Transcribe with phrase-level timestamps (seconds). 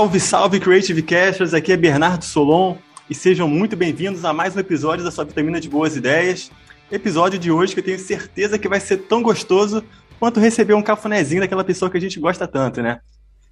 [0.00, 2.74] Salve, salve Creative Casters, aqui é Bernardo Solon
[3.10, 6.50] e sejam muito bem-vindos a mais um episódio da sua vitamina de boas ideias.
[6.90, 9.84] Episódio de hoje que eu tenho certeza que vai ser tão gostoso
[10.18, 13.00] quanto receber um cafunézinho daquela pessoa que a gente gosta tanto, né?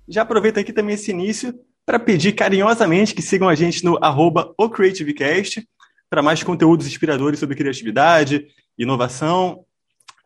[0.08, 4.54] Já aproveito aqui também esse início para pedir carinhosamente que sigam a gente no arroba
[4.56, 5.68] OCreativeCast
[6.08, 8.46] para mais conteúdos inspiradores sobre criatividade,
[8.78, 9.66] inovação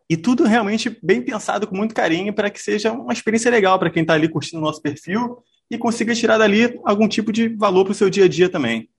[0.08, 3.90] e tudo realmente bem pensado com muito carinho para que seja uma experiência legal para
[3.90, 7.84] quem está ali curtindo o nosso perfil e consiga tirar dali algum tipo de valor
[7.84, 8.90] para o seu dia a dia também.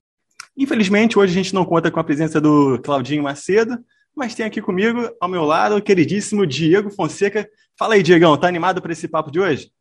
[0.58, 3.77] Infelizmente, hoje a gente não conta com a presença do Claudinho Macedo,
[4.16, 7.48] mas tem aqui comigo, ao meu lado, o queridíssimo Diego Fonseca.
[7.78, 9.72] Fala aí, Diegão, tá animado para esse papo de hoje?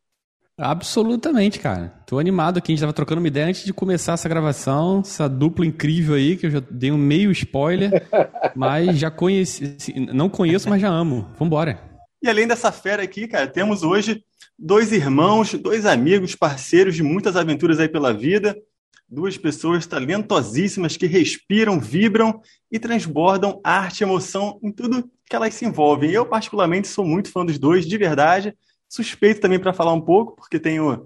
[0.55, 1.91] Absolutamente, cara.
[2.05, 2.71] Tô animado aqui.
[2.71, 6.37] A gente tava trocando uma ideia antes de começar essa gravação, essa dupla incrível aí,
[6.37, 8.07] que eu já dei um meio spoiler,
[8.55, 9.73] mas já conheci.
[10.13, 11.27] Não conheço, mas já amo.
[11.39, 11.79] Vambora.
[12.21, 14.23] E além dessa fera aqui, cara, temos hoje
[14.57, 18.55] dois irmãos, dois amigos, parceiros de muitas aventuras aí pela vida,
[19.07, 25.65] duas pessoas talentosíssimas que respiram, vibram e transbordam arte emoção em tudo que elas se
[25.65, 26.11] envolvem.
[26.11, 28.55] Eu, particularmente, sou muito fã dos dois, de verdade.
[28.89, 31.05] Suspeito também para falar um pouco, porque tenho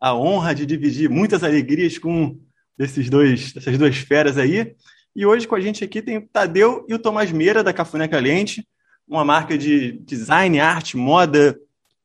[0.00, 2.38] a honra de dividir muitas alegrias com
[2.78, 4.74] esses dois, essas duas feras aí.
[5.14, 8.08] E hoje com a gente aqui tem o Tadeu e o Tomás Meira, da Cafuné
[8.08, 8.66] Caliente,
[9.06, 11.56] uma marca de design, arte, moda,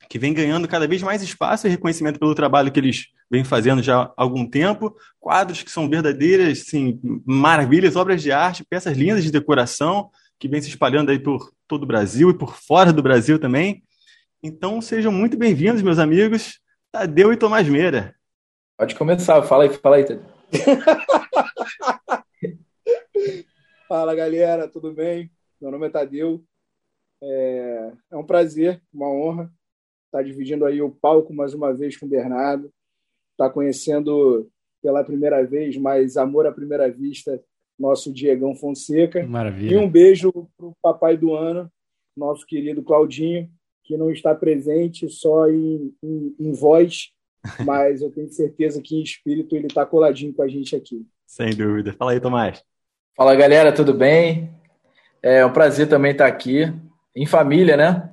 [0.09, 3.83] que vem ganhando cada vez mais espaço e reconhecimento pelo trabalho que eles vêm fazendo
[3.83, 4.97] já há algum tempo.
[5.19, 10.59] Quadros que são verdadeiras, assim, maravilhas, obras de arte, peças lindas de decoração que vem
[10.59, 13.83] se espalhando aí por todo o Brasil e por fora do Brasil também.
[14.41, 16.59] Então sejam muito bem-vindos, meus amigos,
[16.91, 18.15] Tadeu e Tomás Meira.
[18.75, 20.25] Pode começar, fala aí, fala aí, Tadeu.
[23.87, 25.29] fala galera, tudo bem?
[25.61, 26.43] Meu nome é Tadeu.
[27.21, 29.53] É, é um prazer, uma honra
[30.09, 32.71] está dividindo aí o palco mais uma vez com o Bernardo,
[33.31, 34.49] está conhecendo
[34.81, 37.41] pela primeira vez, mas amor à primeira vista,
[37.77, 39.25] nosso Diegão Fonseca.
[39.25, 39.73] Maravilha.
[39.73, 41.71] E um beijo para o papai do ano,
[42.17, 43.49] nosso querido Claudinho,
[43.83, 47.11] que não está presente só em, em, em voz,
[47.65, 51.05] mas eu tenho certeza que em espírito ele está coladinho com a gente aqui.
[51.25, 51.93] Sem dúvida.
[51.93, 52.63] Fala aí, Tomás.
[53.15, 54.49] Fala, galera, tudo bem?
[55.21, 56.73] É um prazer também estar aqui,
[57.15, 58.11] em família, né?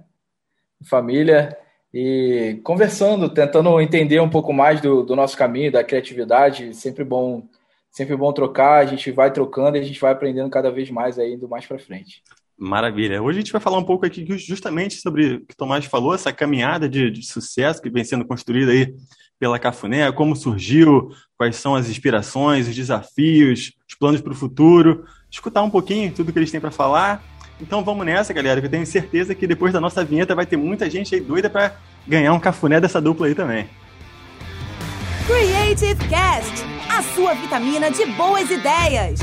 [0.81, 1.57] Em família
[1.99, 6.75] e conversando, tentando entender um pouco mais do, do nosso caminho, da criatividade.
[6.75, 7.49] Sempre bom,
[7.91, 8.83] sempre bom trocar.
[8.83, 11.65] A gente vai trocando e a gente vai aprendendo cada vez mais aí, indo mais
[11.65, 12.23] para frente.
[12.59, 13.23] Maravilha.
[13.23, 16.15] Hoje a gente vai falar um pouco aqui justamente sobre o que o Tomás falou,
[16.15, 18.95] essa caminhada de, de sucesso que vem sendo construída aí
[19.39, 25.07] pela Cafuné, como surgiu, quais são as inspirações, os desafios, os planos para o futuro.
[25.31, 27.25] Escutar um pouquinho tudo que eles têm para falar
[27.61, 30.57] então vamos nessa, galera, que eu tenho certeza que depois da nossa vinheta vai ter
[30.57, 33.67] muita gente aí doida para ganhar um cafuné dessa dupla aí também.
[35.27, 36.53] Creative Cast,
[36.91, 39.21] a sua vitamina de boas ideias.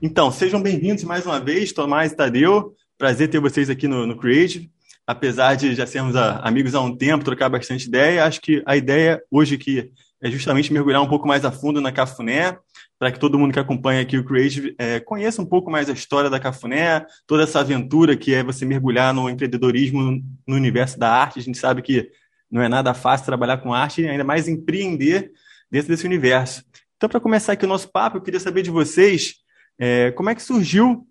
[0.00, 2.74] Então, sejam bem-vindos mais uma vez, Tomás e Tadeu.
[2.96, 4.70] Prazer ter vocês aqui no, no Creative.
[5.04, 8.62] Apesar de já sermos a, ah, amigos há um tempo, trocar bastante ideia, acho que
[8.64, 9.90] a ideia hoje aqui
[10.22, 12.56] é justamente mergulhar um pouco mais a fundo na Cafuné,
[13.02, 15.92] para que todo mundo que acompanha aqui o Creative é, conheça um pouco mais a
[15.92, 21.10] história da Cafuné, toda essa aventura que é você mergulhar no empreendedorismo no universo da
[21.10, 21.40] arte.
[21.40, 22.08] A gente sabe que
[22.48, 25.32] não é nada fácil trabalhar com arte, ainda mais empreender
[25.68, 26.62] dentro desse universo.
[26.96, 29.34] Então, para começar aqui o nosso papo, eu queria saber de vocês
[29.80, 31.04] é, como é que surgiu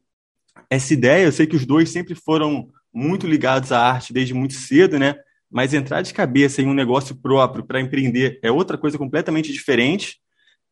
[0.70, 1.26] essa ideia.
[1.26, 5.16] Eu sei que os dois sempre foram muito ligados à arte desde muito cedo, né?
[5.52, 10.22] Mas entrar de cabeça em um negócio próprio para empreender é outra coisa completamente diferente.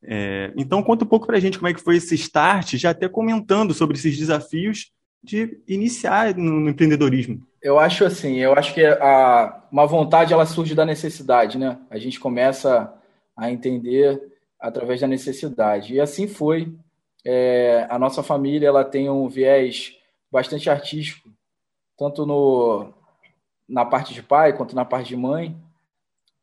[0.04, 2.92] É, então, conta um pouco para a gente como é que foi esse start, já
[2.92, 7.46] até comentando sobre esses desafios de iniciar no, no empreendedorismo.
[7.62, 11.78] Eu acho assim, eu acho que a, uma vontade ela surge da necessidade, né?
[11.90, 12.94] A gente começa
[13.36, 14.22] a entender
[14.60, 15.94] através da necessidade.
[15.94, 16.74] E assim foi.
[17.26, 19.94] É, a nossa família ela tem um viés
[20.32, 21.30] bastante artístico,
[21.98, 22.94] tanto no,
[23.68, 25.58] na parte de pai quanto na parte de mãe.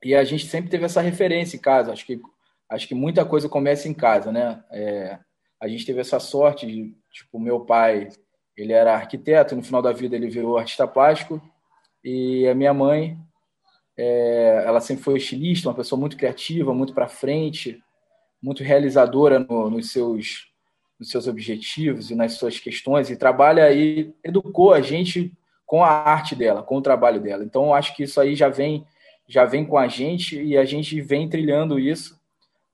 [0.05, 1.93] E a gente sempre teve essa referência em casa.
[1.93, 2.20] Acho que
[2.68, 4.62] acho que muita coisa começa em casa, né?
[4.70, 5.18] É,
[5.60, 8.08] a gente teve essa sorte de, tipo, meu pai,
[8.56, 11.40] ele era arquiteto, no final da vida ele virou artista plástico,
[12.04, 13.18] e a minha mãe,
[13.96, 17.82] é, ela sempre foi estilista, uma pessoa muito criativa, muito para frente,
[18.42, 20.54] muito realizadora no, nos seus
[20.98, 25.30] nos seus objetivos e nas suas questões e trabalha e educou a gente
[25.66, 27.44] com a arte dela, com o trabalho dela.
[27.44, 28.86] Então, acho que isso aí já vem
[29.28, 32.15] já vem com a gente e a gente vem trilhando isso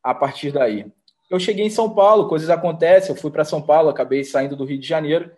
[0.03, 0.87] a partir daí.
[1.31, 4.65] Eu cheguei em São Paulo, coisas acontecem, eu fui para São Paulo, acabei saindo do
[4.65, 5.31] Rio de Janeiro.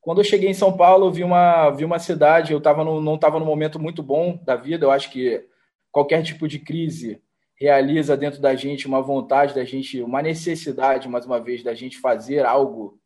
[0.00, 3.00] Quando eu cheguei em São Paulo, eu vi uma, vi uma cidade, eu tava no,
[3.00, 5.44] não estava no momento muito bom da vida, eu acho que
[5.90, 7.20] qualquer tipo de crise,
[7.62, 11.98] realiza dentro da gente uma vontade da gente, uma necessidade, mais uma vez, da gente
[11.98, 12.98] fazer algo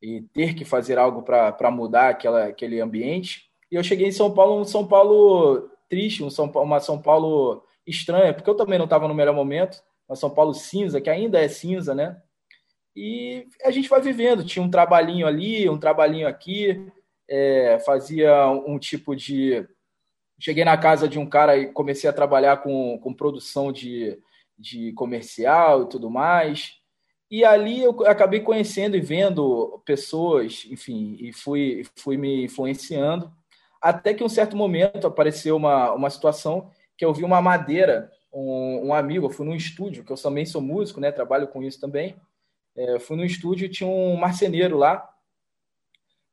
[0.00, 3.50] e ter que fazer algo para mudar aquela, aquele ambiente.
[3.70, 7.64] E eu cheguei em São Paulo, um São Paulo triste, um São, uma São Paulo
[7.84, 11.38] estranha, porque eu também não estava no melhor momento, uma São Paulo cinza, que ainda
[11.38, 12.20] é cinza, né?
[12.96, 14.44] E a gente vai vivendo.
[14.44, 16.90] Tinha um trabalhinho ali, um trabalhinho aqui,
[17.28, 19.66] é, fazia um tipo de.
[20.40, 24.18] Cheguei na casa de um cara e comecei a trabalhar com, com produção de,
[24.58, 26.78] de comercial e tudo mais.
[27.30, 33.30] E ali eu acabei conhecendo e vendo pessoas, enfim, e fui, fui me influenciando.
[33.82, 38.88] Até que um certo momento apareceu uma, uma situação que eu vi uma madeira, um,
[38.88, 41.10] um amigo, eu fui num estúdio, que eu também sou músico, né?
[41.12, 42.16] Trabalho com isso também.
[42.76, 45.08] É, fui no estúdio e tinha um marceneiro lá,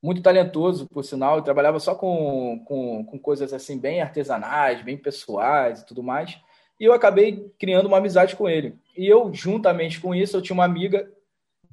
[0.02, 4.98] muito talentoso, por sinal, e trabalhava só com, com, com coisas assim, bem artesanais, bem
[4.98, 6.40] pessoais e tudo mais.
[6.80, 8.78] E eu acabei criando uma amizade com ele.
[8.96, 11.12] E eu, juntamente com isso, eu tinha uma amiga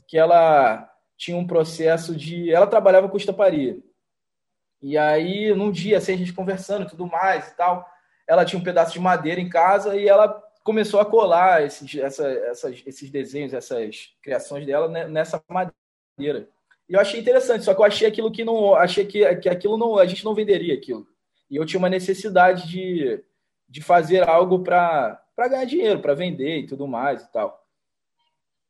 [0.07, 2.51] que ela tinha um processo de.
[2.51, 3.79] Ela trabalhava com estamparia.
[4.81, 7.87] E aí, num dia, assim, a gente conversando tudo mais e tal,
[8.27, 12.29] ela tinha um pedaço de madeira em casa e ela começou a colar esses, essa,
[12.29, 16.49] essas, esses desenhos, essas criações dela nessa madeira.
[16.89, 18.75] E eu achei interessante, só que eu achei aquilo que não.
[18.75, 19.99] Achei que, que aquilo não.
[19.99, 21.07] A gente não venderia aquilo.
[21.51, 23.23] E eu tinha uma necessidade de,
[23.69, 27.67] de fazer algo para ganhar dinheiro, para vender e tudo mais e tal.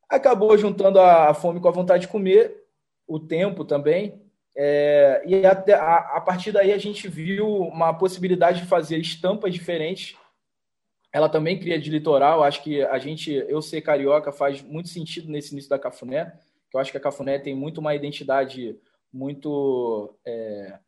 [0.08, 2.64] Acabou juntando a, a fome com a vontade de comer,
[3.06, 4.21] o tempo também.
[4.54, 9.52] É, e até, a, a, partir daí a gente viu uma possibilidade de fazer estampas
[9.52, 10.16] diferentes.
[11.12, 12.42] Ela também cria de litoral.
[12.42, 16.32] Acho que a gente, eu ser carioca, faz muito sentido nesse início da Cafuné.
[16.72, 18.78] Eu acho que a Cafuné tem muito uma identidade
[19.12, 20.78] muito é,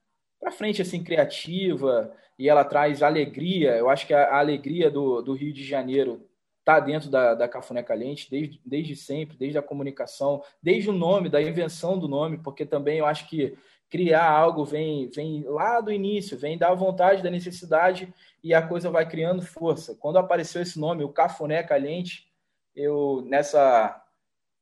[0.41, 2.15] para frente, assim, criativa.
[2.39, 3.77] E ela traz alegria.
[3.77, 6.27] Eu acho que a, a alegria do, do Rio de Janeiro
[6.65, 11.29] está dentro da, da Cafuné Caliente desde, desde sempre, desde a comunicação, desde o nome,
[11.29, 13.57] da invenção do nome, porque também eu acho que
[13.91, 18.13] criar algo vem, vem lá do início, vem da vontade, da necessidade
[18.43, 19.95] e a coisa vai criando força.
[19.95, 22.27] Quando apareceu esse nome, o Cafuné Caliente,
[22.75, 24.01] eu nessa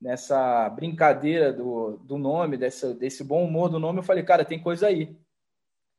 [0.01, 4.61] nessa brincadeira do, do nome, dessa, desse bom humor do nome, eu falei, cara, tem
[4.61, 5.17] coisa aí.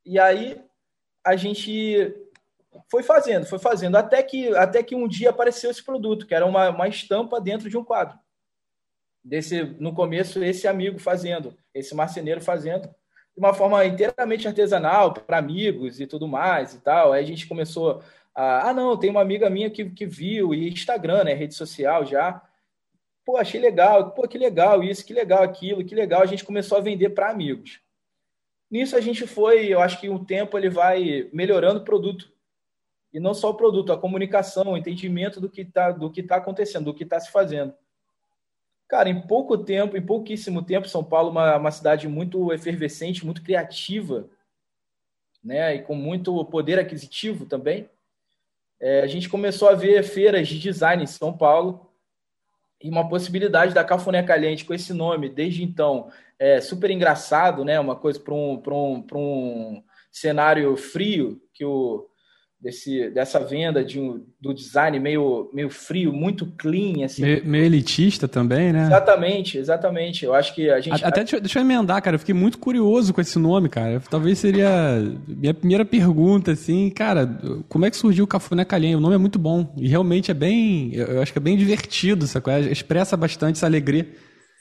[0.05, 0.61] E aí
[1.23, 2.13] a gente
[2.89, 6.45] foi fazendo, foi fazendo, até que, até que um dia apareceu esse produto, que era
[6.45, 8.17] uma, uma estampa dentro de um quadro.
[9.23, 15.37] Desse, no começo, esse amigo fazendo, esse marceneiro fazendo, de uma forma inteiramente artesanal, para
[15.37, 17.13] amigos e tudo mais e tal.
[17.13, 18.03] Aí a gente começou
[18.35, 18.69] a.
[18.69, 22.41] Ah, não, tem uma amiga minha que, que viu, e Instagram, né, rede social já.
[23.25, 26.21] Pô, achei legal, pô, que legal isso, que legal aquilo, que legal.
[26.21, 27.79] A gente começou a vender para amigos.
[28.69, 32.32] Nisso a gente foi, eu acho que o tempo ele vai melhorando o produto
[33.13, 36.37] e não só o produto, a comunicação, o entendimento do que está do que tá
[36.37, 37.73] acontecendo, do que está se fazendo.
[38.87, 43.25] Cara, em pouco tempo, em pouquíssimo tempo, São Paulo é uma, uma cidade muito efervescente,
[43.25, 44.27] muito criativa,
[45.43, 47.89] né, e com muito poder aquisitivo também.
[48.79, 51.89] É, a gente começou a ver feiras de design em São Paulo
[52.81, 57.79] e uma possibilidade da Cafuné Caliente com esse nome, desde então, é super engraçado, né,
[57.79, 62.09] uma coisa para um, um, um cenário frio que o
[62.63, 67.03] desse, dessa venda de um, do design meio, meio frio, muito clean.
[67.03, 67.21] Assim.
[67.21, 68.85] Meio, meio elitista também, né?
[68.85, 70.23] Exatamente, exatamente.
[70.23, 71.03] Eu acho que a gente.
[71.03, 72.15] Até deixa, deixa eu emendar, cara.
[72.15, 74.01] Eu fiquei muito curioso com esse nome, cara.
[74.09, 74.69] Talvez seria
[75.27, 77.27] minha primeira pergunta, assim, cara,
[77.67, 78.95] como é que surgiu o Cafuné Calhem?
[78.95, 79.73] O nome é muito bom.
[79.77, 80.95] E realmente é bem.
[80.95, 82.71] Eu acho que é bem divertido, sabe?
[82.71, 84.07] Expressa bastante essa alegria.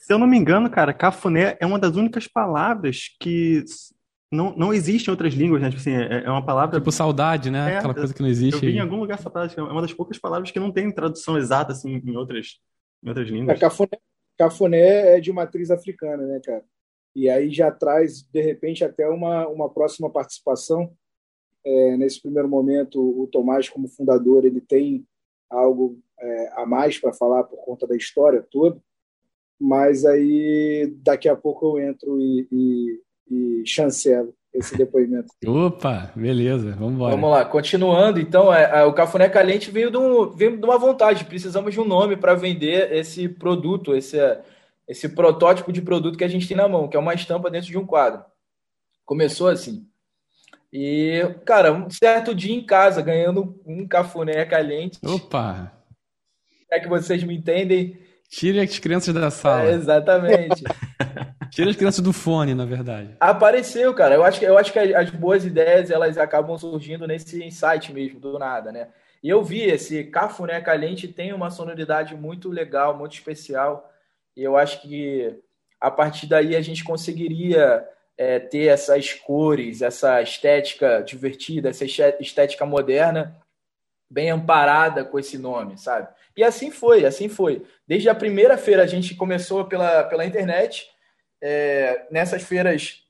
[0.01, 3.63] Se eu não me engano, cara, cafuné é uma das únicas palavras que
[4.33, 5.69] não, não existe em outras línguas, né?
[5.69, 6.79] Tipo assim, é, é uma palavra.
[6.79, 7.75] Tipo saudade, né?
[7.75, 8.65] É, Aquela coisa que não existe.
[8.65, 10.91] Eu vi em algum lugar essa palavra, é uma das poucas palavras que não tem
[10.91, 12.59] tradução exata, assim, em outras,
[13.05, 13.57] em outras línguas.
[13.57, 13.99] É, cafuné,
[14.39, 16.65] cafuné é de matriz africana, né, cara?
[17.15, 20.91] E aí já traz, de repente, até uma, uma próxima participação.
[21.65, 25.07] É, nesse primeiro momento, o Tomás, como fundador, ele tem
[25.51, 28.81] algo é, a mais para falar por conta da história toda.
[29.61, 33.01] Mas aí, daqui a pouco eu entro e, e
[33.33, 35.29] e chancelo esse depoimento.
[35.47, 37.13] Opa, beleza, vamos embora.
[37.13, 40.79] Vamos lá, continuando, então, é, é, o Cafuné Caliente veio de, um, veio de uma
[40.79, 44.19] vontade, precisamos de um nome para vender esse produto, esse,
[44.87, 47.71] esse protótipo de produto que a gente tem na mão, que é uma estampa dentro
[47.71, 48.23] de um quadro.
[49.05, 49.87] Começou assim.
[50.73, 54.99] E, cara, um certo dia em casa, ganhando um cafuné caliente.
[55.05, 55.73] Opa!
[56.71, 57.99] É que vocês me entendem.
[58.31, 59.69] Tire as crianças da sala.
[59.69, 60.63] É, exatamente.
[61.53, 63.15] Tira as crianças do fone, na verdade.
[63.21, 64.15] Apareceu, cara.
[64.15, 68.19] Eu acho que, eu acho que as boas ideias elas acabam surgindo nesse insight mesmo,
[68.19, 68.89] do nada, né?
[69.23, 73.93] E eu vi esse Cafuné Caliente tem uma sonoridade muito legal, muito especial.
[74.35, 75.39] E eu acho que
[75.79, 82.65] a partir daí a gente conseguiria é, ter essas cores, essa estética divertida, essa estética
[82.65, 83.37] moderna,
[84.11, 86.09] bem amparada com esse nome, sabe?
[86.35, 87.63] E assim foi, assim foi.
[87.87, 90.92] Desde a primeira feira a gente começou pela, pela internet,
[91.43, 93.03] é, nessas feiras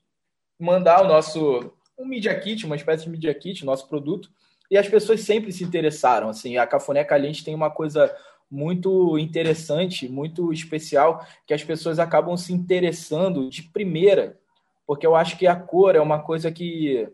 [0.59, 4.29] mandar o nosso um media kit, uma espécie de media kit, nosso produto,
[4.69, 6.27] e as pessoas sempre se interessaram.
[6.27, 8.13] Assim, a Cafuné Caliente tem uma coisa
[8.49, 14.37] muito interessante, muito especial, que as pessoas acabam se interessando de primeira
[14.85, 17.07] porque eu acho que a cor é uma coisa que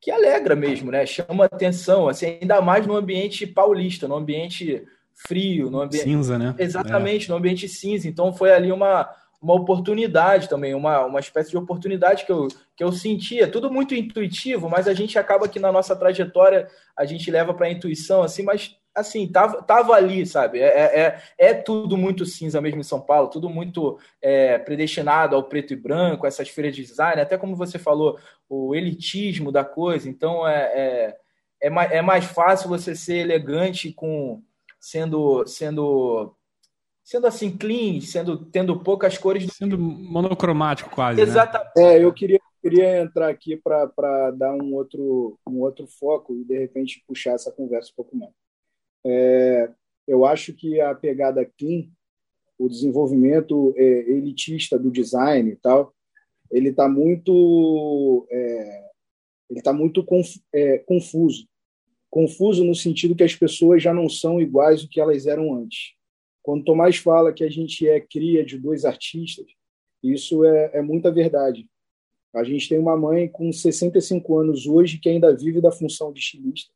[0.00, 1.06] que alegra mesmo, né?
[1.06, 6.54] Chama atenção, assim, ainda mais no ambiente paulista, no ambiente frio, no ambiente cinza, né?
[6.58, 7.28] Exatamente, é.
[7.30, 8.06] no ambiente cinza.
[8.06, 9.08] Então foi ali uma
[9.44, 13.46] uma oportunidade também, uma, uma espécie de oportunidade que eu, que eu sentia.
[13.46, 17.66] Tudo muito intuitivo, mas a gente acaba que na nossa trajetória a gente leva para
[17.66, 20.60] a intuição, assim, mas assim, tava, tava ali, sabe?
[20.60, 21.00] É, é,
[21.38, 25.74] é, é tudo muito cinza mesmo em São Paulo, tudo muito é, predestinado ao preto
[25.74, 30.08] e branco, essas feiras de design, até como você falou, o elitismo da coisa.
[30.08, 31.16] Então é, é,
[31.60, 34.42] é, mais, é mais fácil você ser elegante com
[34.80, 36.34] sendo sendo
[37.04, 41.18] sendo assim clean, sendo tendo poucas cores, sendo monocromático quase.
[41.18, 41.22] Né?
[41.22, 41.72] Exatamente.
[41.76, 41.98] Né?
[41.98, 46.58] É, eu queria queria entrar aqui para dar um outro um outro foco e de
[46.58, 48.32] repente puxar essa conversa um pouco mais.
[49.06, 49.70] É,
[50.08, 51.84] eu acho que a pegada Clean,
[52.58, 55.94] o desenvolvimento é, elitista do design e tal,
[56.50, 58.84] ele está muito, é,
[59.50, 61.46] ele tá muito conf, é, confuso.
[62.08, 65.94] Confuso no sentido que as pessoas já não são iguais do que elas eram antes.
[66.44, 69.46] Quando Tomás fala que a gente é cria de dois artistas,
[70.00, 71.68] isso é, é muita verdade.
[72.32, 76.20] A gente tem uma mãe com 65 anos hoje que ainda vive da função de
[76.20, 76.70] estilista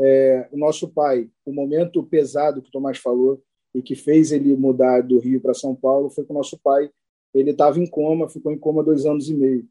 [0.00, 3.42] é, o nosso pai, o momento pesado que o Tomás falou
[3.74, 6.90] e que fez ele mudar do Rio para São Paulo foi que o nosso pai
[7.32, 9.68] ele estava em coma, ficou em coma dois anos e meio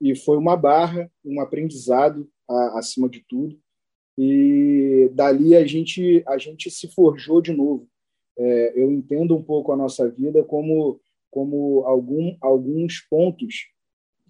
[0.00, 3.58] e foi uma barra, um aprendizado a, acima de tudo
[4.18, 7.88] e dali a gente a gente se forjou de novo.
[8.36, 11.00] É, eu entendo um pouco a nossa vida como
[11.34, 13.66] como algum, alguns pontos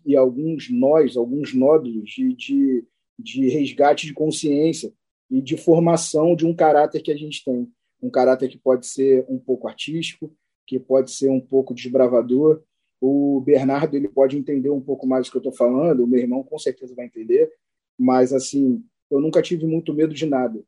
[0.06, 2.84] e alguns nós, alguns nódulos de, de,
[3.18, 4.90] de resgate de consciência
[5.30, 7.70] e de formação de um caráter que a gente tem.
[8.02, 10.34] Um caráter que pode ser um pouco artístico,
[10.66, 12.62] que pode ser um pouco desbravador.
[13.02, 16.20] O Bernardo ele pode entender um pouco mais do que eu estou falando, o meu
[16.20, 17.52] irmão com certeza vai entender,
[17.98, 20.64] mas assim, eu nunca tive muito medo de nada.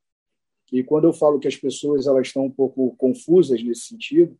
[0.72, 4.36] E quando eu falo que as pessoas elas estão um pouco confusas nesse sentido,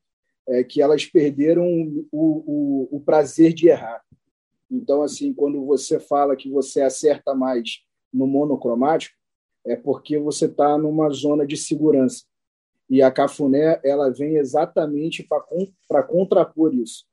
[0.49, 1.66] é que elas perderam
[2.12, 4.02] o, o, o prazer de errar.
[4.71, 7.80] Então, assim, quando você fala que você acerta mais
[8.12, 9.16] no monocromático,
[9.64, 12.25] é porque você está numa zona de segurança.
[12.88, 15.26] E a Cafuné ela vem exatamente
[15.88, 17.04] para contrapor isso.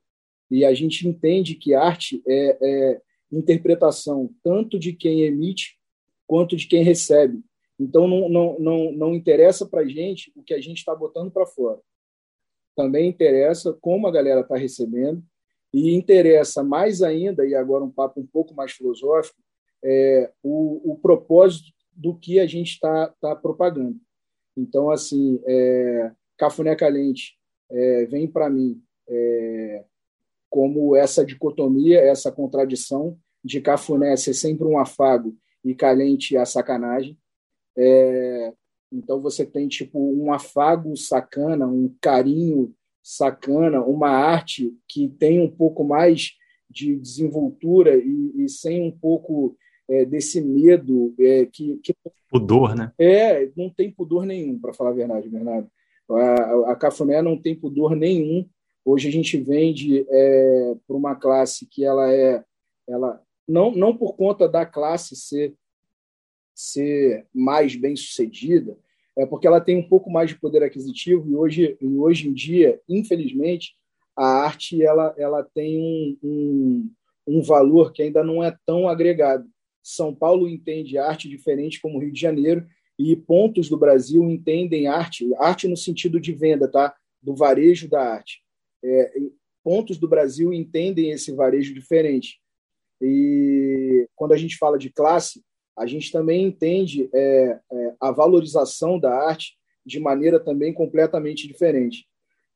[0.49, 3.01] E a gente entende que arte é, é
[3.31, 5.79] interpretação tanto de quem emite
[6.27, 7.41] quanto de quem recebe.
[7.79, 11.31] Então não, não, não, não interessa para a gente o que a gente está botando
[11.31, 11.79] para fora.
[12.75, 15.23] Também interessa como a galera está recebendo
[15.73, 19.37] e interessa mais ainda, e agora um papo um pouco mais filosófico,
[19.83, 23.97] é, o, o propósito do que a gente está tá propagando.
[24.55, 27.37] Então, assim, é, Cafuné Calente
[27.71, 29.83] é, vem para mim é,
[30.49, 37.17] como essa dicotomia, essa contradição de Cafuné ser sempre um afago e Calente a sacanagem.
[37.77, 38.53] É,
[38.91, 45.49] então, você tem tipo um afago sacana, um carinho sacana, uma arte que tem um
[45.49, 46.31] pouco mais
[46.69, 49.55] de desenvoltura e, e sem um pouco
[49.89, 51.93] é, desse medo é, que, que,
[52.29, 52.91] Pudor, né?
[52.97, 55.69] É, não tem pudor nenhum, para falar a verdade, Bernardo.
[56.09, 58.49] A, a Cafuné não tem pudor nenhum.
[58.83, 62.43] Hoje a gente vende é, para uma classe que ela é.
[62.87, 65.53] ela não, não por conta da classe ser,
[66.53, 68.77] ser mais bem sucedida,
[69.15, 72.33] é porque ela tem um pouco mais de poder aquisitivo e hoje, e hoje em
[72.33, 73.75] dia, infelizmente,
[74.15, 76.91] a arte ela, ela tem um, um,
[77.27, 79.47] um valor que ainda não é tão agregado.
[79.81, 82.65] São Paulo entende arte diferente como Rio de Janeiro
[82.97, 86.95] e pontos do Brasil entendem arte, arte no sentido de venda, tá?
[87.21, 88.41] Do varejo da arte.
[88.83, 89.13] É,
[89.63, 92.39] pontos do Brasil entendem esse varejo diferente.
[93.01, 95.43] E quando a gente fala de classe,
[95.77, 102.07] a gente também entende é, é, a valorização da arte de maneira também completamente diferente.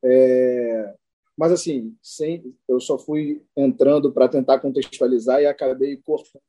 [0.03, 0.93] É,
[1.37, 6.41] mas assim, sem, eu só fui entrando para tentar contextualizar e acabei cortando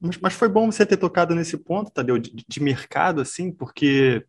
[0.00, 4.24] mas, mas, foi bom você ter tocado nesse ponto, Tadeu, de, de, mercado, assim, porque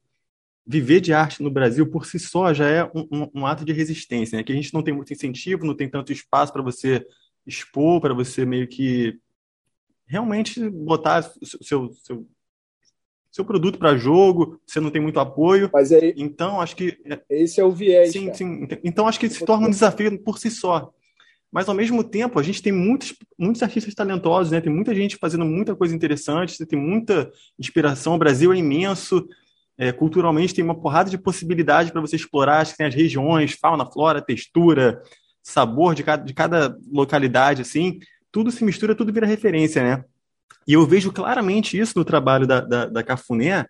[0.66, 3.74] viver de arte no Brasil por si só já é um, um, um ato de
[3.74, 4.44] resistência, né?
[4.44, 7.06] Que a gente não tem muito incentivo, não tem tanto espaço para você
[7.46, 9.20] expor, para você meio que
[10.06, 11.24] realmente botar
[11.62, 12.28] seu, seu,
[13.34, 15.70] seu produto para jogo, você não tem muito apoio.
[15.74, 17.00] Mas é, então, acho que.
[17.28, 18.12] Esse é o viés.
[18.12, 18.38] Sim, cara.
[18.38, 18.68] sim.
[18.84, 20.94] Então, acho que se torna um desafio por si só.
[21.52, 24.62] Mas, ao mesmo tempo, a gente tem muitos, muitos artistas talentosos, né?
[24.62, 28.14] Tem muita gente fazendo muita coisa interessante, tem muita inspiração.
[28.14, 29.28] O Brasil é imenso.
[29.76, 32.60] É, culturalmente tem uma porrada de possibilidades para você explorar.
[32.60, 35.02] Acho que tem as regiões, fauna, flora, textura,
[35.42, 37.98] sabor de cada, de cada localidade, assim.
[38.34, 40.04] Tudo se mistura, tudo vira referência, né?
[40.68, 43.66] E eu vejo claramente isso no trabalho da, da, da Cafuné,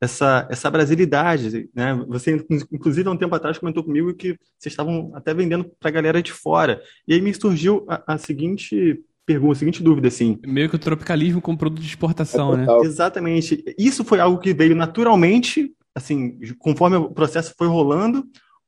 [0.00, 1.70] essa, essa brasilidade.
[1.74, 1.94] Né?
[2.08, 5.92] Você, inclusive, há um tempo atrás comentou comigo que vocês estavam até vendendo para a
[5.92, 6.82] galera de fora.
[7.06, 10.38] E aí me surgiu a, a seguinte pergunta, a seguinte dúvida, assim.
[10.44, 12.66] Meio que o tropicalismo como produto de exportação, é né?
[12.82, 13.62] Exatamente.
[13.78, 18.24] Isso foi algo que veio naturalmente, assim, conforme o processo foi rolando,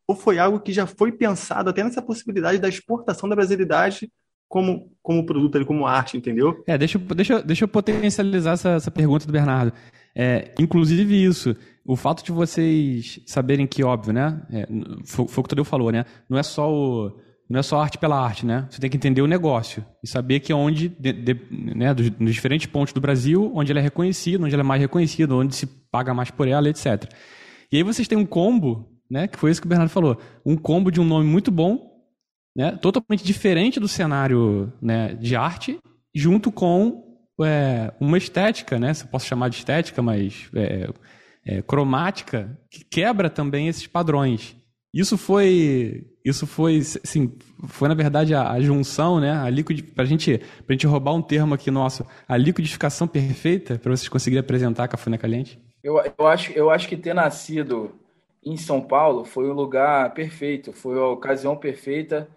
[0.06, 4.10] ou foi algo que já foi pensado até nessa possibilidade da exportação da brasilidade
[4.50, 6.60] como, como produto ali, como arte, entendeu?
[6.66, 9.72] É, deixa, deixa, deixa eu potencializar essa, essa pergunta do Bernardo.
[10.14, 14.42] É, inclusive isso, o fato de vocês saberem que, óbvio, né?
[14.50, 14.66] É,
[15.04, 16.04] foi, foi o que o Tadeu falou, né?
[16.28, 17.12] Não é só o,
[17.48, 18.66] não é só arte pela arte, né?
[18.68, 22.34] Você tem que entender o negócio e saber que onde, de, de, né, dos, nos
[22.34, 25.64] diferentes pontos do Brasil, onde ela é reconhecida, onde ela é mais reconhecida, onde se
[25.64, 27.04] paga mais por ela, etc.
[27.70, 29.28] E aí vocês têm um combo, né?
[29.28, 31.89] Que foi isso que o Bernardo falou, um combo de um nome muito bom
[32.60, 35.78] né, totalmente diferente do cenário né, de arte,
[36.14, 37.02] junto com
[37.42, 40.90] é, uma estética, né, se eu posso chamar de estética, mas é,
[41.46, 44.54] é, cromática, que quebra também esses padrões.
[44.92, 47.32] Isso foi, isso foi, assim,
[47.66, 51.22] foi na verdade a, a junção, né, a liquid, para gente, a gente roubar um
[51.22, 55.58] termo aqui nosso, a liquidificação perfeita para vocês conseguirem apresentar a Cafuné Caliente.
[55.82, 57.92] Eu, eu, acho, eu acho que ter nascido
[58.44, 62.28] em São Paulo foi o lugar perfeito, foi a ocasião perfeita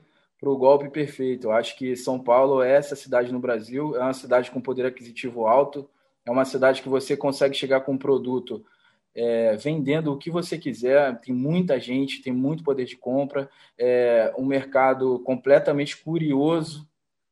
[0.43, 1.47] para o golpe perfeito.
[1.47, 4.85] Eu acho que São Paulo é essa cidade no Brasil, é uma cidade com poder
[4.85, 5.89] aquisitivo alto,
[6.25, 8.61] é uma cidade que você consegue chegar com um produto
[9.15, 14.33] é, vendendo o que você quiser, tem muita gente, tem muito poder de compra, é
[14.37, 16.85] um mercado completamente curioso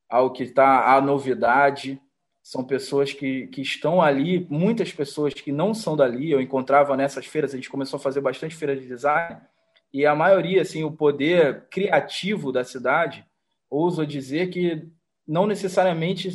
[0.09, 2.01] ao que está a novidade.
[2.41, 6.31] São pessoas que, que estão ali, muitas pessoas que não são dali.
[6.31, 9.41] Eu encontrava nessas feiras, a gente começou a fazer bastante feira de design
[9.93, 13.25] e a maioria, assim, o poder criativo da cidade,
[13.69, 14.87] ouso dizer que
[15.27, 16.29] não necessariamente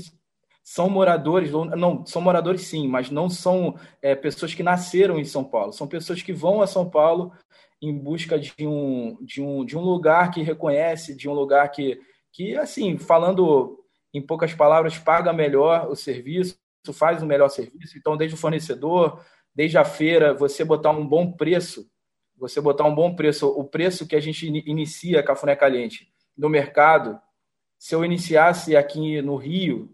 [0.62, 5.45] são moradores, não, são moradores sim, mas não são é, pessoas que nasceram em São
[5.45, 7.33] Paulo, são pessoas que vão a São Paulo
[7.81, 12.01] em busca de um, de um, de um lugar que reconhece, de um lugar que,
[12.33, 13.79] que, assim, falando
[14.12, 16.59] em poucas palavras, paga melhor o serviço,
[16.92, 17.97] faz o melhor serviço.
[17.99, 19.23] Então, desde o fornecedor,
[19.55, 21.87] desde a feira, você botar um bom preço
[22.37, 27.18] você botar um bom preço, o preço que a gente inicia Cafuné Caliente no mercado,
[27.79, 29.90] se eu iniciasse aqui no Rio,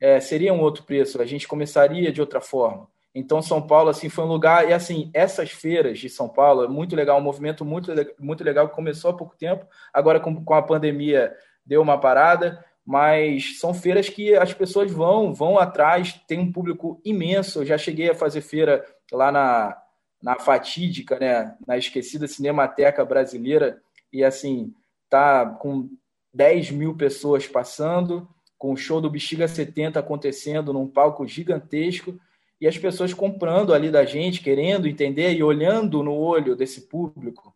[0.00, 2.88] é, seria um outro preço, a gente começaria de outra forma.
[3.14, 6.68] Então, São Paulo, assim, foi um lugar, e assim, essas feiras de São Paulo, é
[6.68, 10.54] muito legal, um movimento muito, muito legal que começou há pouco tempo, agora com, com
[10.54, 16.38] a pandemia deu uma parada, mas são feiras que as pessoas vão, vão atrás, tem
[16.38, 19.76] um público imenso, eu já cheguei a fazer feira lá na,
[20.22, 23.80] na fatídica, né, na esquecida Cinemateca Brasileira,
[24.12, 24.72] e assim,
[25.08, 25.88] tá com
[26.34, 32.18] 10 mil pessoas passando, com o show do Bexiga 70 acontecendo num palco gigantesco,
[32.60, 37.54] e as pessoas comprando ali da gente, querendo entender e olhando no olho desse público.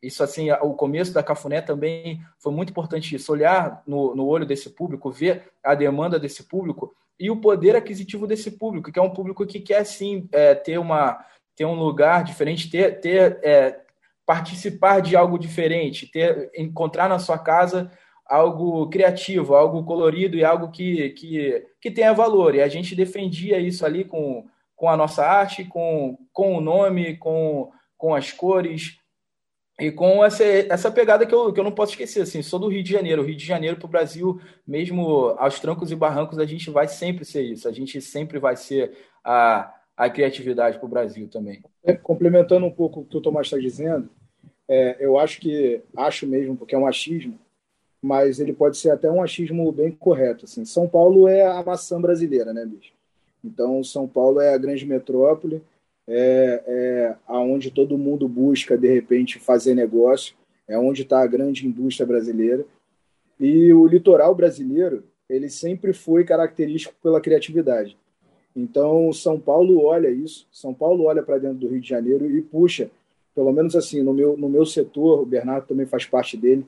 [0.00, 4.46] Isso, assim, o começo da Cafuné também foi muito importante isso, olhar no, no olho
[4.46, 9.02] desse público, ver a demanda desse público e o poder aquisitivo desse público, que é
[9.02, 11.24] um público que quer, sim, é, ter uma
[11.56, 13.80] ter um lugar diferente, ter, ter é,
[14.26, 17.90] participar de algo diferente, ter encontrar na sua casa
[18.26, 22.54] algo criativo, algo colorido e algo que, que, que tenha valor.
[22.54, 27.16] E a gente defendia isso ali com, com a nossa arte, com, com o nome,
[27.16, 28.98] com, com as cores
[29.78, 32.22] e com essa, essa pegada que eu, que eu não posso esquecer.
[32.22, 33.22] Assim, sou do Rio de Janeiro.
[33.22, 37.24] Rio de Janeiro para o Brasil, mesmo aos trancos e barrancos, a gente vai sempre
[37.24, 37.68] ser isso.
[37.68, 41.62] A gente sempre vai ser a a criatividade para o Brasil também.
[41.82, 44.10] É, complementando um pouco o que o Tomás está dizendo,
[44.68, 47.38] é, eu acho que, acho mesmo, porque é um achismo,
[48.02, 50.44] mas ele pode ser até um achismo bem correto.
[50.44, 50.64] Assim.
[50.64, 52.92] São Paulo é a maçã brasileira, né, bicho?
[53.42, 55.62] Então, São Paulo é a grande metrópole,
[56.06, 60.34] é, é aonde todo mundo busca, de repente, fazer negócio,
[60.68, 62.64] é onde está a grande indústria brasileira.
[63.38, 67.96] E o litoral brasileiro, ele sempre foi característico pela criatividade.
[68.56, 72.40] Então, São Paulo olha isso, São Paulo olha para dentro do Rio de Janeiro e
[72.40, 72.90] puxa,
[73.34, 76.66] pelo menos assim, no meu, no meu setor, o Bernardo também faz parte dele.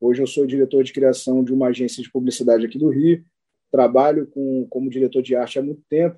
[0.00, 3.24] Hoje eu sou diretor de criação de uma agência de publicidade aqui do Rio,
[3.72, 6.16] trabalho com, como diretor de arte há muito tempo,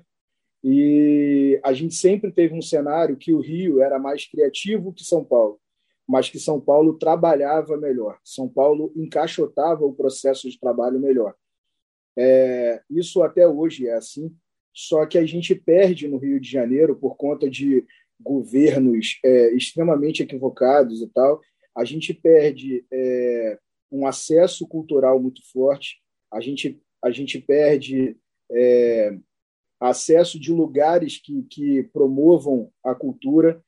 [0.63, 5.23] e a gente sempre teve um cenário que o Rio era mais criativo que São
[5.25, 5.59] Paulo,
[6.07, 8.19] mas que São Paulo trabalhava melhor.
[8.23, 11.33] São Paulo encaixotava o processo de trabalho melhor.
[12.15, 14.31] É, isso até hoje é assim,
[14.73, 17.85] só que a gente perde no Rio de Janeiro por conta de
[18.19, 21.41] governos é, extremamente equivocados e tal.
[21.75, 23.59] A gente perde é,
[23.91, 28.17] um acesso cultural muito forte, a gente, a gente perde
[28.51, 29.17] é,
[29.79, 33.63] acesso de lugares que, que promovam a cultura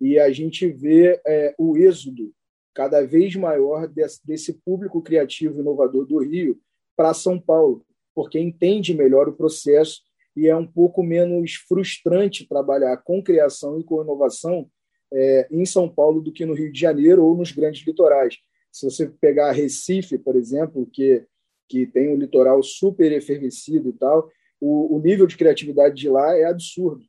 [0.00, 2.32] e a gente vê é, o êxodo
[2.74, 6.60] cada vez maior desse, desse público criativo inovador do Rio
[6.96, 10.02] para São Paulo, porque entende melhor o processo
[10.36, 14.68] e é um pouco menos frustrante trabalhar com criação e com inovação
[15.12, 18.36] é, em São Paulo do que no Rio de Janeiro ou nos grandes litorais.
[18.70, 21.24] Se você pegar Recife, por exemplo, que,
[21.68, 26.36] que tem um litoral super efervescido e tal, o, o nível de criatividade de lá
[26.36, 27.04] é absurdo.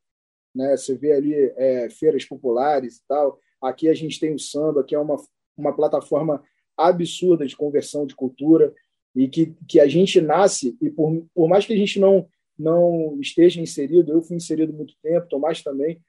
[0.56, 0.76] Né?
[0.76, 3.40] Você vê ali é, feiras populares e tal.
[3.62, 5.18] Aqui a gente tem o samba, que é uma,
[5.56, 6.44] uma plataforma
[6.76, 8.74] absurda de conversão de cultura
[9.16, 12.28] e que, que a gente nasce, e por, por mais que a gente não,
[12.62, 16.02] não esteja inserido, eu fui inserido muito tempo, Tomás também,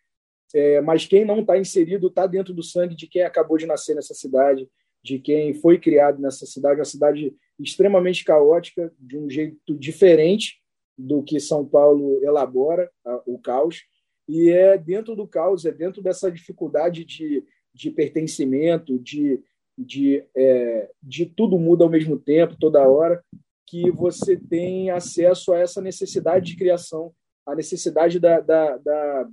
[0.55, 3.95] é, mas quem não está inserido está dentro do sangue de quem acabou de nascer
[3.95, 4.69] nessa cidade,
[5.03, 10.61] de quem foi criado nessa cidade, uma cidade extremamente caótica, de um jeito diferente,
[10.97, 13.83] do que São Paulo elabora a, o caos,
[14.29, 19.41] e é dentro do caos, é dentro dessa dificuldade de, de pertencimento, de,
[19.77, 23.25] de, é, de tudo muda ao mesmo tempo, toda hora,
[23.73, 27.11] que você tem acesso a essa necessidade de criação,
[27.47, 29.29] a necessidade da, da, da,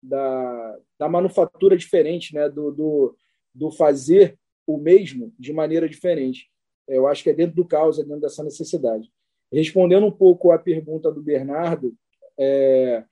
[0.00, 2.48] da, da manufatura diferente, né?
[2.48, 3.16] do, do,
[3.52, 6.48] do fazer o mesmo de maneira diferente.
[6.86, 9.10] Eu acho que é dentro do caos, é dentro dessa necessidade.
[9.52, 11.92] Respondendo um pouco à pergunta do Bernardo,
[12.38, 13.04] é,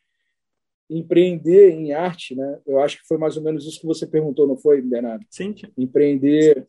[0.88, 2.60] empreender em arte, né?
[2.64, 5.26] Eu acho que foi mais ou menos isso que você perguntou, não foi, Bernardo?
[5.28, 5.56] Sim.
[5.76, 6.64] Empreender.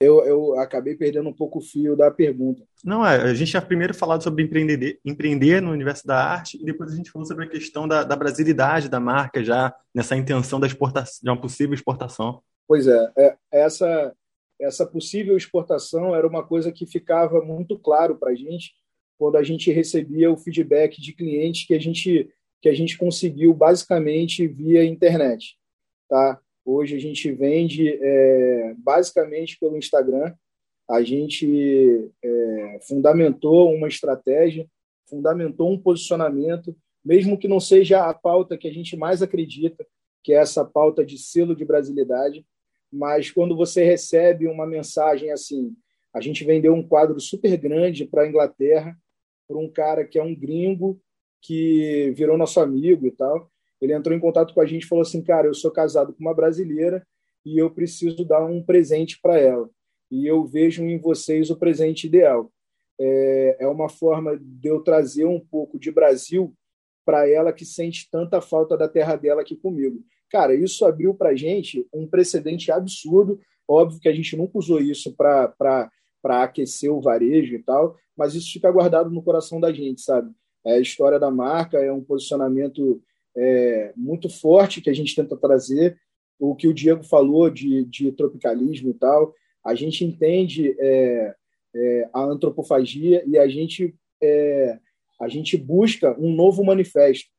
[0.00, 2.62] Eu, eu acabei perdendo um pouco o fio da pergunta.
[2.84, 6.64] Não, é, a gente já primeiro falado sobre empreender, empreender no universo da arte e
[6.64, 10.60] depois a gente falou sobre a questão da, da brasilidade da marca já nessa intenção
[10.60, 12.40] da exportação, de uma possível exportação.
[12.66, 14.14] Pois é, é essa
[14.60, 18.74] essa possível exportação era uma coisa que ficava muito claro para a gente
[19.16, 22.28] quando a gente recebia o feedback de clientes que a gente
[22.60, 25.56] que a gente conseguiu basicamente via internet,
[26.08, 26.40] tá?
[26.68, 30.34] Hoje a gente vende é, basicamente pelo Instagram.
[30.88, 34.66] A gente é, fundamentou uma estratégia,
[35.08, 39.86] fundamentou um posicionamento, mesmo que não seja a pauta que a gente mais acredita,
[40.22, 42.44] que é essa pauta de selo de brasilidade
[42.90, 45.74] mas quando você recebe uma mensagem assim,
[46.12, 48.96] a gente vendeu um quadro super grande para a Inglaterra,
[49.46, 51.00] para um cara que é um gringo,
[51.40, 53.50] que virou nosso amigo e tal.
[53.80, 56.20] Ele entrou em contato com a gente e falou assim: Cara, eu sou casado com
[56.20, 57.06] uma brasileira
[57.44, 59.68] e eu preciso dar um presente para ela.
[60.10, 62.52] E eu vejo em vocês o presente ideal.
[63.00, 66.54] É, é uma forma de eu trazer um pouco de Brasil
[67.04, 70.04] para ela que sente tanta falta da terra dela aqui comigo.
[70.30, 73.40] Cara, isso abriu para a gente um precedente absurdo.
[73.66, 75.90] Óbvio que a gente nunca usou isso para
[76.42, 80.30] aquecer o varejo e tal, mas isso fica guardado no coração da gente, sabe?
[80.64, 83.02] É a história da marca, é um posicionamento
[83.38, 85.98] é, muito forte que a gente tenta trazer.
[86.38, 91.34] O que o Diego falou de, de tropicalismo e tal, a gente entende é,
[91.74, 94.78] é, a antropofagia e a gente, é,
[95.20, 97.30] a gente busca um novo manifesto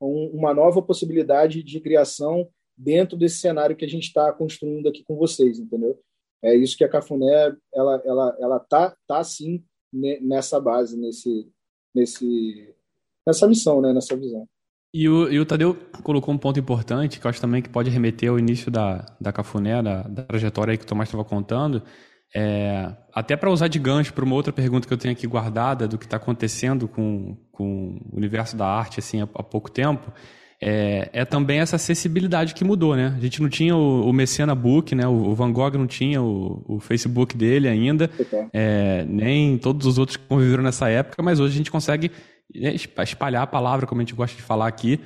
[0.00, 5.02] um, uma nova possibilidade de criação dentro desse cenário que a gente está construindo aqui
[5.04, 5.98] com vocês, entendeu?
[6.42, 11.50] É isso que a Cafuné ela ela ela tá tá sim nessa base, nesse
[11.94, 12.74] nesse
[13.26, 14.46] nessa missão, né, nessa visão.
[14.98, 17.90] E o, e o Tadeu colocou um ponto importante, que eu acho também que pode
[17.90, 21.82] remeter ao início da, da Cafuné, da, da trajetória que o Tomás estava contando,
[22.34, 25.86] é, até para usar de gancho para uma outra pergunta que eu tenho aqui guardada
[25.86, 30.10] do que está acontecendo com, com o universo da arte assim há, há pouco tempo,
[30.58, 33.12] é, é, também essa acessibilidade que mudou, né?
[33.14, 35.06] A gente não tinha o, o Mecena Book, né?
[35.06, 38.10] O, o, Van Gogh não tinha o, o Facebook dele ainda,
[38.50, 42.10] é, nem todos os outros que conviveram nessa época, mas hoje a gente consegue
[42.52, 45.00] espalhar a palavra, como a gente gosta de falar aqui,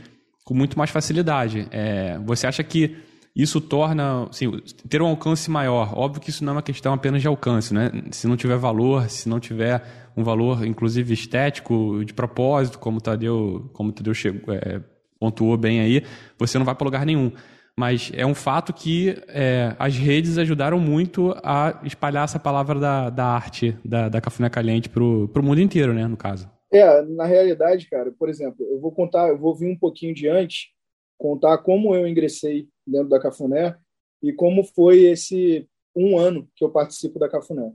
[0.45, 1.67] com muito mais facilidade.
[1.71, 2.97] É, você acha que
[3.35, 4.51] isso torna, assim,
[4.89, 5.97] ter um alcance maior.
[5.97, 7.91] Óbvio que isso não é uma questão apenas de alcance, né?
[8.11, 9.83] Se não tiver valor, se não tiver
[10.17, 14.81] um valor, inclusive estético, de propósito, como o Tadeu, como o Tadeu chegou, é,
[15.19, 16.03] pontuou bem aí,
[16.39, 17.31] você não vai para lugar nenhum.
[17.79, 23.11] Mas é um fato que é, as redes ajudaram muito a espalhar essa palavra da,
[23.11, 26.51] da arte, da, da cafuné caliente para o mundo inteiro, né, no caso.
[26.73, 30.29] É, na realidade, cara, por exemplo, eu vou contar, eu vou vir um pouquinho de
[30.29, 30.71] antes,
[31.19, 33.77] contar como eu ingressei dentro da Cafuné
[34.23, 37.73] e como foi esse um ano que eu participo da Cafuné.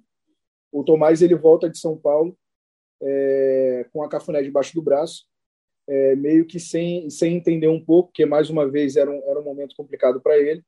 [0.71, 2.37] O Tomás ele volta de São Paulo
[3.01, 5.25] é, com a Cafuné debaixo do braço,
[5.87, 9.39] é, meio que sem, sem entender um pouco, porque mais uma vez era um, era
[9.39, 10.63] um momento complicado para ele.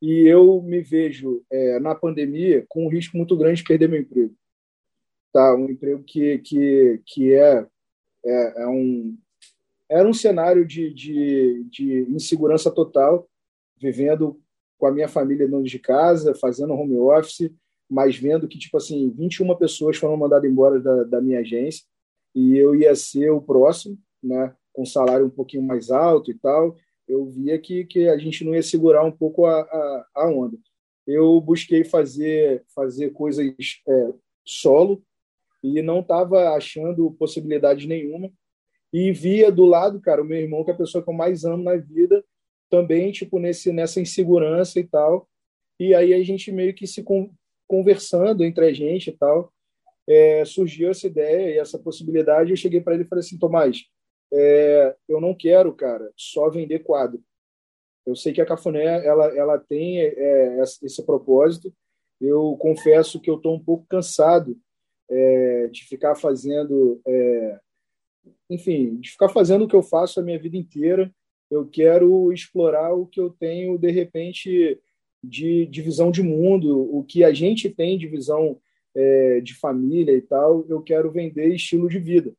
[0.00, 4.00] E eu me vejo é, na pandemia com um risco muito grande de perder meu
[4.00, 4.34] emprego.
[5.32, 7.66] Tá, um emprego que, que, que é,
[8.24, 9.16] é, é um,
[9.88, 13.28] era um cenário de, de, de insegurança total,
[13.80, 14.40] vivendo
[14.78, 17.50] com a minha família dentro de casa, fazendo home office,
[17.90, 21.84] mas vendo que, tipo assim, 21 pessoas foram mandadas embora da, da minha agência
[22.34, 26.76] e eu ia ser o próximo, né, com salário um pouquinho mais alto e tal.
[27.06, 30.58] Eu via que, que a gente não ia segurar um pouco a, a, a onda.
[31.06, 33.46] Eu busquei fazer, fazer coisas
[33.88, 34.12] é,
[34.44, 35.02] solo
[35.62, 38.30] e não estava achando possibilidade nenhuma
[38.92, 41.44] e via do lado, cara, o meu irmão, que é a pessoa que eu mais
[41.44, 42.24] amo na vida,
[42.70, 45.28] também, tipo, nesse, nessa insegurança e tal.
[45.78, 47.30] E aí a gente meio que se con
[47.66, 49.52] conversando entre a gente e tal,
[50.08, 52.50] é, surgiu essa ideia e essa possibilidade.
[52.50, 53.84] Eu cheguei para ele e falei assim: Tomás,
[54.32, 57.22] é, eu não quero, cara, só vender quadro.
[58.06, 61.72] Eu sei que a Cafuné ela, ela tem é, esse propósito.
[62.18, 64.58] Eu confesso que eu estou um pouco cansado
[65.10, 67.60] é, de ficar fazendo é,
[68.48, 71.12] enfim, de ficar fazendo o que eu faço a minha vida inteira.
[71.50, 74.80] Eu quero explorar o que eu tenho, de repente,
[75.22, 78.60] de, de visão de mundo, o que a gente tem de visão
[78.94, 80.64] é, de família e tal.
[80.68, 82.34] Eu quero vender estilo de vida.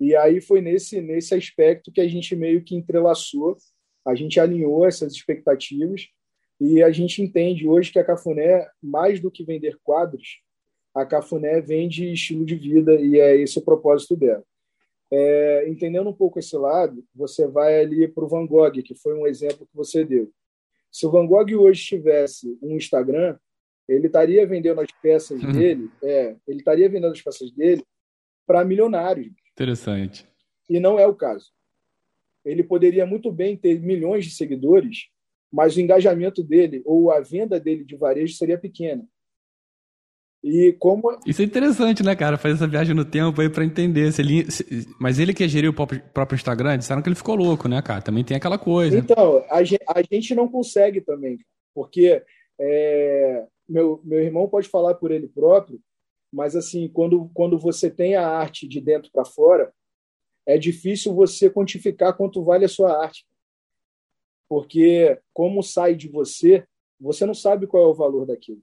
[0.00, 3.56] E aí foi nesse, nesse aspecto que a gente meio que entrelaçou,
[4.04, 6.08] a gente alinhou essas expectativas
[6.60, 10.40] e a gente entende hoje que a Cafuné, mais do que vender quadros,
[10.94, 14.44] a Cafuné vende estilo de vida e é esse o propósito dela.
[15.10, 19.14] É, entendendo um pouco esse lado, você vai ali para o Van Gogh, que foi
[19.14, 20.30] um exemplo que você deu.
[20.90, 23.36] Se o Van Gogh hoje tivesse um Instagram,
[23.88, 25.52] ele estaria vendendo as peças uhum.
[25.52, 27.84] dele, é, ele estaria vendendo as peças dele
[28.46, 29.32] para milionários.
[29.52, 30.26] Interessante.
[30.68, 31.52] E não é o caso.
[32.44, 35.08] Ele poderia muito bem ter milhões de seguidores,
[35.52, 39.06] mas o engajamento dele ou a venda dele de varejo seria pequena.
[40.44, 41.18] E como.
[41.26, 42.36] Isso é interessante, né, cara?
[42.36, 44.12] Fazer essa viagem no tempo aí pra entender.
[44.12, 44.46] Se ele...
[45.00, 48.02] Mas ele que geriu o próprio Instagram, disseram que ele ficou louco, né, cara?
[48.02, 48.98] Também tem aquela coisa.
[48.98, 49.62] Então, a
[50.02, 51.38] gente não consegue também,
[51.74, 52.22] porque
[52.60, 53.46] é...
[53.66, 55.80] meu, meu irmão pode falar por ele próprio,
[56.30, 59.72] mas assim, quando, quando você tem a arte de dentro para fora,
[60.46, 63.24] é difícil você quantificar quanto vale a sua arte.
[64.46, 66.66] Porque como sai de você,
[67.00, 68.60] você não sabe qual é o valor daquilo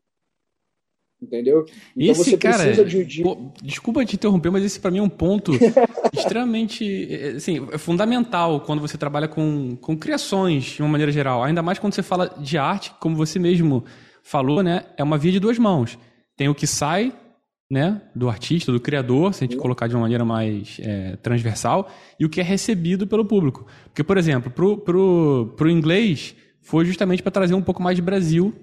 [1.21, 1.65] entendeu?
[1.95, 3.21] Então esse, você cara, precisa de, de...
[3.21, 5.51] Pô, desculpa te interromper, mas esse para mim é um ponto
[6.11, 11.61] extremamente, assim, é fundamental quando você trabalha com, com criações de uma maneira geral, ainda
[11.61, 13.83] mais quando você fala de arte, como você mesmo
[14.23, 14.85] falou, né?
[14.97, 15.97] É uma via de duas mãos.
[16.35, 17.13] Tem o que sai,
[17.69, 19.61] né, do artista, do criador, se a gente uhum.
[19.61, 23.65] colocar de uma maneira mais é, transversal, e o que é recebido pelo público.
[23.85, 28.01] Porque, por exemplo, pro, pro, pro inglês foi justamente para trazer um pouco mais de
[28.01, 28.53] Brasil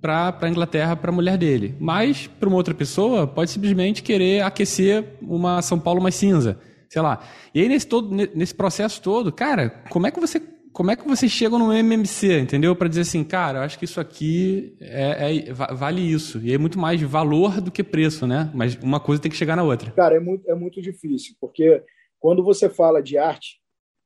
[0.00, 1.74] para a Inglaterra para a mulher dele.
[1.78, 6.58] Mas para uma outra pessoa pode simplesmente querer aquecer uma São Paulo mais cinza,
[6.88, 7.20] sei lá.
[7.54, 10.40] E aí nesse todo nesse processo todo, cara, como é que você
[10.72, 12.76] como é que você chega no MMC, entendeu?
[12.76, 16.38] Para dizer assim, cara, eu acho que isso aqui é, é, vale isso.
[16.38, 18.48] E é muito mais valor do que preço, né?
[18.54, 19.90] Mas uma coisa tem que chegar na outra.
[19.90, 21.82] Cara, é muito, é muito difícil, porque
[22.20, 23.60] quando você fala de arte,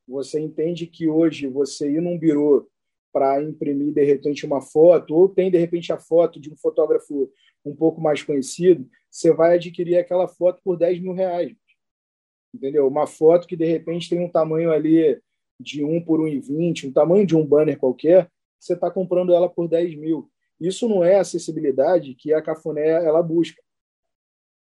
[0.09, 2.67] você entende que hoje você ir num birô
[3.13, 7.31] para imprimir de repente uma foto, ou tem de repente a foto de um fotógrafo
[7.65, 11.55] um pouco mais conhecido, você vai adquirir aquela foto por 10 mil reais.
[12.55, 12.87] Entendeu?
[12.89, 15.21] Uma foto que de repente tem um tamanho ali
[15.61, 19.69] de 1 por 1,20, um tamanho de um banner qualquer, você está comprando ela por
[19.69, 20.31] 10 mil.
[20.61, 23.61] Isso não é acessibilidade que a Cafuné ela busca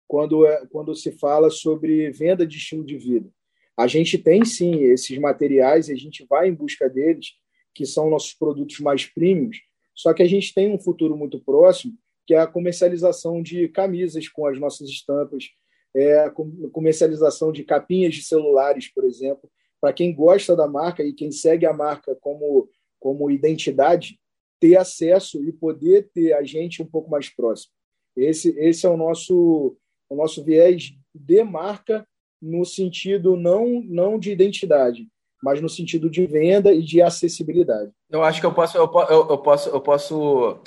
[0.07, 3.29] quando, é, quando se fala sobre venda de estilo de vida.
[3.77, 7.33] A gente tem sim esses materiais e a gente vai em busca deles,
[7.73, 9.57] que são nossos produtos mais premiums,
[9.93, 11.93] só que a gente tem um futuro muito próximo,
[12.25, 15.49] que é a comercialização de camisas com as nossas estampas,
[15.95, 16.31] é a
[16.71, 19.49] comercialização de capinhas de celulares, por exemplo.
[19.79, 24.19] Para quem gosta da marca e quem segue a marca como, como identidade,
[24.59, 27.73] ter acesso e poder ter a gente um pouco mais próximo.
[28.15, 29.75] Esse, esse é o nosso,
[30.09, 32.07] o nosso viés de marca
[32.41, 35.07] no sentido não, não de identidade,
[35.41, 37.91] mas no sentido de venda e de acessibilidade.
[38.09, 40.59] Eu acho que eu posso, eu, eu, eu posso, eu posso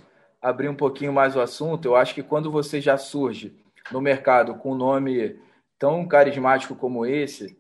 [0.42, 1.86] abrir um pouquinho mais o assunto.
[1.86, 3.54] Eu acho que quando você já surge
[3.90, 5.38] no mercado com um nome
[5.78, 7.56] tão carismático como esse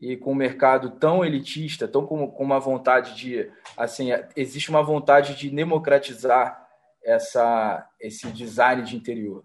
[0.00, 4.82] e com um mercado tão elitista, tão com, com uma vontade de, assim, existe uma
[4.82, 6.66] vontade de democratizar
[7.02, 9.44] essa, esse design de interior,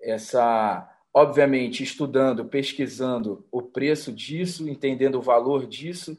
[0.00, 6.14] essa obviamente, estudando, pesquisando o preço disso, entendendo o valor disso,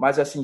[0.00, 0.42] mas assim,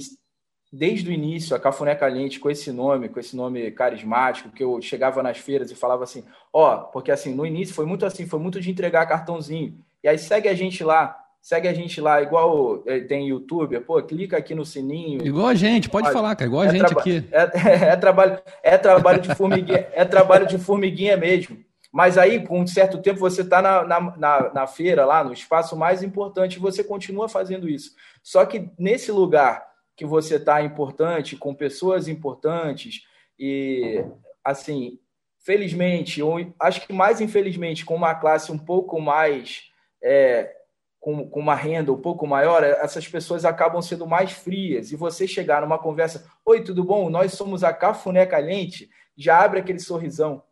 [0.71, 4.83] desde o início, a Cafuné Caliente, com esse nome, com esse nome carismático, que eu
[4.83, 8.27] chegava nas feiras e falava assim, ó, oh, porque assim, no início foi muito assim,
[8.27, 12.21] foi muito de entregar cartãozinho, e aí segue a gente lá, segue a gente lá,
[12.21, 15.27] igual é, tem YouTube, pô, clica aqui no sininho.
[15.27, 17.25] Igual a gente, pode falar, cara, igual a é gente aqui.
[17.33, 17.41] É,
[17.89, 21.57] é, é, trabalho, é trabalho de formiguinha, é trabalho de formiguinha mesmo.
[21.97, 25.33] Mas aí, com um certo tempo, você está na, na, na, na, feira, lá no
[25.33, 27.93] espaço mais importante, você continua fazendo isso.
[28.23, 33.05] Só que nesse lugar que você está importante, com pessoas importantes,
[33.39, 34.05] e
[34.45, 34.99] assim,
[35.39, 39.63] felizmente, ou acho que mais infelizmente, com uma classe um pouco mais.
[40.03, 40.55] É,
[41.01, 44.93] com, com uma renda um pouco maior, essas pessoas acabam sendo mais frias.
[44.93, 47.09] E você chegar numa conversa, oi, tudo bom?
[47.09, 50.43] Nós somos a Cafuné Caliente, já abre aquele sorrisão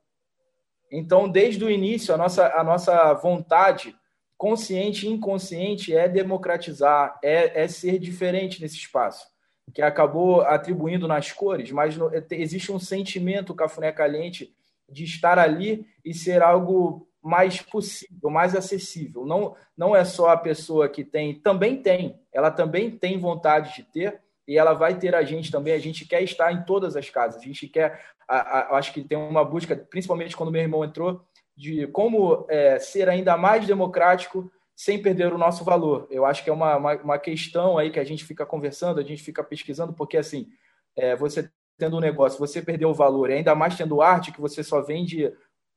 [0.97, 3.97] então, desde o início, a nossa, a nossa vontade,
[4.37, 9.27] consciente e inconsciente, é democratizar, é, é ser diferente nesse espaço,
[9.73, 14.55] que acabou atribuindo nas cores, mas no, existe um sentimento cafuné caliente
[14.89, 19.27] de estar ali e ser algo mais possível, mais acessível.
[19.27, 23.83] Não, não é só a pessoa que tem, também tem, ela também tem vontade de
[23.83, 25.73] ter, e ela vai ter a gente também.
[25.73, 27.41] A gente quer estar em todas as casas.
[27.41, 31.23] A gente quer, a, a, acho que tem uma busca, principalmente quando meu irmão entrou,
[31.57, 36.07] de como é, ser ainda mais democrático sem perder o nosso valor.
[36.11, 39.05] Eu acho que é uma, uma, uma, questão aí que a gente fica conversando, a
[39.05, 40.49] gente fica pesquisando, porque assim,
[40.97, 44.41] é, você tendo um negócio, você perdeu o valor, e ainda mais tendo arte, que
[44.41, 45.33] você só vende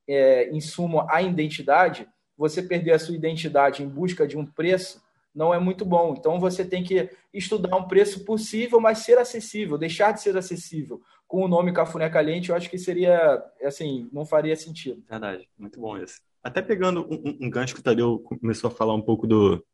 [0.08, 5.02] é, insumo à identidade, você perder a sua identidade em busca de um preço,
[5.34, 6.14] não é muito bom.
[6.16, 11.02] Então você tem que estudar um preço possível, mas ser acessível, deixar de ser acessível.
[11.28, 15.02] Com o nome Cafuné Caliente, eu acho que seria, assim, não faria sentido.
[15.08, 16.20] Verdade, muito bom esse.
[16.42, 19.64] Até pegando um, um gancho que o Tadeu começou a falar um pouco do,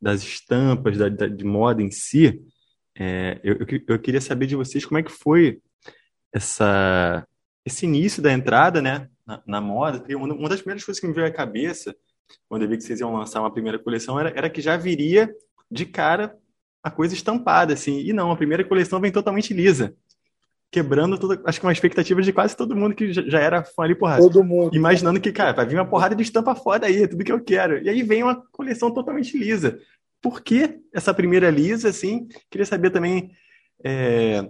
[0.00, 2.40] das estampas, da, da de moda em si,
[2.94, 5.60] é, eu, eu, eu queria saber de vocês como é que foi
[6.32, 7.26] essa,
[7.64, 10.02] esse início da entrada, né, na, na moda.
[10.16, 11.94] Uma, uma das primeiras coisas que me veio à cabeça
[12.48, 15.34] quando eu vi que vocês iam lançar uma primeira coleção, era, era que já viria
[15.70, 16.36] de cara
[16.82, 18.00] a coisa estampada, assim.
[18.00, 19.94] E não, a primeira coleção vem totalmente lisa.
[20.70, 23.94] Quebrando toda, acho que uma expectativa de quase todo mundo que já era fã ali,
[23.94, 24.18] porra.
[24.18, 24.74] Todo mundo.
[24.74, 27.42] Imaginando que, cara, vai vir uma porrada de estampa foda aí, é tudo que eu
[27.42, 27.82] quero.
[27.82, 29.78] E aí vem uma coleção totalmente lisa.
[30.20, 32.26] Por que essa primeira lisa, assim?
[32.50, 33.30] Queria saber também
[33.84, 34.48] é,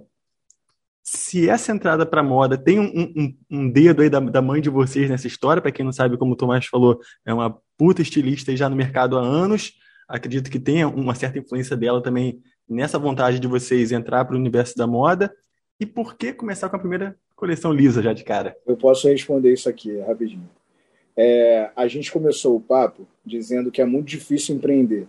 [1.03, 4.69] se essa entrada para moda tem um, um, um, dedo aí da, da, mãe de
[4.69, 8.57] vocês nessa história, para quem não sabe, como o Tomás falou, é uma puta estilista
[8.57, 9.75] já no mercado há anos.
[10.09, 14.39] Acredito que tenha uma certa influência dela também nessa vontade de vocês entrar para o
[14.39, 15.33] universo da moda.
[15.79, 18.57] E por que começar com a primeira coleção lisa já de cara?
[18.67, 20.49] Eu posso responder isso aqui rapidinho.
[21.17, 25.07] É, a gente começou o papo dizendo que é muito difícil empreender.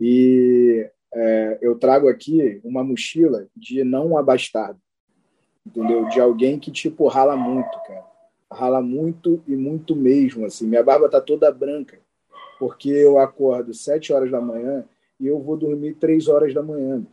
[0.00, 4.80] E é, eu trago aqui uma mochila de não abastado,
[5.66, 6.08] entendeu?
[6.08, 8.04] De alguém que, tipo, rala muito, cara.
[8.50, 10.66] Rala muito e muito mesmo, assim.
[10.66, 11.98] Minha barba tá toda branca,
[12.58, 14.84] porque eu acordo sete horas da manhã
[15.18, 17.04] e eu vou dormir três horas da manhã.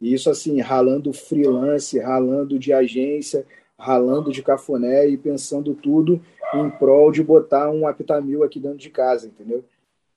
[0.00, 3.46] E isso, assim, ralando freelance, ralando de agência,
[3.78, 6.20] ralando de cafuné e pensando tudo
[6.54, 9.64] em prol de botar um aptamil aqui dentro de casa, entendeu?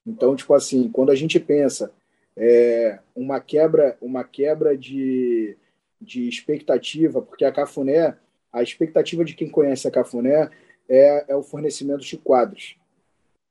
[0.06, 1.92] Então, tipo assim, quando a gente pensa
[2.36, 5.58] é, uma quebra, uma quebra de,
[6.00, 8.16] de expectativa, porque a Cafuné,
[8.54, 10.50] a expectativa de quem conhece a Cafuné
[10.88, 12.78] é, é o fornecimento de quadros,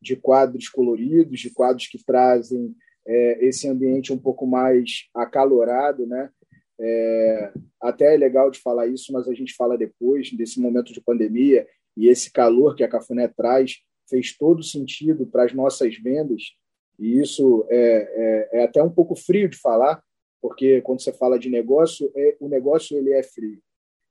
[0.00, 2.74] de quadros coloridos, de quadros que trazem
[3.06, 6.30] é, esse ambiente um pouco mais acalorado, né?
[6.78, 11.00] É, até é legal de falar isso, mas a gente fala depois desse momento de
[11.00, 13.78] pandemia e esse calor que a Cafuné traz
[14.08, 16.42] fez todo sentido para as nossas vendas
[16.98, 20.02] e isso é, é, é, até um pouco frio de falar,
[20.40, 23.60] porque quando você fala de negócio, é, o negócio ele é frio.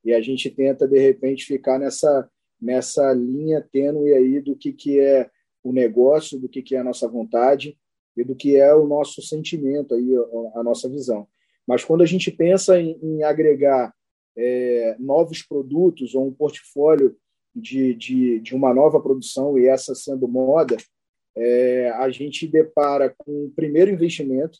[0.03, 2.29] E a gente tenta, de repente, ficar nessa,
[2.61, 5.29] nessa linha tênue aí do que, que é
[5.63, 7.75] o negócio, do que, que é a nossa vontade
[8.15, 10.15] e do que é o nosso sentimento, aí,
[10.55, 11.27] a, nossa visão.
[11.67, 13.93] Mas quando a gente pensa em, em agregar
[14.37, 17.15] é, novos produtos ou um portfólio
[17.55, 20.77] de, de, de uma nova produção, e essa sendo moda,
[21.35, 24.59] é, a gente depara com o primeiro investimento,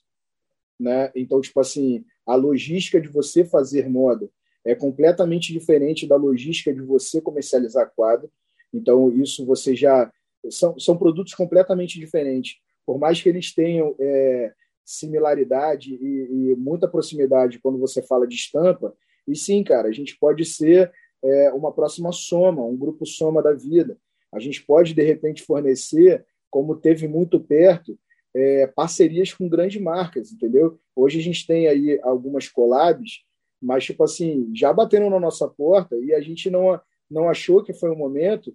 [0.80, 1.12] né?
[1.16, 4.30] Então, tipo assim, a logística de você fazer moda
[4.66, 8.30] é completamente diferente da logística de você comercializar quadro.
[8.74, 10.12] Então, isso você já
[10.49, 12.58] são, são produtos completamente diferentes.
[12.86, 14.54] Por mais que eles tenham é,
[14.86, 18.96] similaridade e, e, muita proximidade quando você fala de estampa,
[19.28, 20.92] e sim, cara, a gente pode ser
[21.24, 23.98] é, uma próxima soma, um grupo soma da vida.
[24.32, 27.98] A gente pode, de repente, fornecer como teve muito perto,
[28.34, 30.80] é, parcerias com grandes marcas, entendeu?
[30.96, 33.24] Hoje a gente tem aí algumas collabs,
[33.62, 36.80] mas, tipo assim, já bateram na nossa porta e a gente não,
[37.10, 38.54] não achou que foi o um momento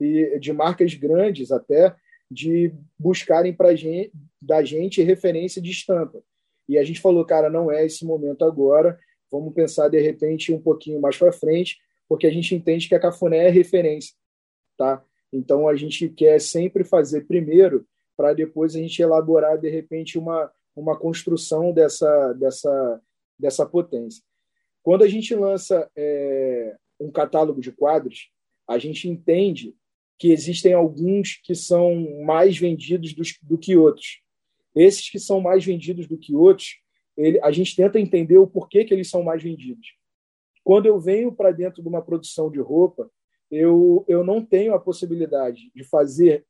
[0.00, 1.94] e, de marcas grandes até
[2.30, 6.22] de buscarem para gente, da gente referência de estampa.
[6.68, 8.98] E a gente falou, cara, não é esse momento agora,
[9.30, 11.78] vamos pensar de repente um pouquinho mais para frente,
[12.08, 14.14] porque a gente entende que a Cafuné é referência,
[14.76, 15.04] tá?
[15.32, 20.50] Então, a gente quer sempre fazer primeiro, para depois a gente elaborar, de repente, uma,
[20.74, 23.00] uma construção dessa, dessa,
[23.38, 24.22] dessa potência.
[24.82, 28.30] Quando a gente lança é, um catálogo de quadros,
[28.68, 29.74] a gente entende
[30.20, 34.20] que existem alguns que são mais vendidos do, do que outros.
[34.74, 36.76] Esses que são mais vendidos do que outros,
[37.16, 39.94] ele, a gente tenta entender o porquê que eles são mais vendidos.
[40.62, 43.10] Quando eu venho para dentro de uma produção de roupa,
[43.50, 46.44] eu, eu não tenho a possibilidade de fazer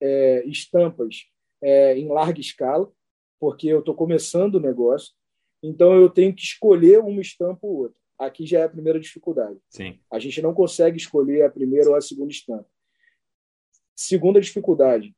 [0.00, 1.24] é, estampas
[1.62, 2.92] é, em larga escala,
[3.38, 5.14] porque eu estou começando o negócio,
[5.62, 7.96] então eu tenho que escolher uma estampa ou outra.
[8.18, 9.60] Aqui já é a primeira dificuldade.
[9.68, 10.00] Sim.
[10.10, 12.66] A gente não consegue escolher a primeira ou a segunda estampa.
[14.04, 15.14] Segunda dificuldade,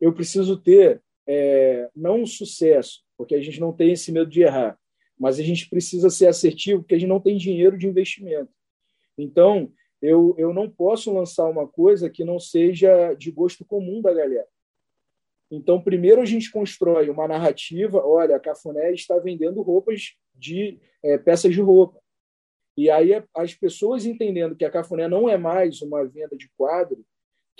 [0.00, 4.42] eu preciso ter é, não um sucesso, porque a gente não tem esse medo de
[4.42, 4.78] errar,
[5.18, 8.52] mas a gente precisa ser assertivo, porque a gente não tem dinheiro de investimento.
[9.18, 14.14] Então, eu, eu não posso lançar uma coisa que não seja de gosto comum da
[14.14, 14.46] galera.
[15.50, 17.98] Então, primeiro a gente constrói uma narrativa.
[17.98, 22.00] Olha, a Cafuné está vendendo roupas de é, peças de roupa.
[22.76, 27.04] E aí as pessoas entendendo que a Cafuné não é mais uma venda de quadro,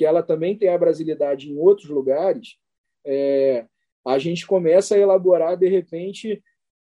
[0.01, 2.57] que ela também tem a brasilidade em outros lugares,
[3.05, 3.67] é,
[4.07, 6.43] a gente começa a elaborar de repente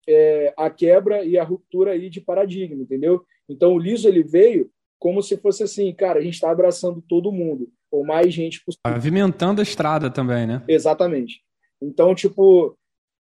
[0.09, 3.23] é, a quebra e a ruptura aí de paradigma, entendeu?
[3.47, 7.31] Então o liso ele veio como se fosse assim, cara, a gente está abraçando todo
[7.31, 8.81] mundo, ou mais gente possível.
[8.83, 10.65] Pavimentando a estrada também, né?
[10.67, 11.43] Exatamente.
[11.83, 12.75] Então, tipo,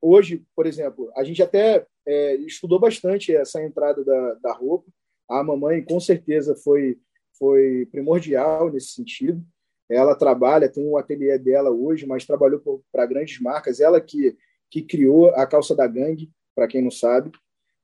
[0.01, 4.91] hoje, por exemplo, a gente até é, estudou bastante essa entrada da, da roupa.
[5.29, 6.97] A mamãe, com certeza, foi,
[7.39, 9.45] foi primordial nesse sentido.
[9.91, 13.81] Ela trabalha, tem um ateliê dela hoje, mas trabalhou para grandes marcas.
[13.81, 14.37] Ela que,
[14.71, 17.31] que criou a calça da gangue, para quem não sabe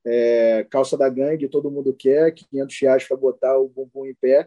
[0.06, 4.46] é, calça da gangue, todo mundo quer, 500 reais para botar o bumbum em pé.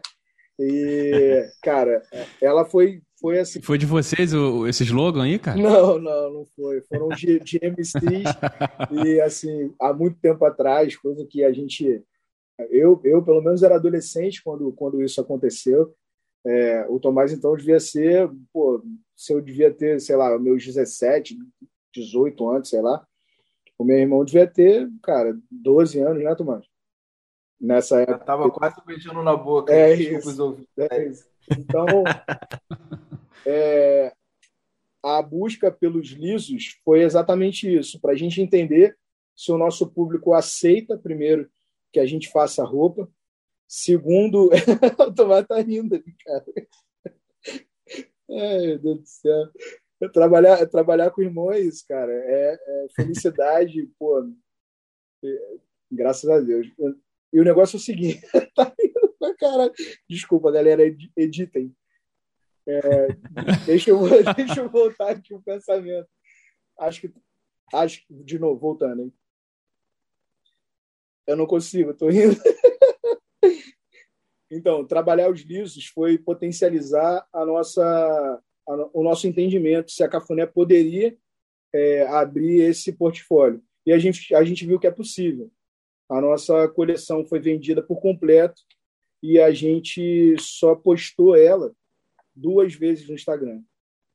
[0.58, 2.02] E, cara,
[2.40, 3.60] ela foi, foi assim.
[3.60, 5.60] Foi de vocês o, esse slogan aí, cara?
[5.60, 6.80] Não, não, não foi.
[6.82, 8.30] Foram de, de MCs
[9.04, 12.02] e, assim, há muito tempo atrás, coisa que a gente.
[12.70, 15.92] Eu, eu pelo menos, era adolescente quando, quando isso aconteceu.
[16.46, 18.30] É, o Tomás, então, devia ser.
[18.52, 18.82] Pô,
[19.16, 21.36] se eu devia ter, sei lá, meus 17,
[21.92, 23.06] 18 anos, sei lá.
[23.78, 26.64] O meu irmão devia ter, cara, 12 anos, né, Tomás?
[27.60, 28.18] Nessa época.
[28.18, 29.72] Eu tava quase beijando na boca.
[29.72, 30.58] É isso.
[30.76, 31.26] É isso.
[31.58, 31.86] Então,
[33.46, 34.12] é,
[35.02, 38.96] a busca pelos lisos foi exatamente isso, para a gente entender
[39.36, 41.50] se o nosso público aceita, primeiro,
[41.92, 43.08] que a gente faça roupa.
[43.66, 44.50] Segundo,
[44.98, 46.44] o Tomás tá rindo, cara.
[48.30, 49.52] Ai, meu Deus do céu
[50.08, 52.12] trabalhar, trabalhar com irmão é isso, cara.
[52.12, 54.20] É, é felicidade, pô.
[55.22, 55.56] É,
[55.90, 56.66] graças a Deus.
[57.32, 58.20] E o negócio é o seguinte,
[58.54, 59.72] tá indo pra cara.
[60.08, 60.82] Desculpa, galera,
[61.16, 61.74] editem.
[62.66, 63.08] É,
[63.66, 64.00] deixa, eu,
[64.36, 66.08] deixa eu voltar aqui o pensamento.
[66.78, 67.14] Acho que.
[67.72, 69.12] Acho de novo, voltando, hein?
[71.26, 72.36] Eu não consigo, tô rindo.
[74.54, 78.40] Então, trabalhar os lisos foi potencializar a nossa
[78.94, 81.14] o nosso entendimento se a Cafuné poderia
[81.74, 83.62] é, abrir esse portfólio.
[83.84, 85.50] E a gente, a gente viu que é possível.
[86.08, 88.62] A nossa coleção foi vendida por completo
[89.22, 91.74] e a gente só postou ela
[92.34, 93.60] duas vezes no Instagram.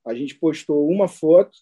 [0.05, 1.55] A gente postou uma foto,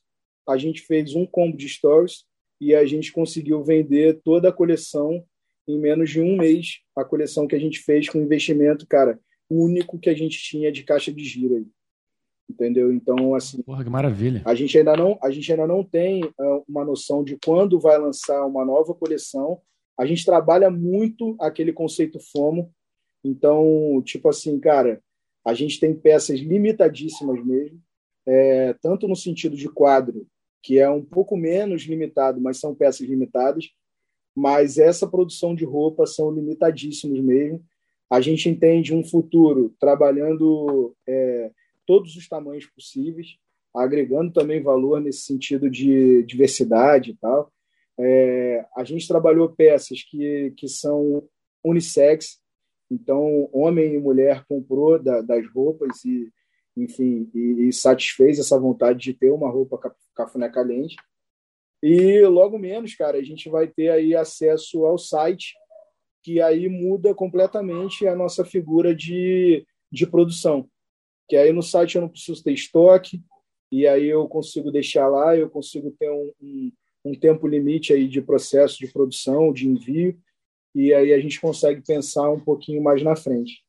[0.48, 2.26] a gente fez um combo de stories
[2.62, 5.26] e a gente conseguiu vender toda a coleção
[5.68, 6.80] em menos de um mês.
[6.96, 10.84] A coleção que a gente fez com investimento, cara, único que a gente tinha de
[10.84, 11.66] caixa de giro aí
[12.50, 12.92] entendeu?
[12.92, 14.42] Então, assim, Porra, que maravilha.
[14.46, 17.98] A gente ainda não, a gente ainda não tem uh, uma noção de quando vai
[17.98, 19.62] lançar uma nova coleção,
[20.00, 22.72] a gente trabalha muito aquele conceito FOMO.
[23.24, 25.02] Então, tipo assim, cara,
[25.46, 27.82] a gente tem peças limitadíssimas mesmo,
[28.26, 30.28] é, tanto no sentido de quadro,
[30.62, 33.70] que é um pouco menos limitado, mas são peças limitadas,
[34.38, 37.60] mas essa produção de roupa são limitadíssimos mesmo.
[38.08, 41.50] A gente entende um futuro trabalhando é,
[41.88, 43.40] todos os tamanhos possíveis,
[43.76, 47.52] agregando também valor nesse sentido de diversidade e tal.
[48.00, 51.28] É, a gente trabalhou peças que, que são
[51.64, 52.40] unissex,
[52.92, 56.32] então, homem e mulher comprou da, das roupas e,
[56.78, 59.80] enfim, e, e, satisfez essa vontade de ter uma roupa
[60.16, 60.96] cafuné caliente.
[61.82, 65.54] E logo menos, cara, a gente vai ter aí acesso ao site,
[66.24, 70.68] que aí muda completamente a nossa figura de, de produção.
[71.30, 73.22] Que aí no site eu não preciso ter estoque,
[73.72, 76.72] e aí eu consigo deixar lá, eu consigo ter um, um,
[77.06, 80.18] um tempo limite aí de processo de produção, de envio,
[80.74, 83.64] e aí a gente consegue pensar um pouquinho mais na frente.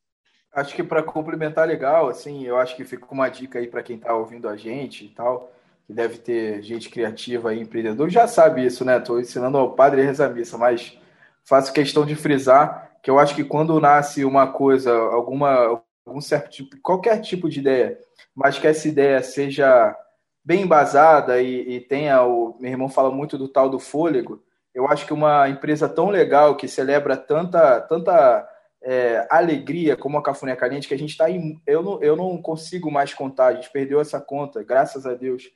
[0.53, 3.97] Acho que para complementar legal, assim, eu acho que fica uma dica aí para quem
[3.97, 5.53] está ouvindo a gente e tal,
[5.89, 8.99] que deve ter gente criativa aí, empreendedor, já sabe isso, né?
[8.99, 10.99] Estou ensinando ao padre a rezar missa, mas
[11.43, 16.51] faço questão de frisar que eu acho que quando nasce uma coisa, alguma, algum certo
[16.51, 17.99] tipo, qualquer tipo de ideia,
[18.35, 19.97] mas que essa ideia seja
[20.45, 22.55] bem embasada e, e tenha o.
[22.61, 24.43] Meu irmão fala muito do tal do fôlego,
[24.75, 28.47] eu acho que uma empresa tão legal que celebra tanta, tanta
[28.83, 31.59] é, alegria como a Cafuné Caliente, que a gente está em.
[31.67, 35.51] Eu não, eu não consigo mais contar, a gente perdeu essa conta, graças a Deus,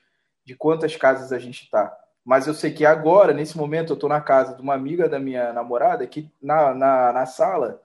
[0.45, 1.97] de quantas casas a gente está.
[2.24, 5.18] Mas eu sei que agora, nesse momento, eu estou na casa de uma amiga da
[5.18, 7.80] minha namorada que na, na, na sala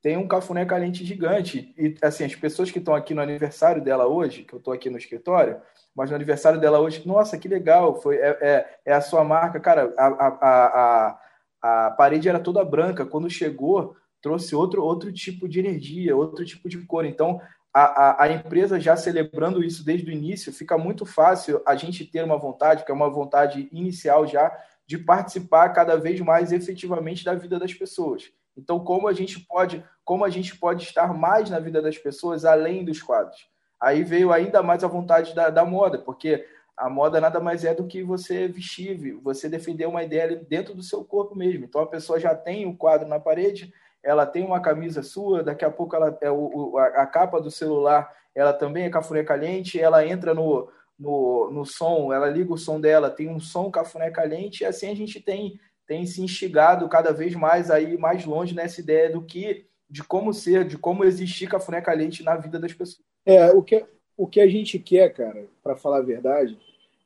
[0.00, 1.74] tem um cafuné caliente gigante.
[1.78, 4.90] E assim, as pessoas que estão aqui no aniversário dela hoje, que eu estou aqui
[4.90, 5.60] no escritório,
[5.94, 9.60] mas no aniversário dela hoje, nossa, que legal, foi, é, é, é a sua marca.
[9.60, 11.18] Cara, a, a,
[11.62, 16.44] a, a parede era toda branca, quando chegou, trouxe outro, outro tipo de energia, outro
[16.44, 17.04] tipo de cor.
[17.04, 17.40] Então,
[17.72, 22.04] a, a, a, empresa já celebrando isso desde o início, fica muito fácil a gente
[22.04, 24.52] ter uma vontade, que é uma vontade inicial já,
[24.86, 28.30] de participar cada vez mais efetivamente da vida das pessoas.
[28.56, 32.44] Então, como a gente pode, como a gente pode estar mais na vida das pessoas
[32.44, 33.48] além dos quadros?
[33.80, 36.46] Aí veio ainda mais a vontade da, da moda, porque
[36.76, 40.82] a moda nada mais é do que você vestir, você defender uma ideia dentro do
[40.82, 41.64] seu corpo mesmo.
[41.64, 43.72] Então a pessoa já tem o quadro na parede,
[44.02, 47.50] ela tem uma camisa sua, daqui a pouco ela é o, a, a capa do
[47.50, 52.58] celular, ela também é cafuné caliente, ela entra no, no, no som, ela liga o
[52.58, 56.88] som dela, tem um som cafuné caliente, e assim a gente tem tem se instigado
[56.88, 61.04] cada vez mais aí mais longe nessa ideia do que de como ser, de como
[61.04, 63.04] existir cafuné caliente na vida das pessoas.
[63.26, 63.84] É, o que,
[64.16, 66.58] o que a gente quer, cara, para falar a verdade,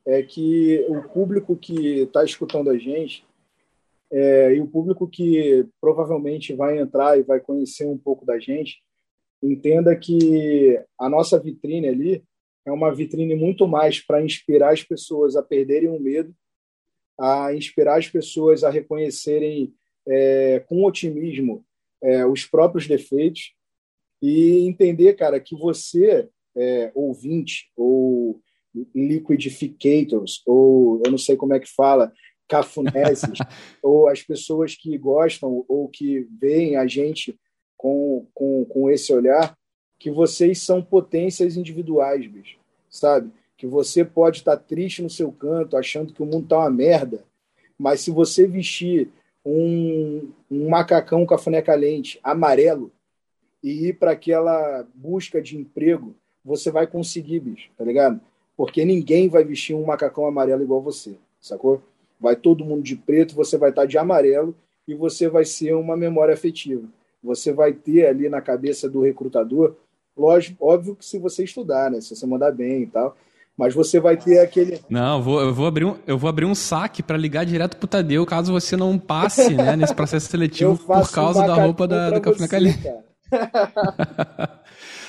[0.07, 3.27] é que o público que está escutando a gente
[4.13, 8.81] é, e o público que provavelmente vai entrar e vai conhecer um pouco da gente
[9.43, 12.25] entenda que a nossa vitrine ali
[12.65, 16.35] é uma vitrine muito mais para inspirar as pessoas a perderem o medo,
[17.19, 19.73] a inspirar as pessoas a reconhecerem
[20.07, 21.65] é, com otimismo
[22.03, 23.55] é, os próprios defeitos
[24.21, 28.41] e entender, cara, que você, é, ouvinte, ou
[28.95, 32.13] liquidificators, ou eu não sei como é que fala,
[32.49, 33.39] cafuneses,
[33.83, 37.39] ou as pessoas que gostam ou que veem a gente
[37.77, 39.57] com, com, com esse olhar,
[39.99, 43.31] que vocês são potências individuais, bicho, sabe?
[43.57, 47.25] Que você pode estar triste no seu canto, achando que o mundo está uma merda,
[47.79, 49.09] mas se você vestir
[49.45, 52.91] um, um macacão cafuné calente amarelo
[53.63, 58.21] e ir para aquela busca de emprego, você vai conseguir, bicho, tá ligado?
[58.57, 61.83] Porque ninguém vai vestir um macacão amarelo igual você, sacou?
[62.21, 64.55] Vai todo mundo de preto, você vai estar tá de amarelo
[64.87, 66.83] e você vai ser uma memória afetiva.
[67.23, 69.75] Você vai ter ali na cabeça do recrutador,
[70.17, 72.01] lógico, óbvio que se você estudar, né?
[72.01, 73.17] Se você mandar bem e tal,
[73.57, 74.81] mas você vai ter aquele.
[74.89, 77.77] Não, eu vou, eu vou, abrir, um, eu vou abrir um saque para ligar direto
[77.77, 82.11] pro Tadeu, caso você não passe né, nesse processo seletivo por causa da roupa da,
[82.11, 83.03] do Café.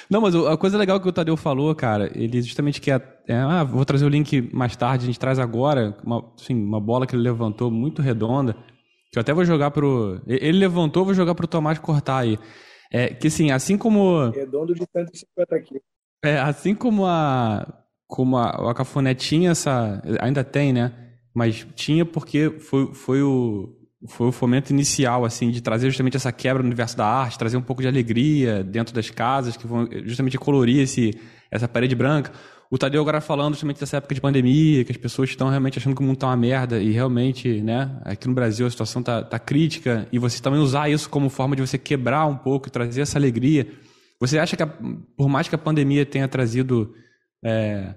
[0.09, 3.21] Não, mas a coisa legal que o Tadeu falou, cara, ele justamente quer.
[3.27, 6.79] É, ah, vou trazer o link mais tarde, a gente traz agora, uma, assim, uma
[6.79, 8.53] bola que ele levantou muito redonda,
[9.11, 10.21] que eu até vou jogar pro.
[10.25, 12.37] Ele levantou, vou jogar pro Tomás cortar aí.
[12.91, 14.29] É, que assim, assim como.
[14.29, 15.81] Redondo de 150 aqui.
[16.23, 20.01] É, assim como a como a, a Cafuné tinha essa.
[20.21, 20.93] Ainda tem, né?
[21.33, 26.31] Mas tinha porque foi, foi, o, foi o fomento inicial, assim, de trazer justamente essa
[26.31, 29.87] quebra no universo da arte, trazer um pouco de alegria dentro das casas, que vão
[30.05, 31.17] justamente colorir esse,
[31.49, 32.31] essa parede branca.
[32.69, 35.95] o Tadeu agora falando justamente dessa época de pandemia, que as pessoas estão realmente achando
[35.95, 39.23] que o mundo está uma merda e realmente, né, aqui no Brasil a situação tá,
[39.23, 42.71] tá crítica e você também usar isso como forma de você quebrar um pouco e
[42.71, 43.67] trazer essa alegria.
[44.19, 44.67] Você acha que, a,
[45.15, 46.93] por mais que a pandemia tenha trazido
[47.43, 47.95] é,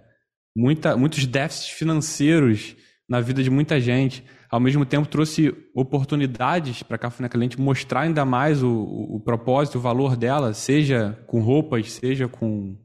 [0.57, 2.75] muita, muitos déficits financeiros
[3.09, 8.01] na vida de muita gente, ao mesmo tempo trouxe oportunidades para a Cafuné Cliente mostrar
[8.01, 12.77] ainda mais o, o, o propósito, o valor dela, seja com roupas, seja com,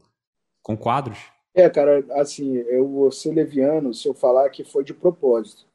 [0.61, 1.17] com quadros?
[1.55, 5.65] É, cara, assim, eu vou ser leviano se eu falar que foi de propósito,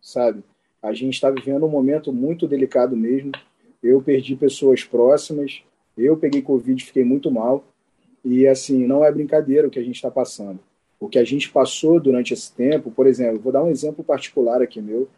[0.00, 0.42] sabe?
[0.82, 3.32] A gente está vivendo um momento muito delicado mesmo.
[3.82, 5.62] Eu perdi pessoas próximas,
[5.96, 7.64] eu peguei Covid, fiquei muito mal.
[8.24, 10.58] E, assim, não é brincadeira o que a gente está passando.
[10.98, 14.62] O que a gente passou durante esse tempo, por exemplo, vou dar um exemplo particular
[14.62, 15.08] aqui meu.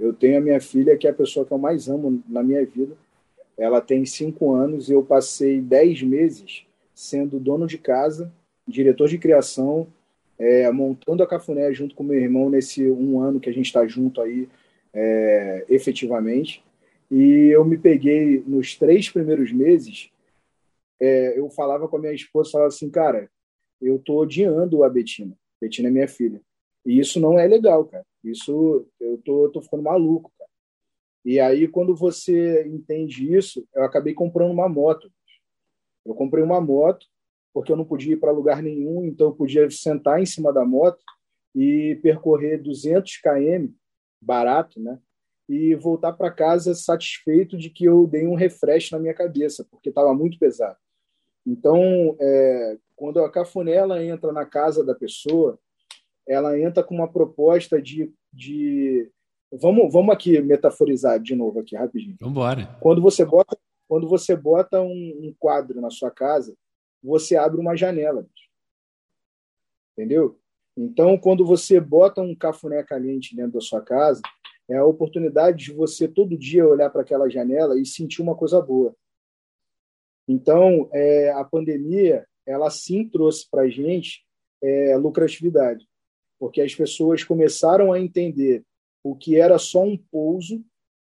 [0.00, 2.64] Eu tenho a minha filha, que é a pessoa que eu mais amo na minha
[2.66, 2.96] vida.
[3.56, 8.32] Ela tem cinco anos e eu passei dez meses sendo dono de casa
[8.70, 9.86] diretor de criação,
[10.38, 13.86] é, montando a Cafuné junto com meu irmão nesse um ano que a gente está
[13.86, 14.48] junto aí,
[14.94, 16.62] é, efetivamente.
[17.10, 20.10] E eu me peguei nos três primeiros meses,
[21.00, 23.28] é, eu falava com a minha esposa, falava assim, cara,
[23.82, 25.36] eu tô odiando a Betina.
[25.60, 26.40] Betina é minha filha.
[26.86, 28.04] E isso não é legal, cara.
[28.22, 30.50] Isso eu tô, tô ficando maluco, cara.
[31.24, 35.10] E aí, quando você entende isso, eu acabei comprando uma moto.
[36.04, 37.06] Eu comprei uma moto
[37.52, 40.64] porque eu não podia ir para lugar nenhum, então eu podia sentar em cima da
[40.64, 41.02] moto
[41.54, 43.72] e percorrer 200 km,
[44.20, 44.98] barato, né?
[45.48, 49.88] E voltar para casa satisfeito de que eu dei um refresh na minha cabeça, porque
[49.88, 50.78] estava muito pesado.
[51.44, 55.58] Então, é, quando a cafunela entra na casa da pessoa,
[56.30, 59.10] ela entra com uma proposta de, de
[59.52, 62.16] vamos, vamos aqui metaforizar de novo aqui rapidinho.
[62.20, 62.78] Vamos embora.
[62.80, 63.58] Quando você bota,
[63.88, 66.56] quando você bota um, um quadro na sua casa,
[67.02, 68.24] você abre uma janela.
[69.92, 70.38] Entendeu?
[70.76, 74.22] Então, quando você bota um cafuné caliente dentro da sua casa,
[74.68, 78.60] é a oportunidade de você todo dia olhar para aquela janela e sentir uma coisa
[78.62, 78.94] boa.
[80.28, 84.24] Então, é, a pandemia, ela sim trouxe para a gente
[84.62, 85.89] é, lucratividade,
[86.40, 88.64] porque as pessoas começaram a entender
[89.04, 90.64] o que era só um pouso,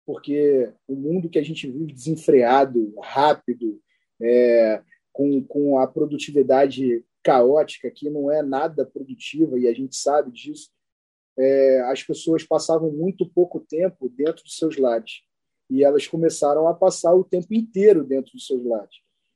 [0.05, 3.81] porque o mundo que a gente vive desenfreado, rápido,
[4.21, 10.31] é, com, com a produtividade caótica, que não é nada produtiva, e a gente sabe
[10.31, 10.69] disso,
[11.37, 15.23] é, as pessoas passavam muito pouco tempo dentro dos seus lares.
[15.69, 18.95] E elas começaram a passar o tempo inteiro dentro dos seus lares.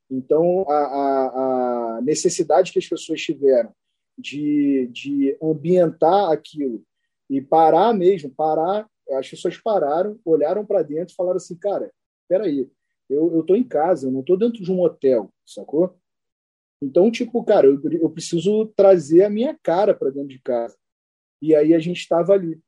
[0.10, 3.74] Então, a, a, a necessidade que as pessoas tiveram
[4.22, 6.84] de, de ambientar aquilo
[7.30, 11.92] e parar mesmo, parar, as pessoas pararam, olharam para dentro e falaram assim, cara,
[12.24, 12.70] espera aí,
[13.10, 15.98] eu estou em casa, eu não estou dentro de um hotel, sacou?
[16.82, 20.76] Então, tipo, cara, eu, eu preciso trazer a minha cara para dentro de casa.
[21.42, 22.60] E aí a gente estava ali.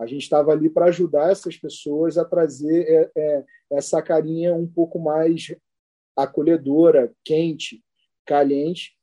[0.00, 4.66] A gente estava ali para ajudar essas pessoas a trazer é, é, essa carinha um
[4.66, 5.54] pouco mais
[6.16, 7.84] acolhedora, quente,
[8.24, 8.96] caliente.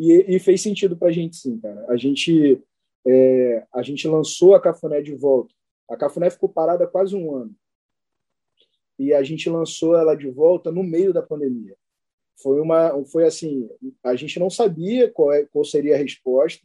[0.00, 1.84] E, e fez sentido para a gente, sim, cara.
[1.90, 2.58] A gente,
[3.06, 5.54] é, a gente lançou a Cafuné de volta.
[5.90, 7.54] A Cafuné ficou parada quase um ano
[9.00, 11.74] e a gente lançou ela de volta no meio da pandemia.
[12.42, 13.66] Foi uma, foi assim,
[14.04, 16.62] a gente não sabia qual, é, qual seria a resposta.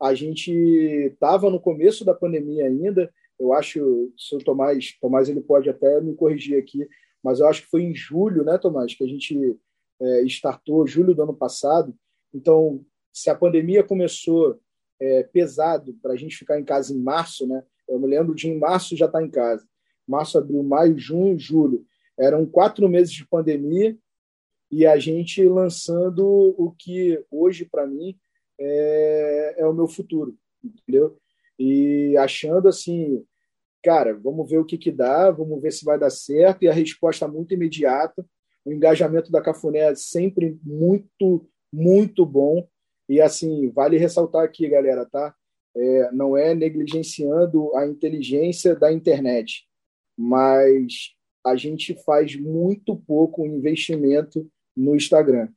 [0.00, 3.12] A gente estava no começo da pandemia ainda.
[3.38, 6.88] Eu acho, se o Tomás, Tomás ele pode até me corrigir aqui,
[7.22, 9.58] mas eu acho que foi em julho, né, Tomás, que a gente
[10.00, 11.94] é, startou, julho do ano passado.
[12.34, 14.60] Então, se a pandemia começou
[15.00, 17.62] é, pesado para a gente ficar em casa em março, né?
[17.88, 19.66] Eu me lembro de em março já estar tá em casa
[20.06, 21.84] março, abril, maio, junho, julho.
[22.18, 23.96] Eram quatro meses de pandemia
[24.70, 26.24] e a gente lançando
[26.56, 28.16] o que hoje, para mim,
[28.58, 31.18] é, é o meu futuro, entendeu?
[31.58, 33.24] E achando assim,
[33.82, 36.72] cara, vamos ver o que, que dá, vamos ver se vai dar certo, e a
[36.72, 38.24] resposta muito imediata.
[38.64, 42.66] O engajamento da Cafuné é sempre muito, muito bom.
[43.08, 45.34] E assim, vale ressaltar aqui, galera, tá?
[45.76, 49.66] É, não é negligenciando a inteligência da internet
[50.16, 51.14] mas
[51.44, 55.48] a gente faz muito pouco investimento no Instagram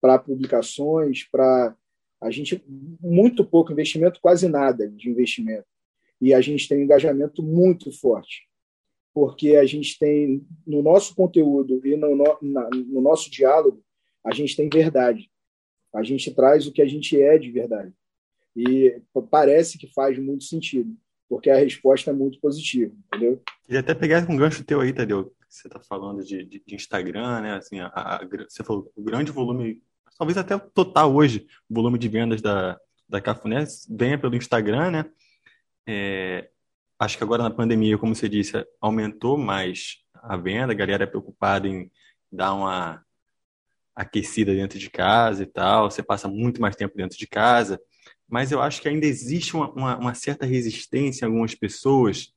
[0.00, 1.76] para publicações, para
[2.20, 2.62] a gente
[3.00, 5.66] muito pouco investimento, quase nada de investimento.
[6.20, 8.48] E a gente tem um engajamento muito forte,
[9.12, 13.82] porque a gente tem no nosso conteúdo e no, no, na, no nosso diálogo,
[14.24, 15.30] a gente tem verdade.
[15.96, 17.92] A gente traz o que a gente é de verdade.
[18.54, 20.96] E parece que faz muito sentido
[21.28, 23.42] porque a resposta é muito positiva, entendeu?
[23.68, 27.40] E até pegar um gancho teu aí, Tadeu, você está falando de, de, de, Instagram,
[27.40, 27.56] né?
[27.56, 29.82] Assim, a, a, você falou o grande volume,
[30.18, 32.78] talvez até total hoje, o volume de vendas da,
[33.08, 35.04] da Cafuné venha pelo Instagram, né?
[35.86, 36.48] É,
[36.98, 41.06] acho que agora na pandemia, como você disse, aumentou mais a venda, a galera é
[41.06, 41.90] preocupada em
[42.30, 43.04] dar uma
[43.96, 47.80] aquecida dentro de casa e tal, você passa muito mais tempo dentro de casa,
[48.28, 52.34] mas eu acho que ainda existe uma, uma, uma certa resistência em algumas pessoas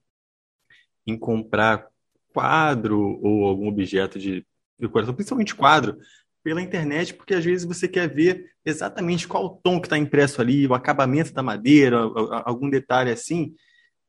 [1.05, 1.87] em comprar
[2.33, 4.45] quadro ou algum objeto de
[4.79, 5.97] decoração, principalmente quadro,
[6.41, 10.41] pela internet, porque às vezes você quer ver exatamente qual o tom que está impresso
[10.41, 11.97] ali, o acabamento da madeira,
[12.45, 13.53] algum detalhe assim.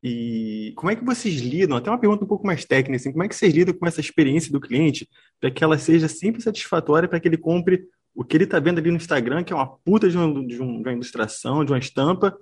[0.02, 1.76] E como é que vocês lidam?
[1.76, 4.00] Até uma pergunta um pouco mais técnica, assim, como é que vocês lidam com essa
[4.00, 7.84] experiência do cliente para que ela seja sempre satisfatória, para que ele compre
[8.14, 10.60] o que ele está vendo ali no Instagram, que é uma puta de, um, de,
[10.60, 12.36] um, de uma ilustração, de uma estampa,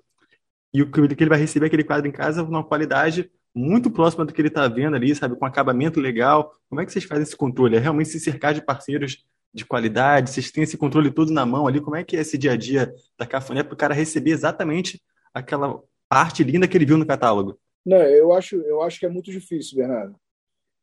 [0.72, 4.32] e o que ele vai receber aquele quadro em casa numa qualidade muito próxima do
[4.32, 6.52] que ele está vendo ali, sabe, com acabamento legal.
[6.68, 7.76] Como é que vocês fazem esse controle?
[7.76, 10.30] É realmente se cercar de parceiros de qualidade?
[10.30, 11.80] Vocês têm esse controle todo na mão ali?
[11.80, 15.02] Como é que é esse dia a dia da Cafuné para o cara receber exatamente
[15.32, 17.59] aquela parte linda que ele viu no catálogo?
[17.84, 20.16] Não, eu acho, eu acho que é muito difícil, Bernardo.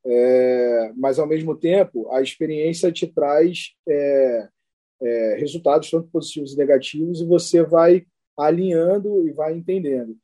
[0.05, 4.49] É, mas, ao mesmo tempo, a experiência te traz é,
[5.01, 8.05] é, resultados tanto positivos e negativos e você vai
[8.37, 10.17] alinhando e vai entendendo.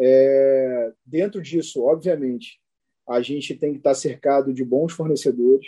[0.00, 2.60] É, dentro disso, obviamente,
[3.08, 5.66] a gente tem que estar cercado de bons fornecedores.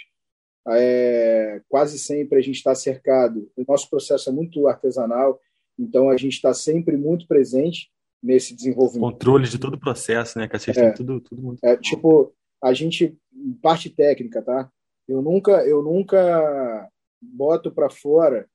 [0.69, 3.51] É, quase sempre a gente está cercado.
[3.57, 5.41] O nosso processo é muito artesanal,
[5.79, 7.91] então a gente está sempre muito presente
[8.23, 9.13] nesse desenvolvimento.
[9.13, 10.49] Controle de todo o processo, né?
[10.49, 11.65] Que vocês é, tudo, tudo muito.
[11.65, 13.17] É, tipo, a gente
[13.63, 14.71] parte técnica, tá?
[15.09, 16.89] Eu nunca, eu nunca
[17.21, 18.49] boto para fora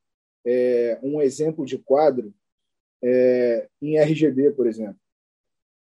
[0.46, 2.34] é, um exemplo de quadro
[3.04, 5.00] é, em RGB, por exemplo.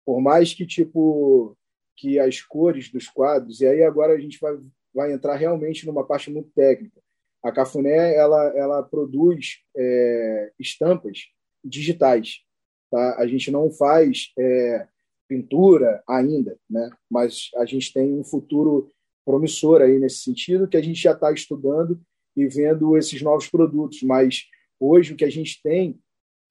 [0.06, 1.56] Por mais que tipo
[1.96, 4.56] que as cores dos quadros, e aí agora a gente vai,
[4.94, 7.02] vai entrar realmente numa parte muito técnica.
[7.44, 11.28] A Cafuné ela, ela produz é, estampas
[11.64, 12.44] digitais.
[12.90, 13.18] Tá?
[13.18, 14.88] A gente não faz é,
[15.28, 16.90] pintura ainda, né?
[17.10, 18.92] mas a gente tem um futuro
[19.26, 22.00] promissor aí nesse sentido, que a gente já está estudando
[22.36, 24.02] e vendo esses novos produtos.
[24.04, 24.46] Mas
[24.80, 26.00] hoje o que a gente tem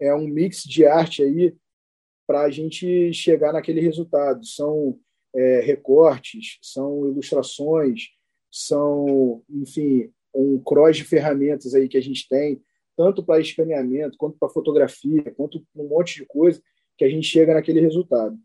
[0.00, 1.56] é um mix de arte aí
[2.26, 4.44] para a gente chegar naquele resultado.
[4.44, 4.98] São
[5.34, 8.08] é, recortes, são ilustrações,
[8.50, 12.62] são, enfim, um cross de ferramentas aí que a gente tem,
[12.96, 16.60] tanto para escaneamento, quanto para fotografia, quanto um monte de coisa
[16.96, 18.36] que a gente chega naquele resultado.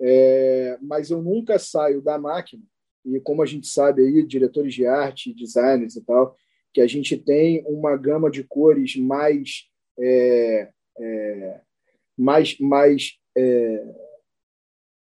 [0.00, 2.62] É, mas eu nunca saio da máquina,
[3.04, 6.34] e como a gente sabe aí, diretores de arte, designers e tal,
[6.72, 9.68] que a gente tem uma gama de cores mais
[9.98, 11.60] é, é,
[12.16, 13.84] mais, mais, é,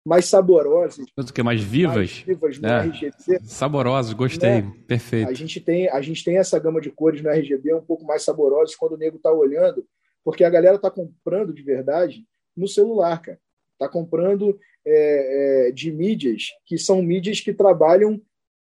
[0.09, 1.05] mais saborosas.
[1.15, 1.97] O que mais vivas?
[1.97, 2.87] Mais vivas no é.
[2.87, 3.41] RGB.
[3.45, 4.73] Saborosos, gostei, né?
[4.87, 5.29] perfeito.
[5.29, 8.23] A gente, tem, a gente tem essa gama de cores no RGB um pouco mais
[8.23, 9.87] saborosas quando o nego está olhando,
[10.25, 12.25] porque a galera está comprando de verdade
[12.57, 13.39] no celular, cara.
[13.75, 18.21] Está comprando é, é, de mídias que são mídias que trabalham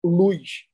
[0.04, 0.68] luz.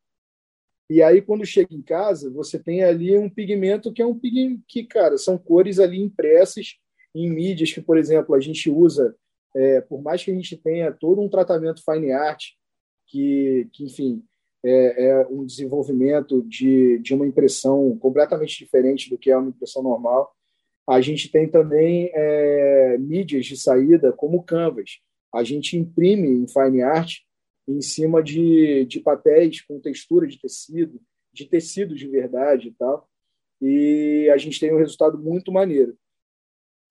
[0.89, 4.63] E aí, quando chega em casa, você tem ali um pigmento que é um pigmento
[4.67, 6.75] que, cara, são cores ali impressas
[7.15, 9.15] em mídias que, por exemplo, a gente usa,
[9.57, 12.43] é, por mais que a gente tenha todo um tratamento fine art,
[13.07, 14.23] que, que enfim,
[14.63, 19.81] é, é, um desenvolvimento de, de uma impressão completamente diferente do que é uma impressão
[19.81, 20.31] normal,
[20.87, 24.99] a gente tem também é, mídias de saída como Canvas.
[25.33, 27.15] A gente imprime em fine art
[27.67, 31.01] em cima de, de papéis com textura de tecido,
[31.33, 33.09] de tecido de verdade e tal.
[33.59, 35.97] E a gente tem um resultado muito maneiro.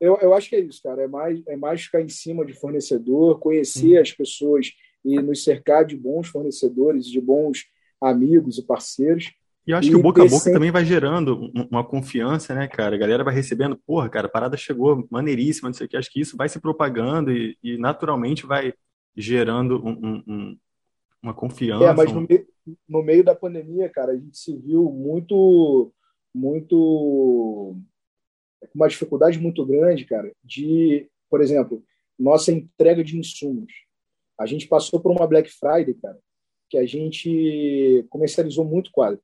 [0.01, 1.03] Eu, eu acho que é isso, cara.
[1.03, 4.72] É mais, é mais ficar em cima de fornecedor, conhecer as pessoas
[5.05, 7.64] e nos cercar de bons fornecedores, de bons
[8.01, 9.32] amigos e parceiros.
[9.66, 10.53] E eu acho e que o boca a boca sempre...
[10.53, 12.94] também vai gerando uma confiança, né, cara?
[12.94, 15.97] A galera vai recebendo, porra, cara, a parada chegou maneiríssima, não sei o que.
[15.97, 18.72] Acho que isso vai se propagando e, e naturalmente vai
[19.16, 20.59] gerando um, um,
[21.22, 21.84] uma confiança.
[21.84, 22.47] É, mas no, meio,
[22.88, 25.92] no meio da pandemia, cara, a gente se viu muito,
[26.34, 27.76] muito,
[28.75, 31.85] uma dificuldade muito grande, cara, de, por exemplo,
[32.19, 33.73] nossa entrega de insumos.
[34.39, 36.19] A gente passou por uma Black Friday, cara,
[36.69, 39.21] que a gente comercializou muito quadro.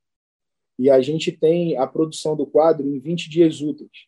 [0.79, 4.07] E a gente tem a produção do quadro em 20 dias úteis.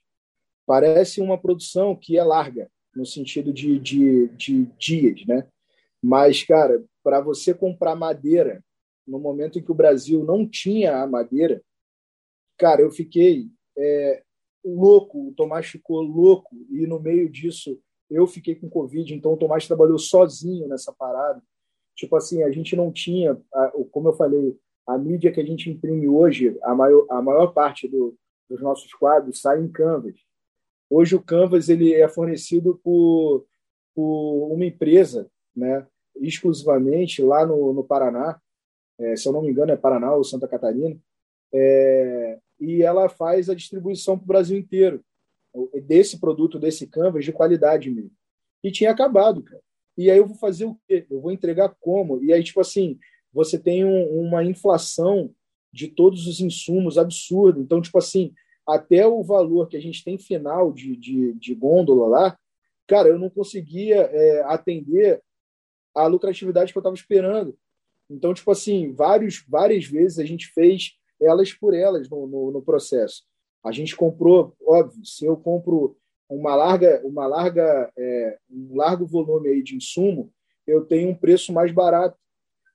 [0.66, 5.46] Parece uma produção que é larga, no sentido de, de, de dias, né?
[6.02, 8.64] Mas, cara, para você comprar madeira
[9.06, 11.62] no momento em que o Brasil não tinha a madeira,
[12.56, 14.22] cara, eu fiquei é,
[14.64, 15.28] louco.
[15.28, 17.78] O Tomás ficou louco e no meio disso
[18.10, 19.14] eu fiquei com Covid.
[19.14, 21.42] Então o Tomás trabalhou sozinho nessa parada.
[21.96, 23.40] Tipo assim, a gente não tinha,
[23.92, 27.88] como eu falei, a mídia que a gente imprime hoje, a maior, a maior parte
[27.88, 28.16] do,
[28.48, 30.16] dos nossos quadros sai em Canvas.
[30.90, 33.46] Hoje o Canvas ele é fornecido por,
[33.94, 35.86] por uma empresa, né,
[36.16, 38.40] exclusivamente lá no, no Paraná,
[38.98, 40.96] é, se eu não me engano é Paraná ou Santa Catarina,
[41.52, 45.04] é, e ela faz a distribuição para o Brasil inteiro
[45.86, 48.10] desse produto, desse Canvas de qualidade mesmo.
[48.62, 49.62] E tinha acabado, cara.
[49.96, 51.06] E aí eu vou fazer o quê?
[51.08, 52.22] Eu vou entregar como?
[52.22, 52.98] E aí, tipo assim,
[53.32, 55.32] você tem um, uma inflação
[55.72, 57.60] de todos os insumos absurdo.
[57.60, 58.32] Então, tipo assim,
[58.66, 62.38] até o valor que a gente tem final de, de, de gôndola lá,
[62.86, 65.22] cara, eu não conseguia é, atender
[65.94, 67.56] a lucratividade que eu estava esperando.
[68.10, 70.92] Então, tipo assim, vários, várias vezes a gente fez
[71.24, 73.22] elas por elas no, no, no processo.
[73.64, 75.96] A gente comprou, óbvio, se eu compro
[76.28, 80.32] uma larga, uma larga, é, um largo volume aí de insumo,
[80.66, 82.18] eu tenho um preço mais barato.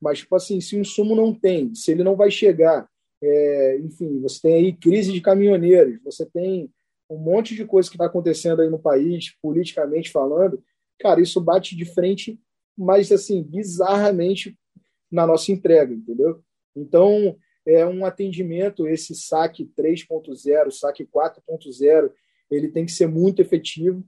[0.01, 2.89] Mas, tipo assim, se o insumo não tem, se ele não vai chegar,
[3.21, 6.71] é, enfim, você tem aí crise de caminhoneiros, você tem
[7.09, 10.63] um monte de coisa que está acontecendo aí no país, politicamente falando,
[10.99, 12.39] cara, isso bate de frente,
[12.77, 14.57] mas assim, bizarramente
[15.11, 16.41] na nossa entrega, entendeu?
[16.75, 17.35] Então,
[17.74, 22.11] é um atendimento, esse saque 3.0, saque 4.0,
[22.49, 24.03] ele tem que ser muito efetivo.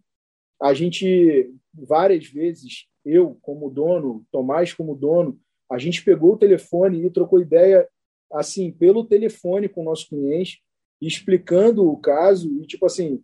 [0.59, 5.39] A gente, várias vezes, eu como dono, Tomás como dono,
[5.69, 7.87] a gente pegou o telefone e trocou ideia
[8.31, 10.63] assim pelo telefone com o nosso cliente,
[10.99, 13.23] explicando o caso e tipo assim,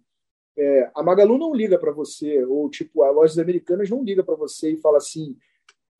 [0.57, 4.35] é, a Magalu não liga para você ou tipo a lojas americanas não liga para
[4.35, 5.35] você e fala assim,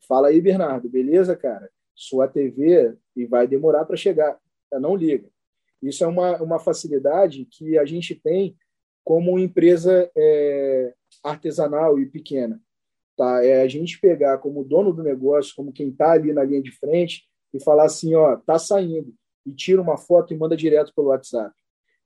[0.08, 1.70] fala aí Bernardo, beleza, cara?
[1.98, 4.40] Sua TV e vai demorar para chegar,
[4.80, 5.28] não liga.
[5.82, 8.56] Isso é uma, uma facilidade que a gente tem
[9.04, 10.94] como empresa é,
[11.24, 12.62] artesanal e pequena.
[13.16, 13.44] Tá?
[13.44, 16.72] É a gente pegar como dono do negócio, como quem está ali na linha de
[16.72, 19.12] frente, e falar assim, ó, tá saindo,
[19.46, 21.56] e tira uma foto e manda direto pelo WhatsApp.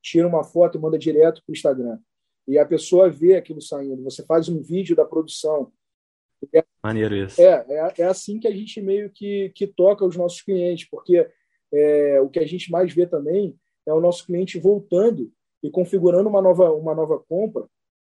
[0.02, 2.00] Tira uma foto e manda direto para o Instagram.
[2.48, 4.04] E a pessoa vê aquilo saindo.
[4.04, 5.72] Você faz um vídeo da produção.
[6.54, 7.42] É, Maneiro isso.
[7.42, 11.28] É, é, é assim que a gente meio que, que toca os nossos clientes, porque
[11.74, 15.32] é, o que a gente mais vê também é o nosso cliente voltando
[15.64, 17.68] e configurando uma nova, uma nova compra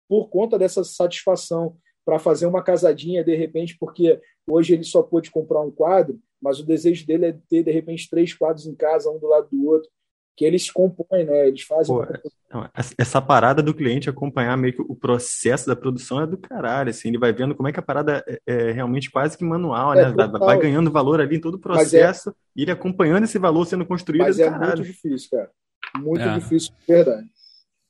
[0.08, 5.30] por conta dessa satisfação para fazer uma casadinha de repente, porque hoje ele só pôde
[5.30, 9.10] comprar um quadro, mas o desejo dele é ter de repente três quadros em casa,
[9.10, 9.90] um do lado do outro,
[10.38, 11.48] que eles compõem, né?
[11.48, 11.92] Eles fazem.
[11.92, 12.06] Pô,
[12.96, 17.08] essa parada do cliente acompanhar meio que o processo da produção é do caralho, assim,
[17.08, 20.12] ele vai vendo como é que a parada é, é realmente quase que manual, é,
[20.12, 20.28] né?
[20.28, 20.46] Total.
[20.46, 22.32] Vai ganhando valor ali em todo o é processo, é...
[22.54, 24.22] e ele acompanhando esse valor sendo construído.
[24.22, 25.50] Mas é, muito difícil, cara.
[25.96, 26.34] Muito é.
[26.34, 27.26] difícil, verdade.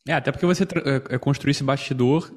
[0.09, 0.65] É, até porque você
[1.11, 2.33] é, construir esse bastidor,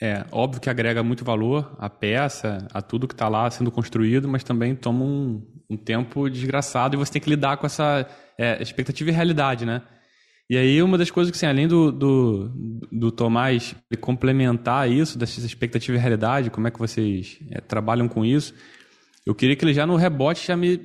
[0.00, 4.28] é óbvio que agrega muito valor à peça, a tudo que está lá sendo construído,
[4.28, 8.06] mas também toma um, um, tempo desgraçado e você tem que lidar com essa
[8.38, 9.82] é, expectativa e realidade, né?
[10.48, 12.50] E aí uma das coisas que, assim, além do, do,
[12.92, 18.24] do Tomás complementar isso, dessa expectativa e realidade, como é que vocês é, trabalham com
[18.24, 18.54] isso,
[19.24, 20.78] eu queria que ele já no rebote já me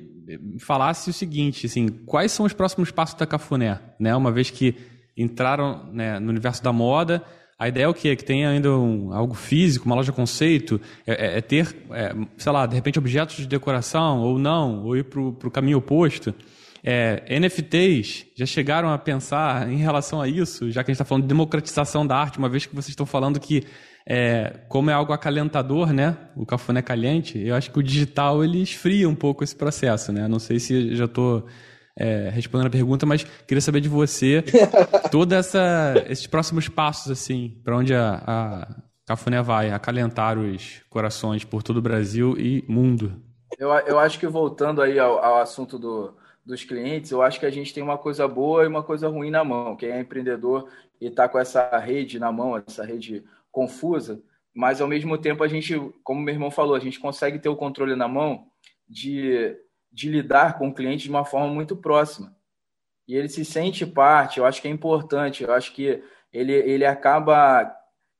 [0.58, 4.16] falasse o seguinte, assim, quais são os próximos passos da Cafuné, né?
[4.16, 4.74] Uma vez que
[5.16, 7.22] entraram né, no universo da moda.
[7.62, 8.16] A ideia é o quê?
[8.16, 12.50] Que tenha ainda um, algo físico, uma loja conceito, é, é, é ter, é, sei
[12.50, 16.34] lá, de repente objetos de decoração, ou não, ou ir para o caminho oposto.
[16.82, 21.04] É, NFTs já chegaram a pensar em relação a isso, já que a gente está
[21.04, 23.62] falando de democratização da arte, uma vez que vocês estão falando que,
[24.04, 28.60] é, como é algo acalentador, né, o cafuné caliente, eu acho que o digital ele
[28.60, 30.26] esfria um pouco esse processo, né?
[30.26, 31.46] Não sei se já estou
[31.98, 34.42] é, respondendo a pergunta, mas queria saber de você
[35.10, 35.54] todos
[36.08, 41.78] esses próximos passos, assim, para onde a, a Cafuné vai acalentar os corações por todo
[41.78, 43.20] o Brasil e mundo.
[43.58, 46.14] Eu, eu acho que voltando aí ao, ao assunto do,
[46.44, 49.30] dos clientes, eu acho que a gente tem uma coisa boa e uma coisa ruim
[49.30, 49.76] na mão.
[49.76, 50.68] Quem é empreendedor
[51.00, 54.22] e está com essa rede na mão, essa rede confusa,
[54.54, 57.56] mas ao mesmo tempo a gente, como meu irmão falou, a gente consegue ter o
[57.56, 58.46] controle na mão
[58.88, 59.56] de
[59.92, 62.34] de lidar com o cliente de uma forma muito próxima.
[63.06, 66.84] E ele se sente parte, eu acho que é importante, eu acho que ele, ele
[66.84, 67.70] acaba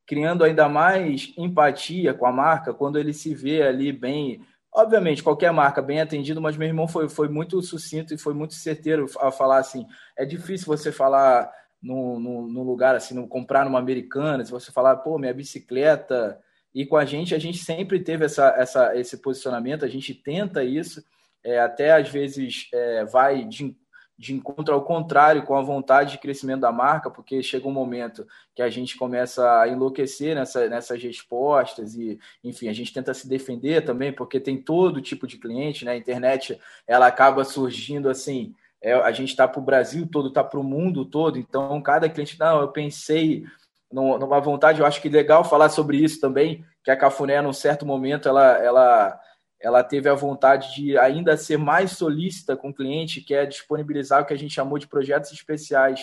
[0.07, 4.45] criando ainda mais empatia com a marca quando ele se vê ali bem.
[4.75, 8.55] Obviamente, qualquer marca bem atendido, mas meu irmão foi, foi muito sucinto e foi muito
[8.55, 11.51] certeiro a falar assim: é difícil você falar
[11.81, 16.39] num, num, num lugar assim, no, comprar numa americana, se você falar, pô, minha bicicleta.
[16.75, 20.65] E com a gente, a gente sempre teve essa, essa, esse posicionamento, a gente tenta
[20.65, 21.05] isso
[21.45, 23.77] é, até às vezes é, vai de,
[24.17, 28.27] de encontro ao contrário com a vontade de crescimento da marca, porque chega um momento
[28.55, 33.29] que a gente começa a enlouquecer nessa, nessas respostas e, enfim, a gente tenta se
[33.29, 35.93] defender também, porque tem todo tipo de cliente, né?
[35.93, 38.55] A internet ela acaba surgindo assim.
[38.81, 42.09] É, a gente está para o Brasil todo, está para o mundo todo, então cada
[42.09, 43.45] cliente, não, eu pensei
[43.93, 47.85] numa vontade, eu acho que legal falar sobre isso também, que a Cafuné, num certo
[47.85, 49.21] momento, ela, ela,
[49.63, 54.23] ela teve a vontade de ainda ser mais solícita com o cliente, que é disponibilizar
[54.23, 56.01] o que a gente chamou de projetos especiais.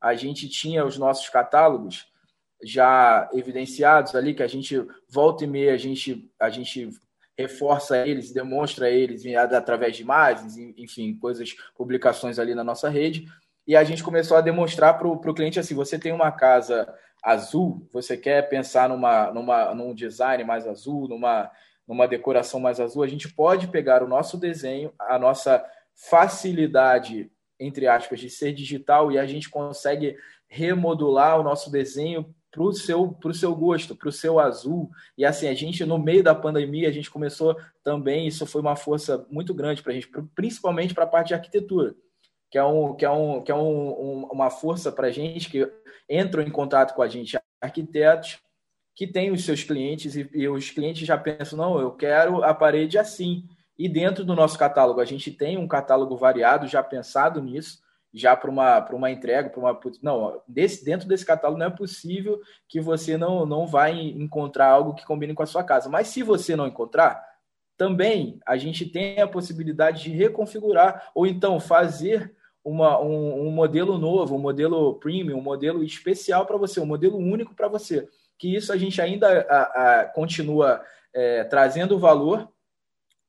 [0.00, 2.06] A gente tinha os nossos catálogos
[2.62, 6.90] já evidenciados ali, que a gente volta e meia, a gente, a gente
[7.38, 13.26] reforça eles, demonstra eles através de imagens, enfim, coisas, publicações ali na nossa rede.
[13.66, 16.92] E a gente começou a demonstrar para o cliente assim: você tem uma casa
[17.22, 21.50] azul, você quer pensar numa, numa, num design mais azul, numa,
[21.86, 25.64] numa decoração mais azul, a gente pode pegar o nosso desenho, a nossa
[25.94, 30.16] facilidade, entre aspas, de ser digital e a gente consegue
[30.48, 34.90] remodular o nosso desenho para o seu, pro seu gosto, para o seu azul.
[35.16, 38.76] E assim, a gente, no meio da pandemia, a gente começou também, isso foi uma
[38.76, 41.94] força muito grande para a gente, principalmente para a parte de arquitetura,
[42.50, 45.50] que é, um, que é, um, que é um, um, uma força para a gente
[45.50, 45.70] que
[46.08, 48.38] entram em contato com a gente, arquitetos
[48.96, 52.54] que têm os seus clientes e, e os clientes já pensam, não, eu quero a
[52.54, 53.44] parede assim.
[53.78, 57.80] E dentro do nosso catálogo, a gente tem um catálogo variado, já pensado nisso,
[58.12, 59.78] já para uma, uma entrega, para uma.
[60.00, 64.94] Não, desse, dentro desse catálogo não é possível que você não, não vai encontrar algo
[64.94, 65.90] que combine com a sua casa.
[65.90, 67.22] Mas se você não encontrar,
[67.76, 72.34] também a gente tem a possibilidade de reconfigurar ou então fazer
[72.64, 77.18] uma, um, um modelo novo, um modelo premium, um modelo especial para você, um modelo
[77.18, 78.08] único para você.
[78.38, 80.82] Que isso a gente ainda a, a, continua
[81.14, 82.48] é, trazendo valor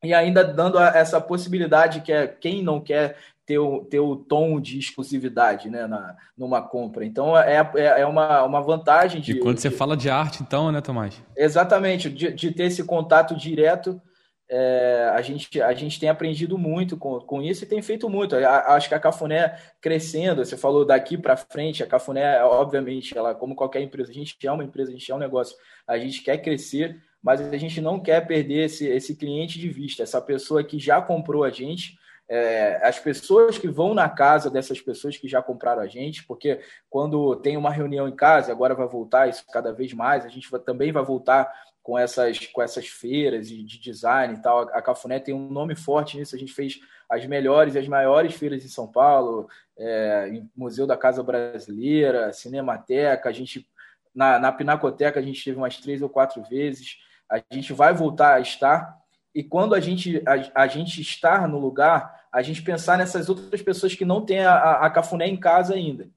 [0.03, 4.59] e ainda dando essa possibilidade que é quem não quer ter o, ter o tom
[4.59, 7.05] de exclusividade né, na, numa compra.
[7.05, 9.31] Então, é, é, é uma, uma vantagem de.
[9.31, 11.23] E quando você de, fala de arte, então, né, Tomás?
[11.35, 14.01] Exatamente, de, de ter esse contato direto.
[14.49, 18.35] É, a, gente, a gente tem aprendido muito com, com isso e tem feito muito.
[18.35, 23.55] acho que a Cafuné crescendo, você falou daqui para frente, a Cafuné, obviamente, ela, como
[23.55, 26.37] qualquer empresa, a gente é uma empresa, a gente é um negócio, a gente quer
[26.37, 30.79] crescer, mas a gente não quer perder esse, esse cliente de vista, essa pessoa que
[30.79, 31.97] já comprou a gente,
[32.29, 36.59] é, as pessoas que vão na casa dessas pessoas que já compraram a gente, porque
[36.89, 40.49] quando tem uma reunião em casa, agora vai voltar isso cada vez mais, a gente
[40.49, 41.51] vai, também vai voltar
[41.87, 44.63] com essas, com essas feiras de, de design e tal.
[44.73, 48.35] A Cafuné tem um nome forte nisso, a gente fez as melhores e as maiores
[48.35, 53.65] feiras em São Paulo, é, Museu da Casa Brasileira, Cinemateca, a gente
[54.13, 56.97] na, na Pinacoteca a gente teve umas três ou quatro vezes.
[57.31, 58.97] A gente vai voltar a estar
[59.33, 63.61] e quando a gente, a, a, gente estar no lugar, a gente pensar nessas outras
[63.61, 66.09] pessoas que não têm a, a, cafuné em casa ainda.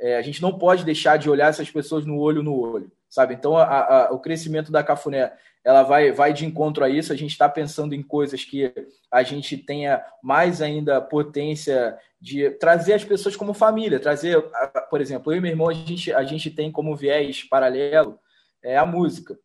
[0.00, 3.34] É, a gente não pode deixar de olhar essas pessoas no olho no olho, sabe?
[3.34, 7.12] Então, a, o crescimento da cafuné, ela vai, vai de encontro a isso.
[7.12, 8.72] A gente está pensando em coisas que
[9.10, 14.42] a gente tenha mais ainda potência de trazer as pessoas como família, trazer,
[14.88, 18.18] por exemplo, eu e meu irmão, a gente, a gente tem como viés paralelo
[18.64, 19.38] é, a música.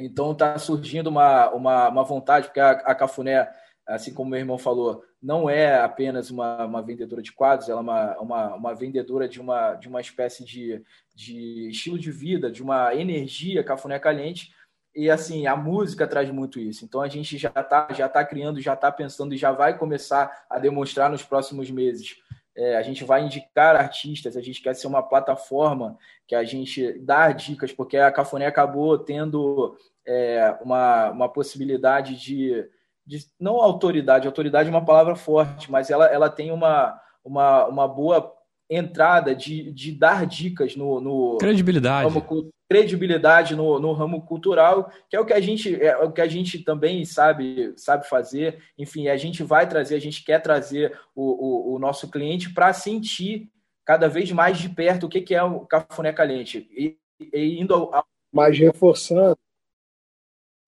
[0.00, 3.50] Então está surgindo uma, uma, uma, vontade, porque a, a Cafuné,
[3.86, 7.82] assim como meu irmão falou, não é apenas uma, uma vendedora de quadros, ela é
[7.82, 10.82] uma, uma, uma, vendedora de uma, de uma espécie de,
[11.14, 14.52] de estilo de vida, de uma energia Cafuné Caliente.
[14.94, 16.84] E assim, a música traz muito isso.
[16.84, 20.46] Então a gente já está já tá criando, já está pensando e já vai começar
[20.48, 22.16] a demonstrar nos próximos meses
[22.56, 26.92] é, a gente vai indicar artistas, a gente quer ser uma plataforma que a gente
[27.00, 29.76] dá dicas, porque a Cafuné acabou tendo
[30.06, 32.64] é, uma, uma possibilidade de,
[33.06, 33.26] de.
[33.38, 38.34] Não autoridade, autoridade é uma palavra forte, mas ela, ela tem uma, uma, uma boa
[38.68, 45.14] entrada de, de dar dicas no, no credibilidade ramo, credibilidade no, no ramo cultural que
[45.14, 49.08] é o que a gente é o que a gente também sabe sabe fazer enfim
[49.08, 53.50] a gente vai trazer a gente quer trazer o, o, o nosso cliente para sentir
[53.84, 56.96] cada vez mais de perto o que, que é o cafuné caliente e,
[57.32, 58.06] e indo ao...
[58.32, 59.38] mas reforçando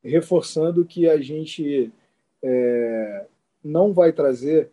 [0.04, 1.90] reforçando que a gente
[2.46, 3.26] é,
[3.64, 4.70] não vai trazer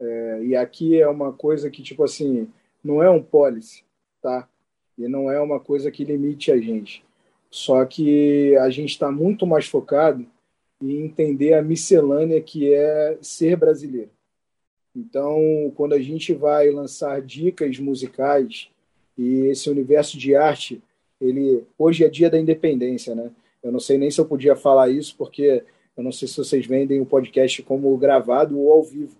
[0.00, 2.48] é, e aqui é uma coisa que, tipo assim,
[2.84, 3.84] não é um policy,
[4.22, 4.48] tá?
[4.96, 7.04] E não é uma coisa que limite a gente.
[7.50, 10.26] Só que a gente está muito mais focado
[10.80, 14.10] em entender a miscelânea que é ser brasileiro.
[14.94, 18.68] Então, quando a gente vai lançar dicas musicais
[19.16, 20.82] e esse universo de arte,
[21.20, 23.30] ele hoje é dia da independência, né?
[23.62, 25.64] Eu não sei nem se eu podia falar isso porque
[25.96, 29.16] eu não sei se vocês vendem o podcast como gravado ou ao vivo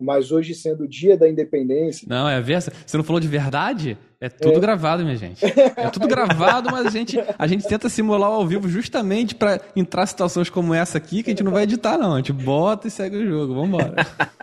[0.00, 2.06] mas hoje sendo o dia da independência.
[2.08, 2.72] Não, é a versa.
[2.86, 3.98] Você não falou de verdade?
[4.18, 4.60] É tudo é.
[4.60, 5.44] gravado, minha gente.
[5.44, 10.06] É tudo gravado, mas a gente, a gente tenta simular ao vivo justamente para entrar
[10.06, 12.14] situações como essa aqui, que a gente não vai editar, não.
[12.14, 13.54] A gente bota e segue o jogo.
[13.54, 13.94] Vamos embora.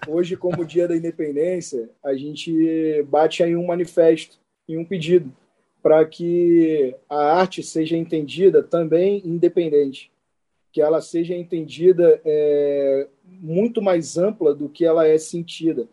[0.07, 4.37] Hoje, como dia da independência, a gente bate aí um manifesto
[4.67, 5.31] e um pedido
[5.81, 10.11] para que a arte seja entendida também independente,
[10.77, 15.87] que ela seja entendida é, muito mais ampla do que ela é sentida.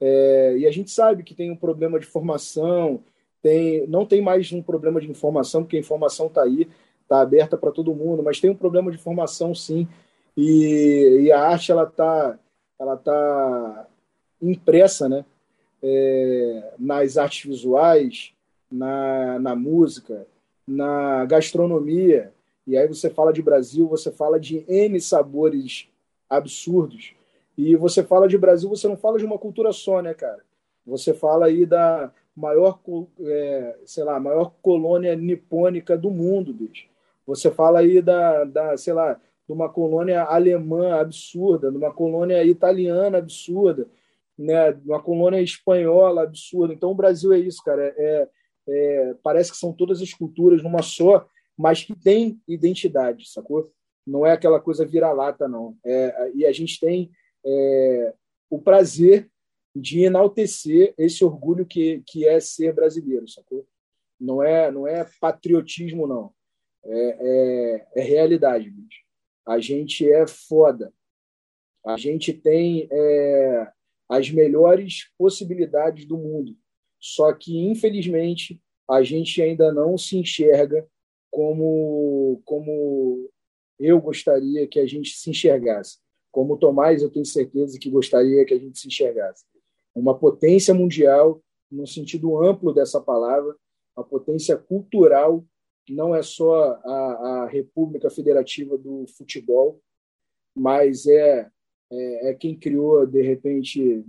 [0.00, 3.04] É, e a gente sabe que tem um problema de formação,
[3.40, 6.68] tem, não tem mais um problema de informação, porque a informação está aí,
[7.00, 9.86] está aberta para todo mundo, mas tem um problema de formação sim,
[10.36, 12.36] e, e a arte ela está
[12.80, 13.86] ela tá
[14.42, 15.24] impressa né,
[15.80, 18.32] é, nas artes visuais,
[18.68, 20.26] na, na música,
[20.66, 22.32] na gastronomia.
[22.66, 25.88] E aí você fala de Brasil, você fala de N sabores
[26.28, 27.14] absurdos.
[27.56, 30.42] E você fala de Brasil, você não fala de uma cultura só, né, cara?
[30.86, 32.80] Você fala aí da maior,
[33.20, 36.88] é, sei lá, maior colônia nipônica do mundo, bicho.
[37.26, 42.42] Você fala aí da, da, sei lá, de uma colônia alemã absurda, de uma colônia
[42.44, 43.86] italiana absurda,
[44.38, 46.72] né, de uma colônia espanhola absurda.
[46.72, 47.94] Então o Brasil é isso, cara.
[47.96, 48.28] É,
[48.68, 51.26] é, parece que são todas as culturas numa só,
[51.56, 53.72] mas que tem identidade, sacou?
[54.06, 55.76] Não é aquela coisa vira-lata, não.
[55.84, 57.10] É, e a gente tem
[57.44, 58.14] é,
[58.50, 59.30] o prazer
[59.74, 63.66] de enaltecer esse orgulho que, que é ser brasileiro, sacou?
[64.20, 66.32] Não é, não é patriotismo, não.
[66.84, 69.02] É, é, é realidade, bicho.
[69.46, 70.92] A gente é foda.
[71.84, 73.72] A gente tem é,
[74.08, 76.56] as melhores possibilidades do mundo.
[77.00, 80.86] Só que, infelizmente, a gente ainda não se enxerga
[81.32, 83.28] como, como
[83.80, 85.98] eu gostaria que a gente se enxergasse.
[86.30, 89.44] Como o Tomás, eu tenho certeza que gostaria que a gente se enxergasse.
[89.94, 93.56] Uma potência mundial, no sentido amplo dessa palavra,
[93.96, 95.44] uma potência cultural,
[95.88, 99.80] não é só a, a República Federativa do Futebol,
[100.54, 101.50] mas é,
[101.90, 104.04] é, é quem criou, de repente,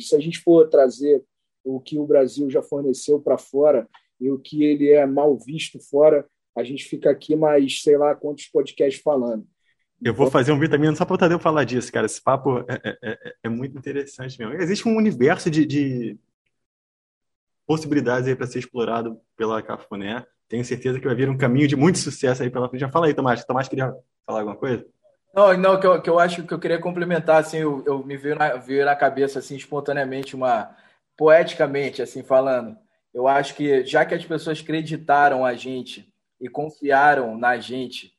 [0.00, 1.24] se a gente for trazer
[1.64, 3.88] o que o Brasil já forneceu para fora
[4.20, 8.14] e o que ele é mal visto fora, a gente fica aqui mais, sei lá,
[8.14, 9.46] quantos podcasts falando.
[10.02, 12.06] Eu vou fazer um vitamina só para o Tadeu falar disso, cara.
[12.06, 14.54] Esse papo é, é, é, é muito interessante mesmo.
[14.54, 16.18] Existe um universo de, de
[17.66, 20.24] possibilidades aí para ser explorado pela Cafuné.
[20.48, 22.80] Tenho certeza que vai vir um caminho de muito sucesso aí pela frente.
[22.80, 23.44] Já fala aí, Tomás.
[23.44, 23.94] Tomás queria
[24.26, 24.86] falar alguma coisa?
[25.34, 28.16] Não, não, que eu, que eu acho que eu queria complementar, assim, eu, eu me
[28.16, 30.74] veio na, veio na cabeça, assim, espontaneamente, uma,
[31.14, 32.74] poeticamente, assim, falando,
[33.12, 38.16] eu acho que já que as pessoas acreditaram a gente e confiaram na gente,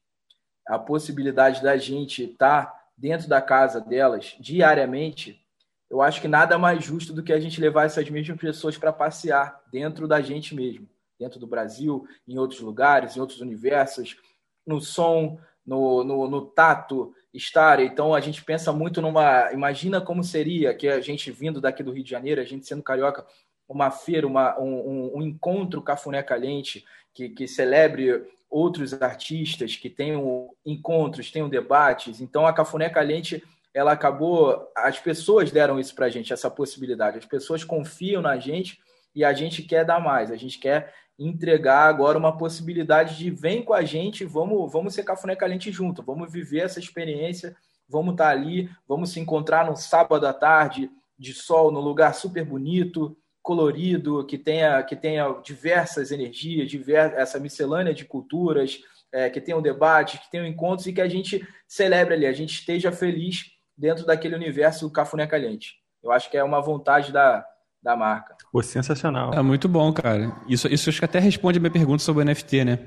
[0.67, 5.41] a possibilidade da gente estar dentro da casa delas diariamente,
[5.89, 8.91] eu acho que nada mais justo do que a gente levar essas mesmas pessoas para
[8.91, 14.17] passear dentro da gente mesmo, dentro do Brasil, em outros lugares, em outros universos,
[14.65, 17.79] no som, no, no, no tato, estar.
[17.79, 19.51] Então a gente pensa muito numa.
[19.53, 22.83] Imagina como seria que a gente vindo daqui do Rio de Janeiro, a gente sendo
[22.83, 23.25] carioca,
[23.67, 30.49] uma feira, uma, um, um encontro cafuné caliente que, que celebre outros artistas, que tenham
[30.65, 32.21] encontros, tenham debates.
[32.21, 33.43] Então a Cafuné Caliente
[33.73, 37.17] ela acabou, as pessoas deram isso para a gente, essa possibilidade.
[37.17, 38.79] As pessoas confiam na gente
[39.13, 40.31] e a gente quer dar mais.
[40.31, 45.03] A gente quer entregar agora uma possibilidade de vem com a gente, vamos, vamos ser
[45.03, 47.55] Cafuné Caliente junto, vamos viver essa experiência,
[47.89, 52.13] vamos estar tá ali, vamos se encontrar no sábado à tarde de sol, num lugar
[52.13, 53.17] super bonito,
[53.47, 58.77] colorido, que tenha, que tenha diversas energias, divers, essa miscelânea de culturas,
[59.09, 62.25] é, que tenha um debate, que tenha um encontros e que a gente celebre ali,
[62.25, 63.45] a gente esteja feliz
[63.77, 65.75] dentro daquele universo do Cafuné Caliente.
[66.03, 67.45] Eu acho que é uma vontade da,
[67.81, 68.35] da marca.
[68.51, 69.33] Pô, sensacional.
[69.33, 70.35] É muito bom, cara.
[70.49, 72.79] Isso, isso acho que até responde a minha pergunta sobre o NFT, né?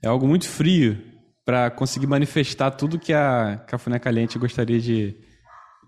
[0.00, 0.96] É algo muito frio
[1.44, 5.16] para conseguir manifestar tudo que a Cafuné Caliente gostaria de,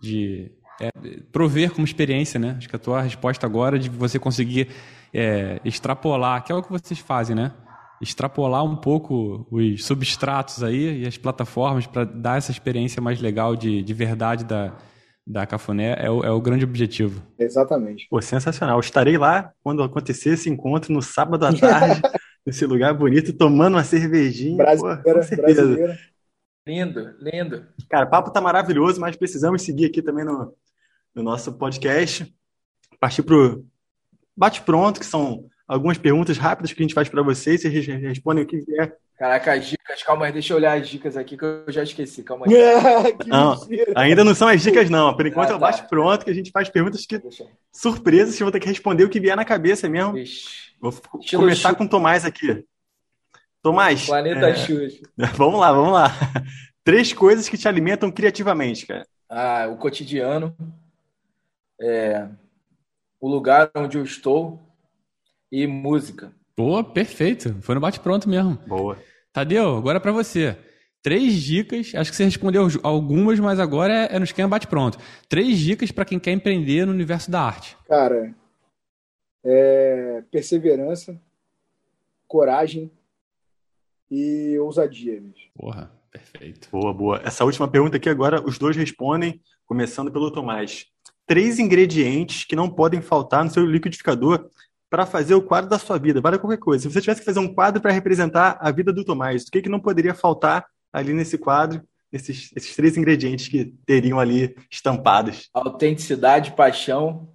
[0.02, 0.50] de
[0.80, 0.90] é,
[1.32, 2.54] prover como experiência, né?
[2.58, 4.68] Acho que a tua resposta agora de você conseguir
[5.12, 7.52] é, extrapolar, que é o que vocês fazem, né?
[8.00, 13.56] Extrapolar um pouco os substratos aí e as plataformas para dar essa experiência mais legal
[13.56, 14.74] de, de verdade da,
[15.26, 17.22] da Cafuné é o, é o grande objetivo.
[17.38, 18.06] Exatamente.
[18.08, 18.78] Pô, sensacional.
[18.78, 22.00] Estarei lá quando acontecer esse encontro no sábado à tarde,
[22.46, 24.58] nesse lugar bonito, tomando uma cervejinha.
[24.58, 25.98] Brasileira, Pô, brasileira.
[26.66, 27.64] Lindo, lindo.
[27.88, 30.52] Cara, o papo tá maravilhoso, mas precisamos seguir aqui também no,
[31.14, 32.34] no nosso podcast.
[32.98, 33.64] Partir pro
[34.36, 38.47] bate-pronto, que são algumas perguntas rápidas que a gente faz para vocês, vocês respondem o
[38.47, 38.97] que vier.
[39.16, 42.22] Caraca, as dicas, calma aí, deixa eu olhar as dicas aqui que eu já esqueci,
[42.22, 42.52] calma aí.
[43.26, 43.56] não,
[43.94, 45.16] ainda não são as dicas, não.
[45.16, 45.66] Por enquanto ah, é o tá.
[45.66, 47.22] bate pronto, que a gente faz perguntas que.
[47.72, 50.18] Surpresas, que eu vou ter que responder o que vier na cabeça mesmo.
[50.18, 50.74] Ixi.
[50.80, 52.64] Vou Estilo começar com o Tomás aqui.
[53.66, 54.06] Tomás.
[54.06, 54.55] Planeta é...
[54.55, 55.02] Xuxa.
[55.34, 56.12] Vamos lá, vamos lá.
[56.84, 59.05] Três coisas que te alimentam criativamente, cara.
[59.28, 60.56] Ah, o cotidiano,
[61.80, 62.28] é...
[63.20, 64.62] o lugar onde eu estou
[65.51, 66.30] e música.
[66.55, 67.56] Pô, perfeito.
[67.60, 68.56] Foi no bate-pronto mesmo.
[68.68, 68.97] Boa.
[69.32, 70.56] Tadeu, agora para você.
[71.02, 74.97] Três dicas, acho que você respondeu algumas, mas agora é, é no esquema bate-pronto.
[75.28, 77.76] Três dicas para quem quer empreender no universo da arte.
[77.88, 78.32] Cara,
[79.44, 81.20] é perseverança,
[82.28, 82.93] coragem
[84.10, 85.20] e ousadia.
[85.20, 85.48] Bicho.
[85.54, 86.68] Porra, perfeito.
[86.70, 87.20] Boa, boa.
[87.24, 90.86] Essa última pergunta aqui agora, os dois respondem, começando pelo Tomás.
[91.26, 94.48] Três ingredientes que não podem faltar no seu liquidificador
[94.88, 96.20] para fazer o quadro da sua vida.
[96.20, 96.82] Vale qualquer coisa.
[96.82, 99.62] Se você tivesse que fazer um quadro para representar a vida do Tomás, o que,
[99.62, 101.82] que não poderia faltar ali nesse quadro?
[102.12, 105.50] Esses, esses três ingredientes que teriam ali estampados.
[105.52, 107.28] Autenticidade, paixão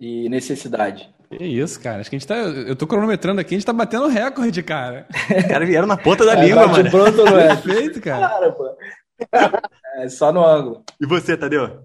[0.00, 1.14] e necessidade.
[1.36, 2.00] Que isso, cara.
[2.00, 2.36] Acho que a gente tá.
[2.36, 5.06] Eu tô cronometrando aqui, a gente tá batendo recorde, cara.
[5.36, 6.90] Os caras vieram na ponta da é, língua, mano.
[6.90, 7.56] Pronto, não é?
[7.56, 8.28] Perfeito, cara.
[8.28, 8.76] Cara, pô.
[9.94, 10.82] É só no ângulo.
[10.98, 11.84] E você, Tadeu?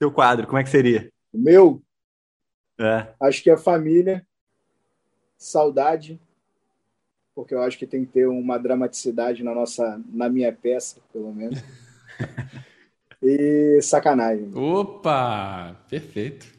[0.00, 1.10] Seu quadro, como é que seria?
[1.32, 1.82] O meu?
[2.78, 3.08] É.
[3.20, 4.24] Acho que é família,
[5.36, 6.20] saudade,
[7.34, 11.34] porque eu acho que tem que ter uma dramaticidade na nossa, na minha peça, pelo
[11.34, 11.58] menos.
[13.20, 14.52] e sacanagem.
[14.54, 15.76] Opa!
[15.90, 16.55] Perfeito.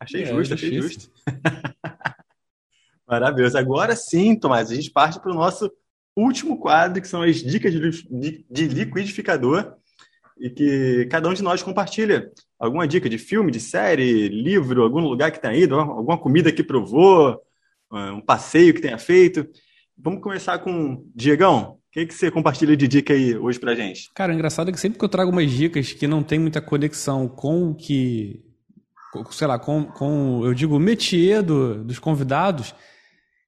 [0.00, 1.10] Achei é, justo, achei justo.
[3.06, 3.58] Maravilhoso.
[3.58, 5.70] Agora sim, Tomás, a gente parte para o nosso
[6.16, 9.74] último quadro, que são as dicas de, liquidificador
[10.38, 15.00] e que cada um de nós compartilha alguma dica de filme, de série, livro, algum
[15.00, 17.38] lugar que tenha ido, alguma comida que provou,
[17.92, 19.46] um passeio que tenha feito.
[19.98, 21.72] Vamos começar com Diegão.
[21.72, 24.08] O que, que você compartilha de dica aí hoje pra gente?
[24.14, 26.60] Cara, o engraçado é que sempre que eu trago umas dicas que não tem muita
[26.60, 28.40] conexão com o que,
[29.30, 32.74] sei lá, com, com eu digo, o métier do, dos convidados,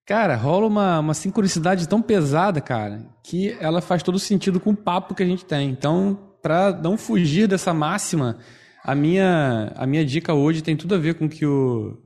[0.06, 4.76] cara, rola uma, uma sincronicidade tão pesada, cara, que ela faz todo sentido com o
[4.76, 5.70] papo que a gente tem.
[5.70, 8.38] Então, para não fugir dessa máxima,
[8.84, 11.96] a minha, a minha dica hoje tem tudo a ver com que o,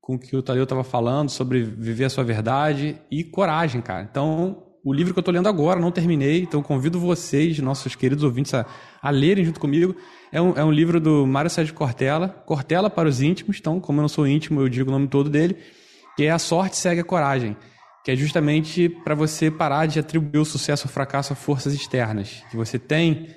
[0.00, 4.06] com que o Tadeu estava falando sobre viver a sua verdade e coragem, cara.
[4.08, 8.22] Então, o livro que eu estou lendo agora, não terminei, então convido vocês, nossos queridos
[8.22, 8.64] ouvintes, a,
[9.02, 9.96] a lerem junto comigo.
[10.30, 13.98] É um, é um livro do Mário Sérgio Cortella, Cortella para os íntimos, então, como
[13.98, 15.56] eu não sou íntimo, eu digo o nome todo dele,
[16.16, 17.56] que é A Sorte Segue a Coragem,
[18.04, 22.44] que é justamente para você parar de atribuir o sucesso ou fracasso a forças externas,
[22.48, 23.34] que você tem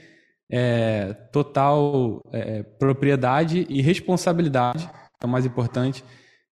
[0.52, 4.88] é, total é, propriedade e responsabilidade,
[5.20, 6.04] é o mais importante,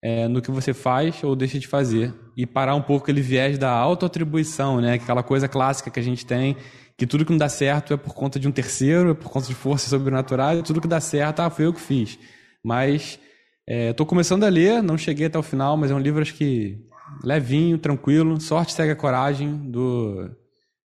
[0.04, 2.12] é, no que você faz ou deixa de fazer.
[2.38, 4.94] E parar um pouco aquele viés da autoatribuição, né?
[4.94, 6.56] Aquela coisa clássica que a gente tem,
[6.96, 9.48] que tudo que não dá certo é por conta de um terceiro, é por conta
[9.48, 12.20] de forças sobrenaturais, tudo que dá certo, ah, foi eu que fiz.
[12.64, 13.20] Mas
[13.68, 16.36] estou é, começando a ler, não cheguei até o final, mas é um livro acho
[16.36, 16.78] que
[17.24, 18.40] levinho, tranquilo.
[18.40, 20.30] Sorte segue a coragem do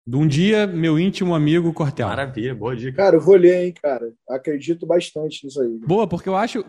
[0.06, 2.06] de um dia, meu íntimo amigo Cortel.
[2.06, 2.98] Maravilha, boa dica.
[2.98, 4.12] Cara, eu vou ler, hein, cara.
[4.28, 5.78] Acredito bastante nisso aí.
[5.86, 6.62] Boa, porque eu acho.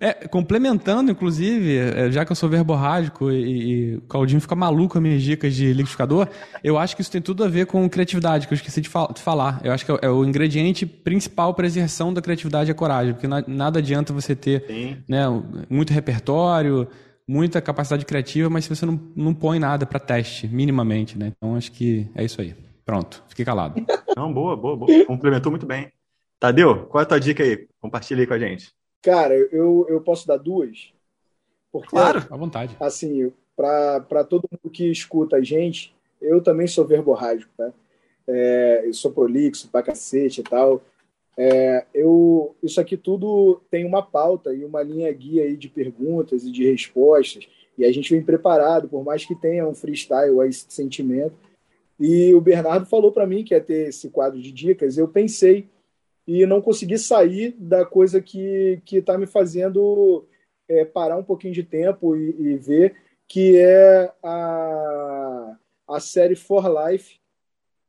[0.00, 4.94] É, complementando, inclusive, é, já que eu sou verborrágico e, e o Claudinho fica maluco
[4.94, 6.28] com as minhas dicas de liquidificador,
[6.64, 9.12] eu acho que isso tem tudo a ver com criatividade, que eu esqueci de, fal
[9.14, 9.60] de falar.
[9.62, 12.74] Eu acho que é, é o ingrediente principal para a exerção da criatividade e a
[12.74, 14.64] coragem, porque na, nada adianta você ter
[15.08, 15.22] né,
[15.70, 16.88] muito repertório
[17.28, 21.32] muita capacidade criativa, mas se você não, não põe nada para teste, minimamente, né?
[21.34, 22.52] Então acho que é isso aí.
[22.92, 23.82] Pronto, fiquei calado.
[24.14, 25.06] Não, boa, boa, boa.
[25.06, 25.90] Complementou muito bem.
[26.38, 27.66] Tadeu, qual é a tua dica aí?
[27.80, 28.70] Compartilha aí com a gente.
[29.00, 30.92] Cara, eu, eu posso dar duas?
[31.72, 32.76] Porque, claro, à vontade.
[32.78, 37.72] Assim, para todo mundo que escuta a gente, eu também sou verborrágico, tá?
[38.28, 40.82] É, eu sou prolixo pra cacete e tal.
[41.34, 46.44] É, eu, isso aqui tudo tem uma pauta e uma linha guia aí de perguntas
[46.44, 47.48] e de respostas,
[47.78, 51.34] e a gente vem preparado, por mais que tenha um freestyle, esse sentimento,
[51.98, 54.96] e o Bernardo falou para mim que ia ter esse quadro de dicas.
[54.96, 55.68] Eu pensei
[56.26, 60.26] e não consegui sair da coisa que está me fazendo
[60.68, 62.96] é, parar um pouquinho de tempo e, e, ver,
[63.28, 65.56] que é a,
[65.88, 67.20] a série For Life.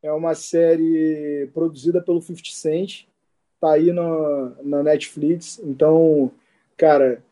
[0.02, 3.06] É uma série produzida pelo 50 Cent,
[3.60, 5.60] tá aí na, na Netflix.
[5.64, 6.30] Então,
[6.76, 7.24] cara,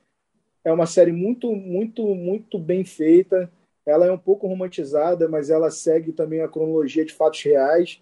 [0.63, 3.51] é uma série muito, muito, muito bem feita
[3.85, 8.01] ela é um pouco romantizada, mas ela segue também a cronologia de fatos reais,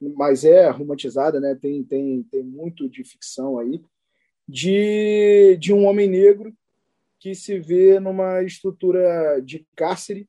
[0.00, 1.54] mas é romantizada, né?
[1.54, 3.82] Tem, tem, tem muito de ficção aí,
[4.48, 6.54] de, de um homem negro
[7.18, 10.28] que se vê numa estrutura de cárcere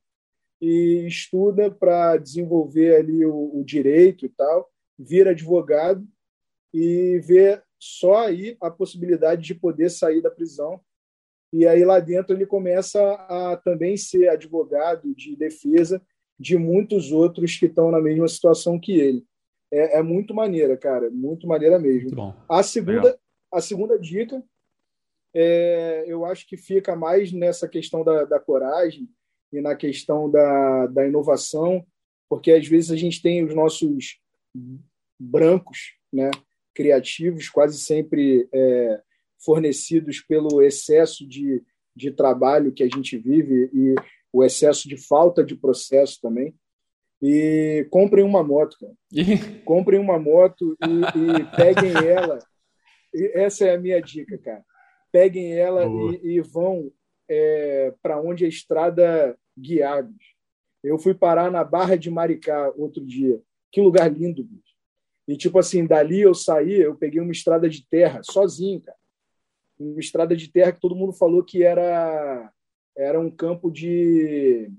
[0.59, 6.05] e estuda para desenvolver ali o, o direito e tal, vira advogado
[6.73, 10.81] e vê só aí a possibilidade de poder sair da prisão
[11.51, 16.01] e aí lá dentro ele começa a também ser advogado de defesa
[16.39, 19.25] de muitos outros que estão na mesma situação que ele.
[19.71, 22.11] É, é muito maneira, cara, muito maneira mesmo.
[22.11, 23.19] Bom, a segunda,
[23.51, 24.43] a segunda dica,
[25.33, 29.07] é, eu acho que fica mais nessa questão da, da coragem,
[29.51, 31.85] e na questão da, da inovação,
[32.29, 34.19] porque às vezes a gente tem os nossos
[35.19, 36.29] brancos né,
[36.73, 39.01] criativos, quase sempre é,
[39.39, 41.63] fornecidos pelo excesso de,
[41.95, 43.95] de trabalho que a gente vive e
[44.31, 46.53] o excesso de falta de processo também.
[47.21, 48.93] E comprem uma moto, cara.
[49.65, 52.39] comprem uma moto e, e peguem ela.
[53.13, 54.63] E essa é a minha dica, cara.
[55.11, 56.91] Peguem ela e, e, vão
[57.27, 60.35] é, para onde a estrada guiados.
[60.83, 63.41] Eu fui parar na Barra de Maricá outro dia.
[63.71, 64.69] Que lugar lindo, bicho.
[65.27, 68.97] E, tipo assim, dali eu saí, eu peguei uma estrada de terra, sozinho, cara.
[69.79, 72.51] Uma estrada de terra que todo mundo falou que era,
[72.97, 74.69] era um campo de.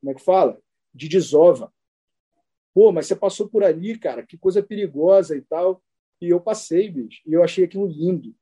[0.00, 0.58] Como é que fala?
[0.94, 1.72] De desova.
[2.72, 5.82] Pô, mas você passou por ali, cara, que coisa perigosa e tal.
[6.20, 7.20] E eu passei, bicho.
[7.26, 8.34] E eu achei aquilo lindo.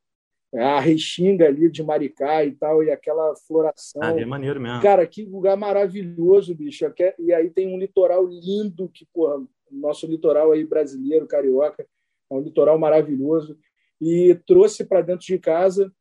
[0.54, 4.02] A Rexinga ali de Maricá e tal, e aquela floração.
[4.02, 4.80] Ah, é maneiro mesmo.
[4.80, 6.86] Cara, que lugar maravilhoso, bicho.
[7.18, 11.86] E aí tem um litoral lindo que, porra, nosso litoral aí brasileiro, carioca,
[12.30, 13.58] é um litoral maravilhoso.
[14.00, 15.92] E trouxe para dentro de casa.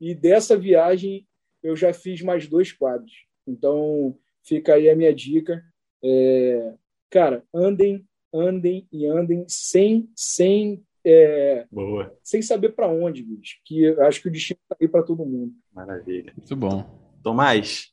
[0.00, 1.26] E dessa viagem
[1.62, 3.12] eu já fiz mais dois quadros.
[3.46, 5.62] Então fica aí a minha dica.
[6.02, 6.74] É,
[7.10, 12.16] cara, andem, andem e andem sem, sem, é, Boa.
[12.22, 13.60] sem saber para onde, bicho.
[13.64, 15.52] Que acho que o destino está aí para todo mundo.
[15.72, 16.32] Maravilha.
[16.36, 16.98] Muito bom.
[17.22, 17.92] Tomás,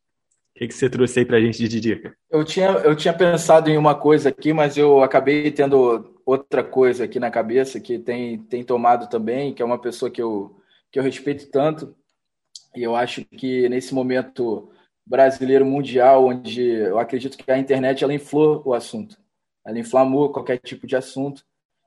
[0.57, 2.15] que, que você trouxe aí para a gente de dica?
[2.29, 7.03] Eu tinha, eu tinha pensado em uma coisa aqui, mas eu acabei tendo outra coisa
[7.03, 10.59] aqui na cabeça que tem, tem tomado também, que é uma pessoa que eu,
[10.91, 11.95] que eu respeito tanto.
[12.75, 14.71] E eu acho que nesse momento
[15.05, 19.15] brasileiro mundial, onde eu acredito que a internet ela inflou o assunto,
[19.63, 21.43] ela inflamou qualquer tipo de assunto.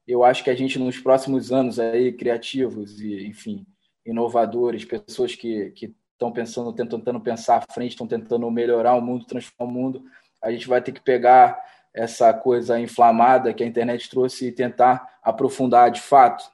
[0.07, 3.67] Eu acho que a gente nos próximos anos aí criativos e enfim
[4.05, 9.25] inovadores, pessoas que, que estão pensando, tentando pensar à frente, estão tentando melhorar o mundo,
[9.25, 10.05] transformar o mundo.
[10.43, 11.59] A gente vai ter que pegar
[11.95, 16.45] essa coisa inflamada que a internet trouxe e tentar aprofundar de fato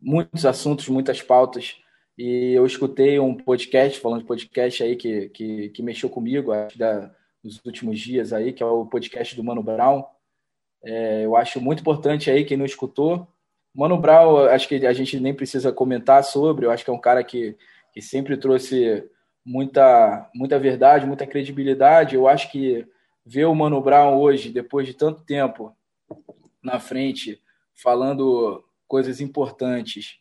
[0.00, 1.76] muitos assuntos, muitas pautas.
[2.16, 6.78] E eu escutei um podcast, falando de podcast aí que, que, que mexeu comigo, acho,
[6.78, 7.12] da,
[7.44, 10.02] nos últimos dias aí, que é o podcast do Mano Brown.
[10.82, 13.28] É, eu acho muito importante aí quem não escutou.
[13.74, 17.00] Mano Brown, acho que a gente nem precisa comentar sobre, eu acho que é um
[17.00, 17.56] cara que
[17.98, 19.04] que sempre trouxe
[19.44, 22.14] muita, muita verdade, muita credibilidade.
[22.14, 22.86] Eu acho que
[23.26, 25.76] ver o Mano Brown hoje, depois de tanto tempo
[26.62, 27.42] na frente,
[27.74, 30.20] falando coisas importantes,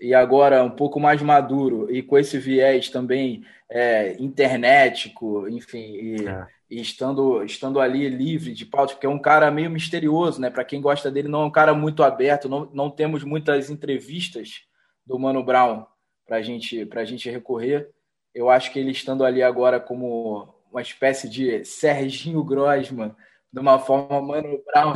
[0.00, 6.28] e agora um pouco mais maduro e com esse viés também é, internetico, enfim, e,
[6.28, 6.46] é.
[6.68, 10.50] e, estando, estando ali livre de pauta, porque é um cara meio misterioso, né?
[10.50, 14.62] Para quem gosta dele, não é um cara muito aberto, não, não temos muitas entrevistas
[15.06, 15.86] do Mano Brown
[16.26, 17.88] para gente, a gente recorrer.
[18.34, 23.14] Eu acho que ele estando ali agora como uma espécie de Serginho Grosman,
[23.52, 24.94] de uma forma Mano Brown.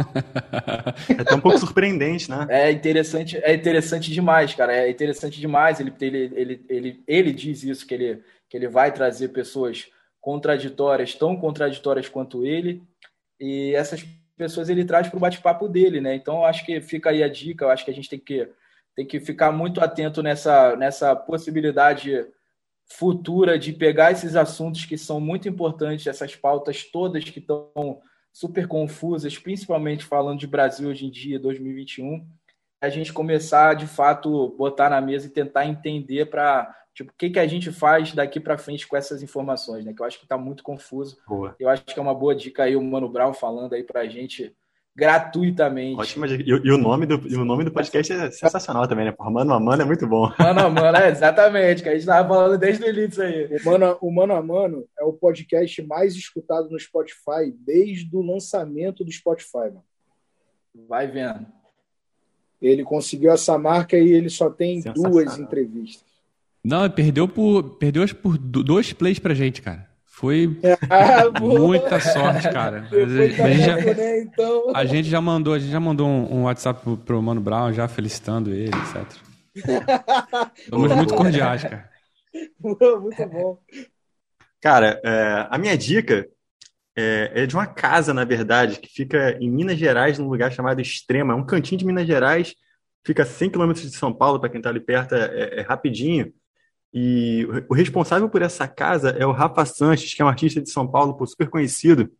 [1.10, 2.46] é até um pouco surpreendente, né?
[2.48, 4.74] É interessante, é interessante demais, cara.
[4.74, 5.78] É interessante demais.
[5.78, 9.88] Ele, ele, ele, ele, ele diz isso, que ele, que ele vai trazer pessoas
[10.20, 12.82] contraditórias, tão contraditórias quanto ele,
[13.38, 14.04] e essas
[14.36, 16.14] pessoas ele traz para o bate-papo dele, né?
[16.14, 18.48] Então, eu acho que fica aí a dica, eu acho que a gente tem que
[18.96, 22.26] tem que ficar muito atento nessa, nessa possibilidade
[22.86, 28.00] futura de pegar esses assuntos que são muito importantes, essas pautas todas que estão
[28.32, 32.26] super confusas, principalmente falando de Brasil hoje em dia, 2021,
[32.80, 37.30] a gente começar de fato botar na mesa e tentar entender para tipo o que
[37.30, 39.92] que a gente faz daqui para frente com essas informações, né?
[39.92, 41.18] Que eu acho que está muito confuso.
[41.26, 41.54] Boa.
[41.58, 44.06] Eu acho que é uma boa dica aí o Mano Brown falando aí para a
[44.06, 44.54] gente
[44.96, 46.00] gratuitamente.
[46.00, 49.12] Ótimo, e, e, o nome do, e o nome do podcast é sensacional também, né?
[49.12, 50.32] Porra, Mano a Mano é muito bom.
[50.40, 53.46] Mano a Mano, é, exatamente, que a gente estava falando desde o início aí.
[53.58, 58.22] O Mano, o Mano a Mano é o podcast mais escutado no Spotify desde o
[58.22, 59.84] lançamento do Spotify, mano.
[60.88, 61.46] Vai vendo.
[62.60, 66.06] Ele conseguiu essa marca e ele só tem duas entrevistas.
[66.64, 69.88] Não, perdeu por perdeu por dois plays pra gente, cara.
[70.16, 72.88] Foi ah, muita sorte, cara.
[72.90, 74.72] A gente, já, né, então.
[74.74, 77.70] a gente, já, mandou, a gente já mandou um, um WhatsApp pro, pro Mano Brown,
[77.74, 79.06] já felicitando ele, etc.
[80.70, 81.90] Somos muito cordiais, cara.
[82.58, 83.58] Muito bom.
[84.58, 86.26] Cara, é, a minha dica
[86.96, 90.80] é, é, de uma casa, na verdade, que fica em Minas Gerais, num lugar chamado
[90.80, 91.34] Extrema.
[91.34, 92.54] É um cantinho de Minas Gerais,
[93.04, 95.62] fica a 100 quilômetros de São Paulo, para quem está ali perto, é, é, é
[95.62, 96.32] rapidinho.
[96.98, 100.70] E o responsável por essa casa é o Rafa Sanches, que é um artista de
[100.70, 102.10] São Paulo, super conhecido.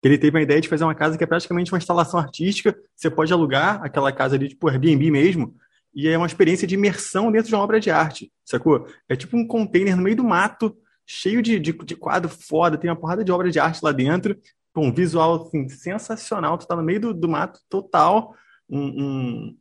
[0.00, 2.78] Ele teve a ideia de fazer uma casa que é praticamente uma instalação artística.
[2.94, 5.56] Você pode alugar aquela casa ali, tipo Airbnb mesmo,
[5.92, 8.86] e é uma experiência de imersão dentro de uma obra de arte, sacou?
[9.08, 12.88] É tipo um container no meio do mato, cheio de, de, de quadro foda, tem
[12.88, 14.38] uma porrada de obra de arte lá dentro,
[14.72, 16.56] com um visual assim, sensacional.
[16.58, 18.36] Tu tá no meio do, do mato total,
[18.70, 19.56] um, um,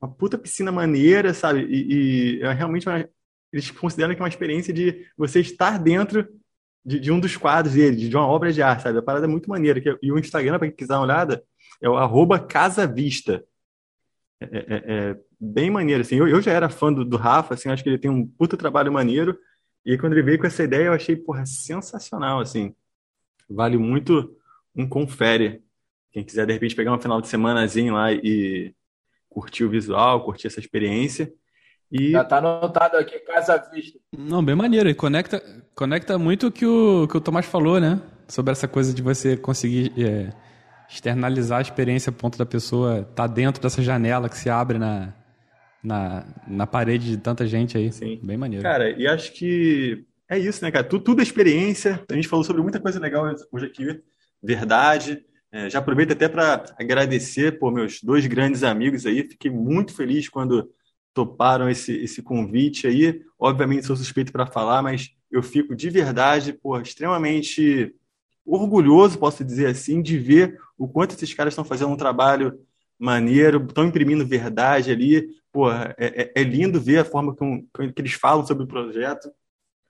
[0.00, 1.66] uma puta piscina maneira, sabe?
[1.68, 3.06] E, e é realmente uma,
[3.52, 6.28] eles consideram que é uma experiência de você estar dentro
[6.84, 8.98] de, de, um dos quadros dele, de uma obra de arte, sabe?
[8.98, 9.80] A parada é muito maneira.
[9.80, 11.42] Que, e o Instagram, para quem quiser uma olhada,
[11.80, 13.44] é o arroba Casa Vista.
[14.40, 16.16] É, é, é, bem maneiro, assim.
[16.16, 18.56] Eu, eu já era fã do, do, Rafa, assim, acho que ele tem um puta
[18.56, 19.38] trabalho maneiro.
[19.84, 22.74] E quando ele veio com essa ideia, eu achei, porra, sensacional, assim.
[23.48, 24.36] Vale muito
[24.74, 25.62] um confere.
[26.12, 28.74] Quem quiser, de repente, pegar um final de semanazinho lá e
[29.28, 31.32] curtir o visual, curtir essa experiência.
[31.90, 32.12] E...
[32.12, 33.98] Já tá anotado aqui, Casa Vista.
[34.16, 34.88] Não, bem maneiro.
[34.88, 35.42] E conecta,
[35.74, 38.00] conecta muito o que o que o Tomás falou, né?
[38.28, 40.30] Sobre essa coisa de você conseguir é,
[40.88, 44.78] externalizar a experiência a ponto da pessoa estar tá dentro dessa janela que se abre
[44.78, 45.12] na,
[45.82, 47.92] na, na parede de tanta gente aí.
[47.92, 48.20] Sim.
[48.22, 48.62] Bem maneiro.
[48.62, 50.84] Cara, e acho que é isso, né, cara?
[50.84, 52.00] Tudo, tudo é experiência.
[52.08, 54.00] A gente falou sobre muita coisa legal hoje aqui.
[54.40, 55.24] Verdade.
[55.52, 59.28] É, já aproveito até para agradecer por meus dois grandes amigos aí.
[59.28, 60.70] Fiquei muito feliz quando
[61.20, 63.20] toparam esse, esse convite aí.
[63.38, 67.94] Obviamente sou suspeito para falar, mas eu fico de verdade, pô, extremamente
[68.44, 72.58] orgulhoso, posso dizer assim, de ver o quanto esses caras estão fazendo um trabalho
[72.98, 75.28] maneiro, estão imprimindo verdade ali.
[75.52, 79.30] Pô, é, é, é lindo ver a forma que, que, eles falam sobre o projeto,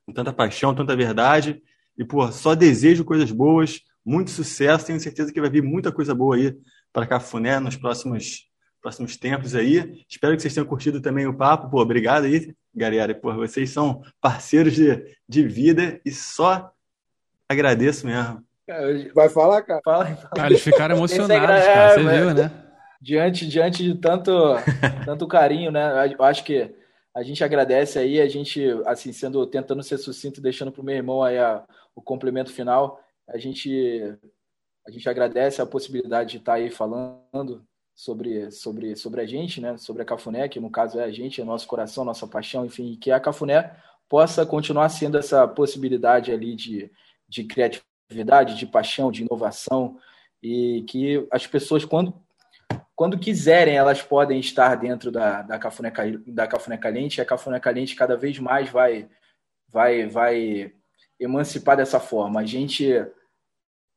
[0.04, 1.62] com tanta paixão, tanta verdade.
[1.96, 4.86] E, pô, só desejo coisas boas, muito sucesso.
[4.86, 6.56] Tenho certeza que vai vir muita coisa boa aí
[6.92, 8.49] para Cafuné nos próximos
[8.80, 10.04] próximos tempos aí.
[10.08, 11.70] Espero que vocês tenham curtido também o papo.
[11.70, 13.14] Pô, obrigado aí, galera.
[13.14, 16.72] Pô, vocês são parceiros de, de vida e só
[17.48, 18.44] agradeço mesmo.
[19.14, 19.80] Vai falar, cara?
[19.84, 20.30] Fala, fala.
[20.38, 21.94] Ah, eles ficaram emocionados, cara.
[21.94, 22.50] Você viu, né?
[23.00, 24.30] Diante, diante de tanto,
[25.04, 26.14] tanto carinho, né?
[26.14, 26.72] Eu acho que
[27.14, 30.94] a gente agradece aí, a gente, assim, sendo, tentando ser sucinto, deixando para o meu
[30.94, 33.00] irmão aí a, o complemento final.
[33.28, 34.16] A gente,
[34.86, 37.64] a gente agradece a possibilidade de estar aí falando
[38.00, 39.76] sobre, sobre, sobre a gente, né?
[39.76, 42.96] sobre a Cafuné, que no caso é a gente, é nosso coração, nossa paixão, enfim,
[42.98, 43.76] que a Cafuné
[44.08, 46.90] possa continuar sendo essa possibilidade ali de,
[47.28, 49.98] de criatividade, de paixão, de inovação,
[50.42, 52.14] e que as pessoas, quando,
[52.96, 55.92] quando quiserem, elas podem estar dentro da, da, Cafuné,
[56.26, 59.10] da Cafuné Caliente, a Cafuné Caliente cada vez mais vai,
[59.68, 60.72] vai, vai
[61.18, 62.40] emancipar dessa forma.
[62.40, 62.88] A gente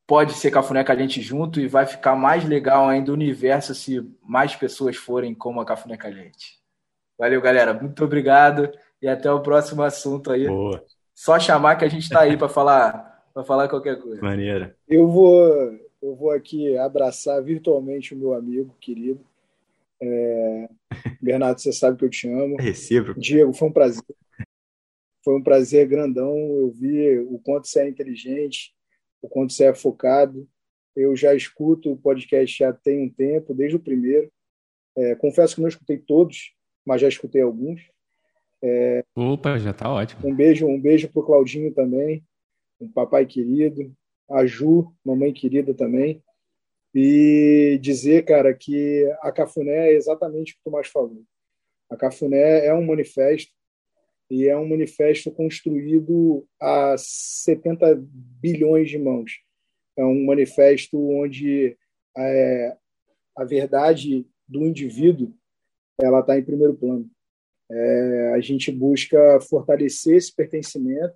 [0.05, 4.55] pode ser Cafuné Caliente junto e vai ficar mais legal ainda o universo se mais
[4.55, 6.59] pessoas forem como a Cafuné Caliente.
[7.17, 7.73] Valeu, galera.
[7.73, 8.71] Muito obrigado
[9.01, 10.47] e até o próximo assunto aí.
[10.47, 10.83] Boa.
[11.13, 14.21] Só chamar que a gente está aí para falar, para falar qualquer coisa.
[14.21, 14.75] Maneira.
[14.87, 15.47] Eu vou,
[16.01, 19.21] eu vou aqui abraçar virtualmente o meu amigo querido.
[20.01, 20.69] É...
[21.21, 22.57] Bernardo, você sabe que eu te amo.
[22.59, 23.19] É recíproco.
[23.19, 24.03] Diego, foi um prazer.
[25.23, 26.35] Foi um prazer grandão.
[26.35, 28.73] Eu vi o quanto você é inteligente,
[29.23, 30.47] o quanto você é focado.
[30.95, 34.31] Eu já escuto o podcast já tem um tempo, desde o primeiro.
[34.95, 36.53] É, confesso que não escutei todos,
[36.85, 37.81] mas já escutei alguns.
[38.61, 40.27] É, Opa, já está ótimo.
[40.27, 42.23] Um beijo, um beijo pro Claudinho também,
[42.79, 43.91] um papai querido,
[44.29, 46.21] a Ju, mamãe querida também.
[46.93, 51.23] E dizer, cara, que a Cafuné é exatamente o que o Tomás falou.
[51.89, 53.51] A Cafuné é um manifesto
[54.29, 58.01] e é um manifesto construído a 70
[58.41, 59.41] bilhões de mãos.
[59.97, 61.77] É um manifesto onde
[62.17, 62.77] é,
[63.35, 65.33] a verdade do indivíduo
[66.01, 67.09] ela está em primeiro plano.
[67.69, 71.15] É, a gente busca fortalecer esse pertencimento,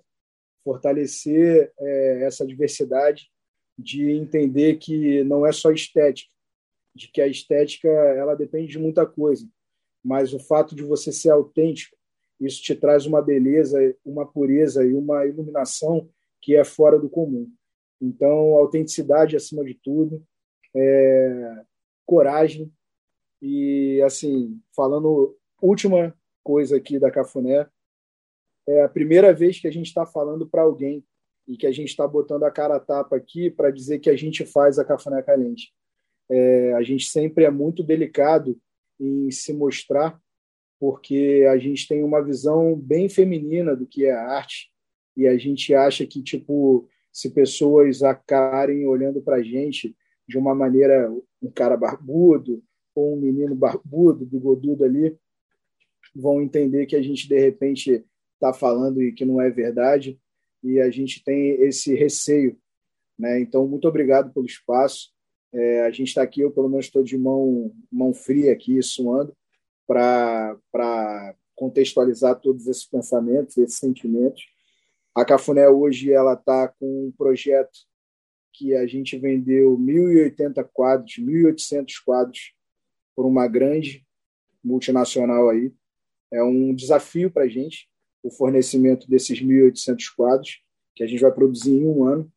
[0.64, 3.30] fortalecer é, essa diversidade,
[3.78, 6.32] de entender que não é só estética,
[6.94, 9.48] de que a estética ela depende de muita coisa,
[10.04, 11.97] mas o fato de você ser autêntico
[12.40, 16.08] isso te traz uma beleza, uma pureza e uma iluminação
[16.40, 17.50] que é fora do comum.
[18.00, 20.22] Então, autenticidade acima de tudo,
[20.74, 21.64] é,
[22.06, 22.72] coragem
[23.42, 27.66] e, assim, falando última coisa aqui da Cafuné,
[28.66, 31.04] é a primeira vez que a gente está falando para alguém
[31.46, 34.16] e que a gente está botando a cara a tapa aqui para dizer que a
[34.16, 35.72] gente faz a Cafuné Caliente.
[36.30, 38.58] É, a gente sempre é muito delicado
[39.00, 40.20] em se mostrar
[40.78, 44.70] porque a gente tem uma visão bem feminina do que é arte
[45.16, 49.96] e a gente acha que tipo se pessoas acabarem olhando para a gente
[50.26, 51.10] de uma maneira
[51.42, 52.62] um cara barbudo
[52.94, 55.16] ou um menino barbudo bigodudo ali
[56.14, 60.18] vão entender que a gente de repente está falando e que não é verdade
[60.62, 62.58] e a gente tem esse receio
[63.18, 63.40] né?
[63.40, 65.10] Então muito obrigado pelo espaço.
[65.52, 69.34] É, a gente está aqui eu pelo menos estou de mão mão fria aqui suando
[69.88, 74.44] para contextualizar todos esses pensamentos, esses sentimentos.
[75.14, 77.88] A Cafuné hoje ela está com um projeto
[78.52, 82.52] que a gente vendeu 1.080 quadros, 1.800 quadros
[83.16, 84.06] por uma grande
[84.62, 85.72] multinacional aí.
[86.30, 87.88] É um desafio para a gente
[88.22, 90.62] o fornecimento desses 1.800 quadros
[90.94, 92.30] que a gente vai produzir em um ano.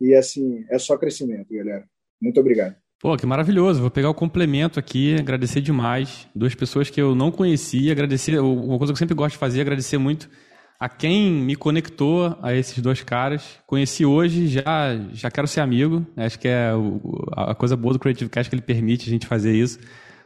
[0.00, 1.88] E assim, é só crescimento, galera.
[2.20, 2.76] Muito obrigado.
[3.02, 3.80] Pô, que maravilhoso.
[3.80, 6.28] Vou pegar o complemento aqui, agradecer demais.
[6.32, 8.38] Duas pessoas que eu não conhecia, agradecer.
[8.38, 10.30] Uma coisa que eu sempre gosto de fazer, é agradecer muito
[10.78, 13.58] a quem me conectou a esses dois caras.
[13.66, 16.06] Conheci hoje, já, já quero ser amigo.
[16.16, 16.70] Acho que é
[17.32, 19.80] a coisa boa do Creative Cast que ele permite a gente fazer isso.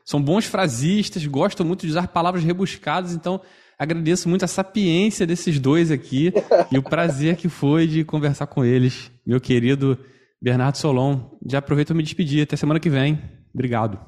[0.05, 3.41] São bons frasistas, gostam muito de usar palavras rebuscadas, então
[3.79, 6.31] agradeço muito a sapiência desses dois aqui
[6.71, 9.11] e o prazer que foi de conversar com eles.
[9.27, 9.99] Meu querido
[10.41, 11.21] Bernardo Solon.
[11.47, 12.43] Já aproveito para me despedir.
[12.43, 13.21] Até semana que vem.
[13.55, 13.99] Obrigado.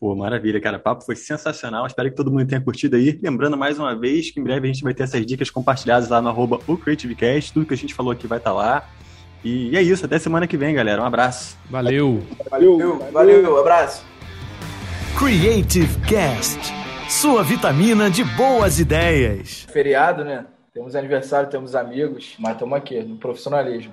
[0.00, 0.76] Pô, maravilha, cara.
[0.76, 1.86] O papo foi sensacional.
[1.86, 3.18] Espero que todo mundo tenha curtido aí.
[3.22, 6.22] Lembrando mais uma vez que em breve a gente vai ter essas dicas compartilhadas lá
[6.22, 7.52] no arroba o CreativeCast.
[7.52, 8.88] Tudo que a gente falou aqui vai estar tá lá.
[9.44, 10.04] E é isso.
[10.04, 11.02] Até semana que vem, galera.
[11.02, 11.56] Um abraço.
[11.68, 12.22] Valeu.
[12.50, 12.78] Valeu.
[12.78, 13.12] Valeu.
[13.12, 13.58] Valeu.
[13.58, 14.04] Abraço.
[15.18, 16.72] Creative Cast.
[17.08, 19.66] Sua vitamina de boas ideias.
[19.72, 20.46] Feriado, né?
[20.72, 23.92] Temos aniversário, temos amigos, mas estamos aqui no profissionalismo.